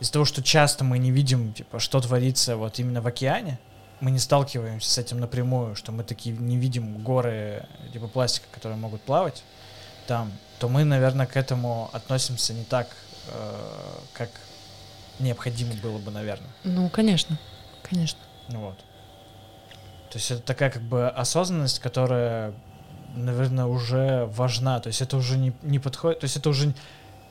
из-за 0.01 0.13
того, 0.13 0.25
что 0.25 0.43
часто 0.43 0.85
мы 0.85 0.99
не 0.99 1.11
видим, 1.11 1.53
типа, 1.53 1.81
что 1.81 2.01
творится 2.01 2.57
вот 2.57 2.79
именно 2.79 3.01
в 3.01 3.07
океане, 3.07 3.59
мы 4.01 4.11
не 4.11 4.19
сталкиваемся 4.19 4.91
с 4.91 4.99
этим 4.99 5.19
напрямую, 5.19 5.75
что 5.77 5.93
мы 5.93 6.05
такие 6.05 6.37
не 6.37 6.57
видим 6.57 6.99
горы 7.03 7.67
типа 7.93 8.09
пластика, 8.09 8.47
которые 8.53 8.79
могут 8.79 9.03
плавать 9.03 9.43
там, 10.07 10.33
то 10.59 10.69
мы, 10.69 10.85
наверное, 10.85 11.27
к 11.27 11.37
этому 11.37 11.91
относимся 11.93 12.55
не 12.55 12.65
так, 12.65 12.89
э, 13.29 13.99
как 14.13 14.31
необходимо 15.19 15.75
было 15.75 15.99
бы, 15.99 16.11
наверное. 16.11 16.51
Ну, 16.65 16.89
конечно, 16.89 17.39
конечно. 17.83 18.19
Вот. 18.49 18.79
То 20.15 20.19
есть 20.19 20.31
это 20.31 20.43
такая 20.43 20.71
как 20.71 20.83
бы 20.83 21.09
осознанность, 21.09 21.81
которая, 21.81 22.55
наверное, 23.17 23.65
уже 23.65 24.27
важна. 24.27 24.79
То 24.79 24.87
есть 24.87 25.01
это 25.03 25.17
уже 25.17 25.37
не, 25.37 25.53
не 25.63 25.81
подходит, 25.81 26.21
то 26.21 26.25
есть 26.27 26.37
это 26.37 26.51
уже 26.51 26.73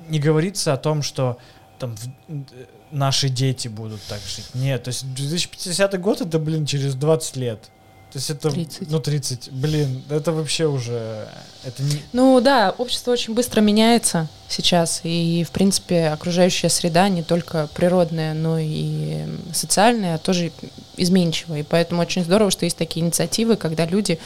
не 0.09 0.19
говорится 0.19 0.73
о 0.73 0.77
том, 0.77 1.01
что 1.01 1.37
там 1.79 1.95
н- 2.27 2.45
наши 2.91 3.29
дети 3.29 3.69
будут 3.69 4.01
так 4.09 4.19
жить. 4.19 4.49
Нет, 4.53 4.83
то 4.83 4.89
есть 4.89 5.13
2050 5.15 5.97
год 6.01 6.19
это, 6.19 6.39
блин, 6.39 6.65
через 6.65 6.95
20 6.95 7.37
лет. 7.37 7.69
То 8.13 8.19
есть 8.19 8.29
это, 8.29 8.51
30. 8.51 8.91
ну, 8.91 8.99
30, 8.99 9.51
блин, 9.51 10.03
это 10.07 10.31
вообще 10.31 10.67
уже, 10.67 11.27
это 11.65 11.81
не, 11.81 11.99
Ну 12.13 12.39
да, 12.41 12.69
общество 12.77 13.11
очень 13.11 13.33
быстро 13.33 13.59
меняется 13.59 14.27
сейчас, 14.47 15.01
и, 15.03 15.43
в 15.43 15.49
принципе, 15.49 16.09
окружающая 16.09 16.69
среда 16.69 17.09
не 17.09 17.23
только 17.23 17.67
природная, 17.73 18.35
но 18.35 18.59
и 18.59 19.23
социальная, 19.51 20.19
тоже 20.19 20.51
изменчивая. 20.95 21.61
И 21.61 21.63
поэтому 21.63 22.03
очень 22.03 22.23
здорово, 22.23 22.51
что 22.51 22.65
есть 22.65 22.77
такие 22.77 23.03
инициативы, 23.03 23.55
когда 23.55 23.87
люди 23.87 24.19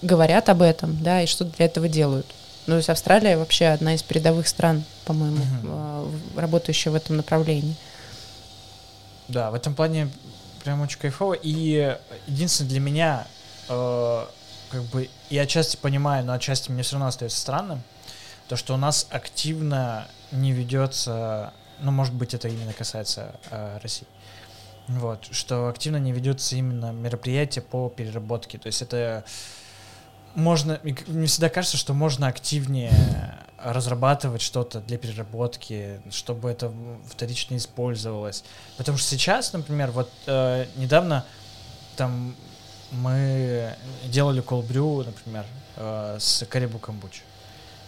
говорят 0.00 0.48
об 0.48 0.62
этом, 0.62 0.96
да, 1.02 1.20
и 1.22 1.26
что-то 1.26 1.54
для 1.58 1.66
этого 1.66 1.88
делают. 1.88 2.26
Ну, 2.66 2.72
то 2.72 2.76
есть 2.78 2.88
Австралия 2.88 3.36
вообще 3.36 3.66
одна 3.66 3.94
из 3.94 4.02
передовых 4.02 4.48
стран, 4.48 4.82
по-моему, 5.04 5.44
в- 5.62 6.38
работающая 6.38 6.90
в 6.90 6.94
этом 6.94 7.18
направлении. 7.18 7.74
Да, 9.28 9.50
в 9.50 9.54
этом 9.54 9.74
плане 9.74 10.08
прям 10.62 10.80
очень 10.80 10.98
кайфово. 10.98 11.34
И 11.34 11.96
единственное 12.26 12.70
для 12.70 12.80
меня, 12.80 13.26
э, 13.68 14.26
как 14.70 14.82
бы, 14.84 15.08
я 15.30 15.42
отчасти 15.42 15.76
понимаю, 15.76 16.24
но 16.24 16.32
отчасти 16.32 16.70
мне 16.70 16.82
все 16.82 16.94
равно 16.94 17.08
остается 17.08 17.38
странным, 17.38 17.82
то, 18.48 18.56
что 18.56 18.74
у 18.74 18.76
нас 18.76 19.06
активно 19.10 20.08
не 20.32 20.52
ведется, 20.52 21.52
ну, 21.80 21.90
может 21.90 22.14
быть, 22.14 22.34
это 22.34 22.48
именно 22.48 22.72
касается 22.72 23.34
э, 23.50 23.78
России, 23.82 24.06
вот, 24.88 25.28
что 25.30 25.68
активно 25.68 25.98
не 25.98 26.12
ведется 26.12 26.56
именно 26.56 26.92
мероприятие 26.92 27.62
по 27.62 27.88
переработке. 27.88 28.58
То 28.58 28.66
есть 28.66 28.82
это 28.82 29.24
можно, 30.34 30.80
мне 30.82 31.26
всегда 31.26 31.48
кажется, 31.48 31.76
что 31.76 31.94
можно 31.94 32.26
активнее 32.26 32.92
разрабатывать 33.62 34.42
что-то 34.42 34.80
для 34.80 34.98
переработки, 34.98 36.00
чтобы 36.10 36.50
это 36.50 36.72
вторично 37.08 37.56
использовалось. 37.56 38.44
Потому 38.76 38.98
что 38.98 39.08
сейчас, 39.08 39.52
например, 39.52 39.90
вот 39.90 40.10
э, 40.26 40.66
недавно 40.76 41.24
там 41.96 42.34
мы 42.92 43.74
делали 44.06 44.40
колбрю, 44.40 45.02
например, 45.02 45.44
э, 45.76 46.16
с 46.18 46.44
Карибу 46.46 46.78
Камбуч. 46.78 47.22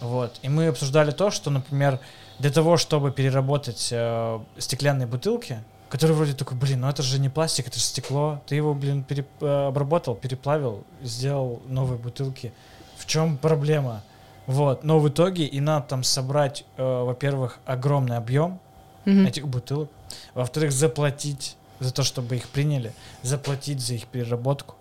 Вот. 0.00 0.38
И 0.42 0.48
мы 0.48 0.68
обсуждали 0.68 1.10
то, 1.12 1.30
что, 1.30 1.50
например, 1.50 2.00
для 2.38 2.50
того, 2.50 2.76
чтобы 2.76 3.12
переработать 3.12 3.88
э, 3.92 4.40
стеклянные 4.58 5.06
бутылки, 5.06 5.62
которые 5.88 6.16
вроде 6.16 6.32
такой, 6.32 6.56
блин, 6.56 6.80
ну 6.80 6.88
это 6.88 7.02
же 7.02 7.20
не 7.20 7.28
пластик, 7.28 7.68
это 7.68 7.78
же 7.78 7.84
стекло. 7.84 8.40
Ты 8.46 8.56
его, 8.56 8.74
блин, 8.74 9.04
пере- 9.04 9.26
э, 9.40 9.66
обработал, 9.68 10.14
переплавил, 10.14 10.84
сделал 11.02 11.62
новые 11.66 11.98
бутылки. 11.98 12.52
В 12.96 13.06
чем 13.06 13.36
проблема? 13.36 14.02
Вот. 14.46 14.84
Но 14.84 14.98
в 14.98 15.08
итоге 15.08 15.44
и 15.44 15.60
надо 15.60 15.86
там 15.86 16.02
собрать, 16.02 16.64
э, 16.76 16.82
во-первых, 16.82 17.58
огромный 17.64 18.16
объем 18.16 18.58
Мгм. 19.04 19.26
этих 19.26 19.48
бутылок. 19.48 19.90
Во-вторых, 20.34 20.72
заплатить 20.72 21.56
за 21.80 21.92
то, 21.92 22.02
чтобы 22.02 22.36
их 22.36 22.48
приняли, 22.48 22.92
заплатить 23.22 23.80
за 23.80 23.94
их 23.94 24.06
переработку, 24.06 24.76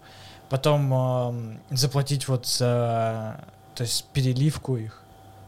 потом 0.49 0.93
эм, 0.93 1.59
заплатить 1.71 2.27
вот 2.27 2.45
за, 2.45 3.39
то 3.75 3.83
есть 3.83 4.05
переливку 4.13 4.77
их 4.77 5.01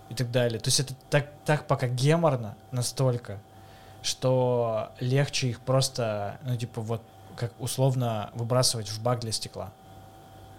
и 0.09 0.15
так 0.15 0.31
далее. 0.31 0.59
То 0.59 0.69
есть 0.69 0.79
это 0.79 0.93
так, 1.09 1.27
так 1.45 1.67
пока 1.67 1.87
геморно 1.87 2.55
настолько, 2.71 3.39
что 4.01 4.89
легче 4.99 5.49
их 5.49 5.59
просто, 5.59 6.37
ну 6.43 6.55
типа 6.57 6.81
вот 6.81 7.01
как 7.35 7.51
условно 7.59 8.29
выбрасывать 8.33 8.89
в 8.89 9.01
бак 9.01 9.19
для 9.19 9.31
стекла. 9.31 9.67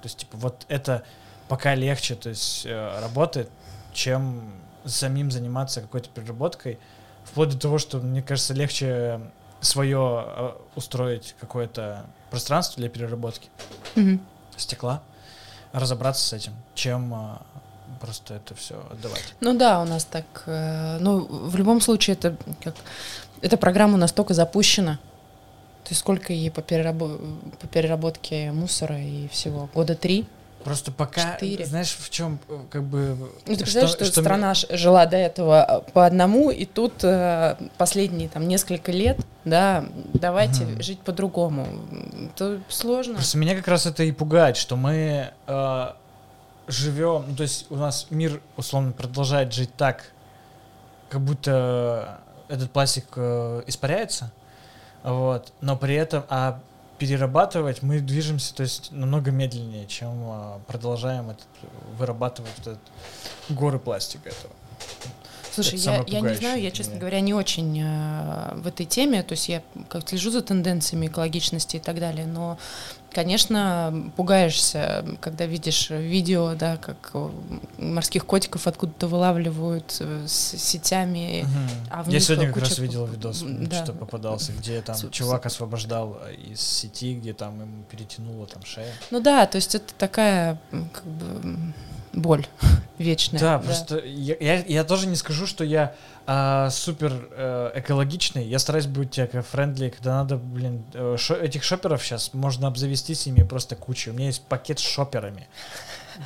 То 0.03 0.07
есть 0.07 0.19
типа 0.19 0.37
вот 0.37 0.65
это 0.69 1.03
пока 1.49 1.75
легче, 1.75 2.15
то 2.15 2.29
есть 2.31 2.65
э, 2.67 3.01
работает, 3.01 3.49
чем 3.93 4.43
самим 4.85 5.31
заниматься 5.31 5.81
какой-то 5.81 6.09
переработкой, 6.11 6.79
вплоть 7.25 7.51
до 7.51 7.59
того, 7.59 7.79
что 7.79 7.99
мне 7.99 8.23
кажется 8.23 8.55
легче 8.55 9.21
свое 9.61 10.25
э, 10.27 10.53
устроить 10.77 11.35
какое-то 11.41 12.07
пространство 12.31 12.81
для 12.81 12.89
переработки 12.89 13.49
Мгм. 13.95 14.21
стекла, 14.57 15.03
разобраться 15.73 16.27
с 16.27 16.33
этим, 16.33 16.53
чем 16.75 17.15
э, 17.15 17.37
просто 18.01 18.35
это 18.35 18.55
все 18.55 18.83
отдавать. 18.91 19.35
Ну 19.41 19.57
да, 19.57 19.81
у 19.81 19.85
нас 19.85 20.05
так. 20.05 20.25
ну, 20.47 21.27
в 21.49 21.57
любом 21.57 21.81
случае, 21.81 22.15
это 22.15 22.37
как. 22.63 22.75
Эта 23.41 23.57
программа 23.57 23.97
настолько 23.99 24.33
запущена. 24.35 24.99
То 25.85 25.91
есть 25.91 26.01
сколько 26.01 26.33
ей 26.33 26.51
по, 26.51 26.61
перерабо- 26.61 27.39
по 27.61 27.67
переработке 27.67 28.53
мусора 28.53 28.99
и 28.99 29.29
всего? 29.29 29.69
Года 29.75 29.95
три? 29.95 30.27
Просто 30.65 30.91
пока, 30.93 31.35
Четыре. 31.35 31.67
знаешь, 31.67 31.95
в 31.95 32.09
чем 32.11 32.39
как 32.71 32.83
бы... 32.85 33.17
Ну, 33.47 33.55
ты 33.55 33.59
представляешь, 33.59 33.91
что, 33.95 34.05
м- 34.07 34.11
страна 34.11 34.55
ж- 34.55 34.67
жила 34.71 35.05
до 35.07 35.17
этого 35.19 35.83
э, 35.87 35.93
по 35.93 36.07
одному, 36.07 36.51
и 36.51 36.65
тут 36.65 37.05
э, 37.05 37.57
последние 37.77 38.29
там 38.31 38.49
несколько 38.49 38.91
лет, 38.91 39.19
да, 39.45 39.85
давайте 40.15 40.65
Мгм. 40.65 40.83
жить 40.83 41.01
по-другому. 41.01 41.67
Это 42.35 42.61
сложно. 42.69 43.15
Просто 43.15 43.37
меня 43.37 43.55
как 43.55 43.69
раз 43.69 43.85
это 43.85 44.03
и 44.05 44.13
пугает, 44.13 44.57
что 44.57 44.77
мы 44.77 45.31
э, 45.47 45.87
живем, 46.67 47.27
ну 47.29 47.37
то 47.37 47.43
есть 47.43 47.67
у 47.71 47.77
нас 47.77 48.07
мир 48.09 48.41
условно 48.57 48.93
продолжает 48.93 49.53
жить 49.53 49.71
так, 49.77 50.05
как 51.11 51.21
будто 51.21 52.21
этот 52.49 52.71
пластик 52.71 53.05
э, 53.17 53.63
испаряется, 53.67 54.33
вот, 55.03 55.53
но 55.61 55.77
при 55.77 55.95
этом, 55.95 56.25
а 56.31 56.61
перерабатывать 57.05 57.83
мы 57.83 58.01
движемся, 58.01 58.55
то 58.55 58.63
есть 58.63 58.91
намного 58.91 59.31
медленнее, 59.31 59.87
чем 59.87 60.11
э, 60.25 60.59
продолжаем 60.67 61.31
этот, 61.31 61.47
вырабатывать 61.99 62.51
вот 62.57 62.67
этот, 62.67 62.83
горы 63.51 63.79
пластика 63.79 64.31
этого. 64.31 64.55
Слушай, 65.53 65.79
Это 65.81 66.11
я, 66.11 66.21
я 66.21 66.21
не 66.21 66.35
знаю, 66.35 66.63
я, 66.63 66.71
честно 66.71 66.97
говоря, 66.97 67.21
не 67.21 67.35
очень 67.35 67.79
э, 67.79 68.55
в 68.55 68.67
этой 68.67 68.87
теме, 68.87 69.23
то 69.23 69.33
есть 69.33 69.51
я 69.51 69.63
как 69.91 70.09
слежу 70.09 70.31
за 70.31 70.41
тенденциями 70.41 71.07
экологичности 71.09 71.77
и 71.77 71.81
так 71.81 72.01
далее, 72.01 72.27
но, 72.27 72.59
конечно, 73.15 74.11
пугаешься, 74.17 75.05
когда 75.21 75.47
видишь 75.47 75.91
видео, 75.91 76.55
да, 76.55 76.77
как 76.77 77.11
э, 77.15 77.29
морских 77.79 78.27
котиков 78.27 78.67
откуда-то 78.67 79.07
вылавливают 79.07 79.97
э, 80.01 80.25
с 80.27 80.33
сетями. 80.59 81.43
Мгм. 81.45 81.69
а 81.91 82.05
Я 82.11 82.21
сегодня 82.21 82.49
как 82.53 82.59
раз 82.63 82.79
видел 82.79 83.07
видос, 83.07 83.43
да. 83.47 83.85
что 83.85 83.93
попадался, 83.93 84.53
где 84.53 84.83
там 84.83 84.97
С- 84.97 85.09
чувак 85.11 85.47
освобождал 85.47 86.19
э, 86.27 86.35
из 86.35 86.61
сети, 86.61 87.15
где 87.15 87.33
там 87.33 87.61
ему 87.61 87.85
перетянуло 87.91 88.47
там 88.47 88.65
шея. 88.65 88.93
Ну 89.11 89.21
да, 89.21 89.47
то 89.47 89.57
есть 89.57 89.75
это 89.75 89.95
такая 89.97 90.61
как 90.93 91.05
бы 91.05 91.73
боль 92.15 92.47
вечная. 92.99 93.41
Да, 93.41 93.59
просто 93.59 93.99
я, 93.99 94.37
я, 94.41 94.65
я 94.65 94.85
тоже 94.85 95.07
не 95.07 95.17
скажу, 95.17 95.47
что 95.47 95.65
я 95.65 95.95
а, 96.27 96.71
супер 96.71 97.13
э, 97.33 97.73
экологичный. 97.77 98.45
Я 98.47 98.59
стараюсь 98.59 98.87
быть 98.87 99.19
эко-френдли, 99.19 99.91
когда 99.91 100.15
надо, 100.23 100.37
блин, 100.37 100.85
э, 100.95 101.17
шо- 101.19 101.35
этих 101.37 101.63
шоперов 101.65 102.03
сейчас 102.05 102.33
можно 102.33 102.69
обзавестись 102.69 103.27
ими 103.27 103.43
просто 103.43 103.77
кучей. 103.77 104.11
У 104.11 104.15
меня 104.15 104.27
есть 104.27 104.43
пакет 104.43 104.79
с 104.79 104.83
шоперами. 104.83 105.47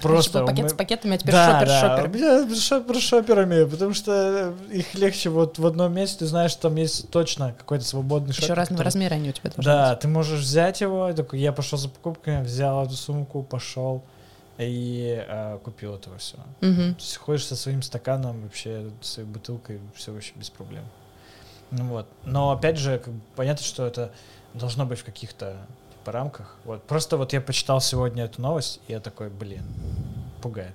Просто 0.03 0.33
Просто 0.33 0.45
пакет 0.45 0.63
мы- 0.65 0.69
с 0.69 0.73
пакетами, 0.75 1.15
а 1.15 1.19
теперь 1.19 1.33
да, 1.33 1.47
шопер 1.61 1.67
да, 1.69 1.81
шопер. 1.81 2.09
меня 2.15 2.55
шопер 2.61 2.97
с 2.97 3.01
шоперами, 3.01 3.65
потому 3.65 3.95
что 3.95 4.53
их 4.71 4.95
легче 4.95 5.31
вот 5.31 5.59
в 5.59 5.67
одном 5.67 5.95
месте, 5.95 6.19
ты 6.19 6.27
знаешь, 6.27 6.51
что 6.51 6.69
там 6.69 6.77
есть 6.77 7.09
точно 7.11 7.55
какой-то 7.59 7.87
свободный 7.87 8.35
шопер. 8.35 8.45
Еще 8.45 8.53
разного 8.53 8.77
который- 8.81 8.85
размера 8.85 9.15
они 9.15 9.31
у 9.31 9.33
тебя 9.33 9.49
тоже. 9.49 9.65
Да, 9.67 9.97
ты 9.97 10.07
можешь 10.07 10.41
взять 10.41 10.83
его, 10.83 11.11
такой, 11.15 11.41
я 11.41 11.53
пошел 11.53 11.79
за 11.79 11.89
покупками, 11.89 12.45
взял 12.45 12.85
эту 12.85 12.97
сумку, 12.97 13.43
пошел, 13.43 14.05
и 14.59 15.25
э, 15.27 15.59
купил 15.63 15.95
этого 15.95 16.19
всего. 16.19 16.43
Мгм. 16.61 16.95
То 16.95 17.01
есть 17.01 17.17
ходишь 17.17 17.47
со 17.47 17.57
своим 17.57 17.83
стаканом, 17.83 18.43
вообще, 18.43 18.91
своей 19.01 19.29
бутылкой, 19.29 19.81
все 19.95 20.13
вообще 20.13 20.33
без 20.35 20.51
проблем. 20.51 20.85
Ну 21.71 21.85
вот. 21.85 22.07
Но 22.25 22.51
опять 22.51 22.77
же, 22.77 22.99
как 22.99 23.15
бы 23.15 23.21
понятно, 23.37 23.65
что 23.65 23.87
это 23.87 24.13
должно 24.55 24.85
быть 24.85 24.99
в 24.99 25.05
каких-то 25.05 25.57
типа, 25.91 26.13
рамках. 26.13 26.57
Вот. 26.65 26.83
Просто 26.85 27.17
вот 27.17 27.33
я 27.33 27.41
почитал 27.41 27.81
сегодня 27.81 28.25
эту 28.25 28.43
новость, 28.43 28.81
и 28.89 28.93
я 28.93 29.01
такой, 29.01 29.31
блин, 29.31 29.65
пугает. 30.43 30.75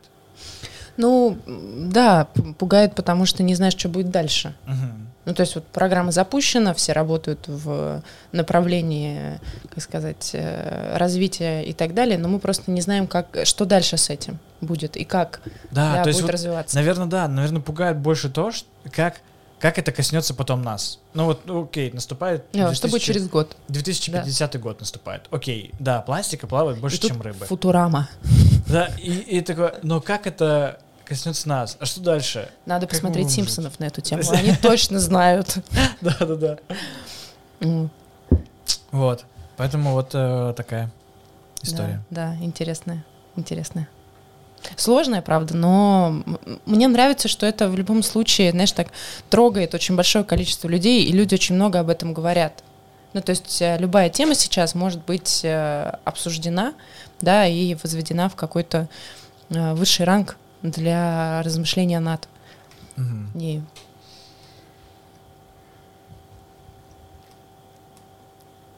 Ну, 0.97 1.37
да, 1.45 2.27
пугает, 2.57 2.95
потому 2.95 3.25
что 3.25 3.43
не 3.43 3.55
знаешь, 3.55 3.75
что 3.77 3.89
будет 3.89 4.11
дальше. 4.11 4.55
Мгм. 4.65 5.07
Ну, 5.25 5.33
то 5.33 5.41
есть 5.41 5.55
вот 5.55 5.65
программа 5.67 6.11
запущена, 6.11 6.73
все 6.73 6.91
работают 6.91 7.47
в 7.47 8.03
направлении, 8.33 9.39
как 9.73 9.81
сказать, 9.81 10.31
э, 10.33 10.97
развития 10.97 11.61
и 11.61 11.71
так 11.71 11.93
далее, 11.93 12.17
но 12.17 12.27
мы 12.27 12.39
просто 12.39 12.71
не 12.71 12.81
знаем, 12.81 13.07
как, 13.07 13.37
что 13.45 13.65
дальше 13.65 13.95
с 13.97 14.09
этим 14.09 14.39
будет 14.59 14.97
и 14.97 15.05
как 15.05 15.41
Да, 15.71 15.95
да, 15.95 16.03
то 16.03 16.09
есть 16.09 16.19
будет 16.19 16.27
вот 16.27 16.33
развиваться. 16.33 16.75
Наверное, 16.75 17.07
да. 17.07 17.27
Наверное, 17.27 17.61
пугает 17.61 17.97
больше 17.97 18.29
то, 18.29 18.51
что 18.51 18.67
как, 18.91 19.21
как 19.59 19.77
это 19.77 19.93
коснется 19.93 20.33
потом 20.33 20.61
нас. 20.61 20.99
Ну 21.13 21.25
вот, 21.25 21.45
ну, 21.45 21.63
окей, 21.63 21.91
наступает... 21.91 22.43
А, 22.53 22.73
Что 22.73 22.89
будет 22.89 23.01
2000 23.01 23.05
через 23.05 23.29
год? 23.29 23.55
2050 23.69 24.59
год 24.59 24.81
наступает. 24.81 25.27
Окей, 25.31 25.71
да, 25.79 26.01
пластика 26.01 26.47
плавает 26.47 26.79
больше, 26.79 26.97
И 26.97 26.99
чем 26.99 27.21
рыбы. 27.21 27.45
Футурама. 27.45 28.09
Да, 28.67 28.89
и, 28.97 29.11
и 29.11 29.41
такое, 29.41 29.75
но 29.83 29.99
как 30.01 30.27
это 30.27 30.79
коснется 31.05 31.47
нас? 31.49 31.77
А 31.79 31.85
что 31.85 32.01
дальше? 32.01 32.49
Надо 32.65 32.85
Как 32.85 32.91
посмотреть? 32.91 33.29
Симпсонов 33.31 33.79
на 33.79 33.85
эту 33.85 34.01
тему. 34.01 34.23
Они 34.31 34.55
точно 34.55 34.99
знают. 34.99 35.57
Да, 36.01 36.15
да, 36.19 36.35
да. 36.35 36.57
М, 37.59 37.89
Вот. 38.91 39.25
Поэтому 39.57 39.91
вот 39.91 40.11
э, 40.13 40.53
такая 40.57 40.91
история. 41.61 42.01
Да, 42.09 42.35
интересная, 42.41 43.03
интересная. 43.35 43.87
Сложная, 44.77 45.21
правда, 45.21 45.55
но 45.55 46.23
мне 46.65 46.87
нравится, 46.87 47.27
что 47.27 47.45
это 47.45 47.69
в 47.69 47.75
любом 47.75 48.01
случае, 48.01 48.51
знаешь, 48.51 48.71
так 48.71 48.87
трогает 49.29 49.73
очень 49.73 49.95
большое 49.95 50.23
количество 50.23 50.67
людей, 50.69 51.03
и 51.03 51.11
люди 51.11 51.33
очень 51.35 51.55
много 51.55 51.79
об 51.79 51.89
этом 51.89 52.13
говорят. 52.13 52.63
Ну, 53.13 53.21
то 53.21 53.29
есть 53.31 53.61
э, 53.61 53.77
любая 53.77 54.09
тема 54.09 54.33
сейчас 54.35 54.73
может 54.73 55.03
быть 55.05 55.41
э, 55.43 55.97
обсуждена, 56.03 56.73
да, 57.23 57.47
и 57.47 57.75
возведена 57.75 58.29
в 58.29 58.35
какой-то 58.35 58.87
э, 59.49 59.73
высший 59.73 60.05
ранг 60.05 60.37
для 60.61 61.41
размышления 61.43 61.99
над. 61.99 62.27
Мгм. 62.95 63.31
И 63.35 63.61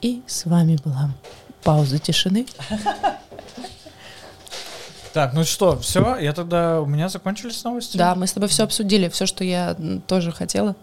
И 0.06 0.22
с 0.28 0.46
вами 0.46 0.78
была 0.84 1.10
пауза 1.64 1.98
тишины. 1.98 2.46
Так, 5.14 5.34
ну 5.34 5.46
что, 5.46 5.80
все, 5.80 6.18
я 6.18 6.34
тогда, 6.34 6.82
у 6.82 6.86
меня 6.86 7.08
закончились 7.08 7.64
новости? 7.64 7.96
Да, 7.98 8.16
мы 8.16 8.28
с 8.28 8.34
тобой 8.34 8.50
все 8.50 8.66
обсудили, 8.66 9.08
все, 9.08 9.26
что 9.26 9.46
я 9.46 9.76
тоже 10.08 10.34
хотела. 10.34 10.76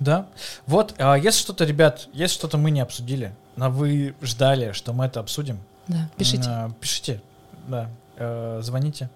Да. 0.00 0.26
Вот, 0.66 0.92
а 0.98 1.14
если 1.14 1.38
что-то, 1.38 1.64
ребят, 1.64 2.08
если 2.12 2.34
что-то 2.34 2.58
мы 2.58 2.70
не 2.72 2.80
обсудили, 2.80 3.32
но 3.56 3.70
вы 3.70 4.14
ждали, 4.20 4.72
что 4.72 4.92
мы 4.92 5.06
это 5.06 5.20
обсудим, 5.20 5.60
Да, 5.88 6.06
пишите. 6.18 6.48
а, 6.48 6.70
пишите, 6.80 7.20
да, 7.68 7.88
э, 8.16 8.58
звоните. 8.62 9.08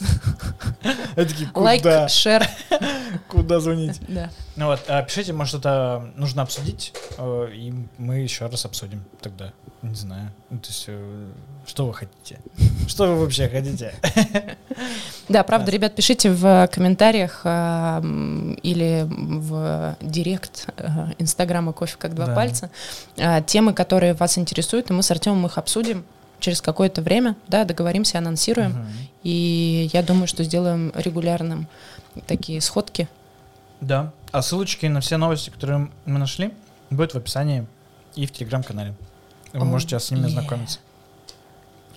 Лайк, 1.54 2.08
шер. 2.08 2.46
Куда 3.28 3.60
звонить? 3.60 4.00
Да. 4.08 4.30
Ну 4.56 4.66
вот, 4.66 4.80
а, 4.88 5.02
пишите, 5.02 5.32
может, 5.32 5.50
что-то 5.50 6.10
нужно 6.16 6.42
обсудить, 6.42 6.92
э, 7.18 7.48
и 7.54 7.72
мы 7.98 8.16
еще 8.20 8.46
раз 8.46 8.64
обсудим 8.64 9.04
тогда. 9.20 9.52
Не 9.82 9.94
знаю. 9.94 10.30
Ну, 10.50 10.58
то 10.58 10.68
есть, 10.68 10.84
э, 10.88 11.28
что 11.66 11.86
вы 11.86 11.94
хотите? 11.94 12.38
Что 12.86 13.06
вы 13.06 13.20
вообще 13.20 13.48
хотите? 13.48 13.94
Да, 15.28 15.44
правда, 15.44 15.66
Да. 15.66 15.72
ребят, 15.72 15.94
пишите 15.94 16.32
в 16.32 16.68
комментариях 16.72 17.42
м, 17.44 18.54
или 18.54 19.06
в 19.08 19.96
директ 20.00 20.66
э, 20.76 20.88
Инстаграма 21.18 21.72
«Кофе 21.72 21.94
как 21.98 22.14
два 22.16 22.34
пальца» 22.34 22.68
темы, 23.46 23.72
которые 23.72 24.14
вас 24.14 24.38
интересуют, 24.38 24.90
и 24.90 24.92
мы 24.92 25.04
с 25.04 25.10
Артемом 25.12 25.46
их 25.46 25.56
обсудим 25.56 26.04
через 26.40 26.60
какое-то 26.60 27.00
время, 27.02 27.36
да, 27.46 27.64
договоримся, 27.64 28.18
анонсируем, 28.18 28.70
Мгм. 28.70 28.86
И 29.22 29.90
я 29.92 30.02
думаю, 30.02 30.26
что 30.26 30.44
сделаем 30.44 30.92
регулярным 30.94 31.68
такие 32.26 32.60
сходки. 32.60 33.08
Да. 33.80 34.12
А 34.32 34.42
ссылочки 34.42 34.86
на 34.86 35.00
все 35.00 35.16
новости, 35.16 35.50
которые 35.50 35.90
мы 36.04 36.18
нашли, 36.18 36.52
будут 36.90 37.14
в 37.14 37.16
описании 37.16 37.66
и 38.14 38.26
в 38.26 38.32
телеграм-канале. 38.32 38.94
Вы 39.52 39.62
О, 39.62 39.64
можете 39.64 39.98
с 39.98 40.10
ними 40.10 40.22
е. 40.22 40.26
ознакомиться. 40.26 40.78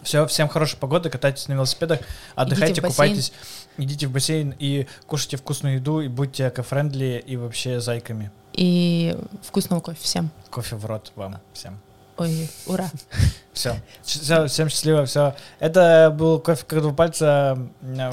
Все, 0.01 0.25
всем 0.27 0.49
хорошей 0.49 0.77
погоды, 0.77 1.09
катайтесь 1.09 1.47
на 1.47 1.53
велосипедах, 1.53 2.01
отдыхайте, 2.35 2.81
бассейн. 2.81 2.91
купайтесь, 2.91 3.31
идите 3.77 4.07
в 4.07 4.11
бассейн 4.11 4.53
и 4.59 4.87
кушайте 5.07 5.37
вкусную 5.37 5.75
еду, 5.75 6.01
и 6.01 6.09
будьте 6.09 6.49
эко-френдли 6.49 7.23
и 7.25 7.37
вообще 7.37 7.79
зайками. 7.79 8.29
И 8.51 9.17
вкусного 9.41 9.79
кофе 9.79 9.99
всем. 10.01 10.29
Кофе 10.49 10.75
в 10.75 10.85
рот 10.85 11.13
вам 11.15 11.39
всем. 11.53 11.79
Ой, 12.17 12.49
ура. 12.67 12.89
Все. 13.53 13.75
Все, 14.03 14.47
всем 14.47 14.69
счастливо, 14.69 15.05
все. 15.05 15.35
Это 15.59 16.13
был 16.15 16.39
кофе 16.39 16.63
как 16.67 16.81
два 16.81 16.91
пальца. 16.93 17.57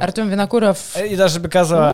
Артем 0.00 0.28
Винокуров. 0.28 0.96
И 0.96 1.16
даже 1.16 1.40
Беказова. 1.40 1.88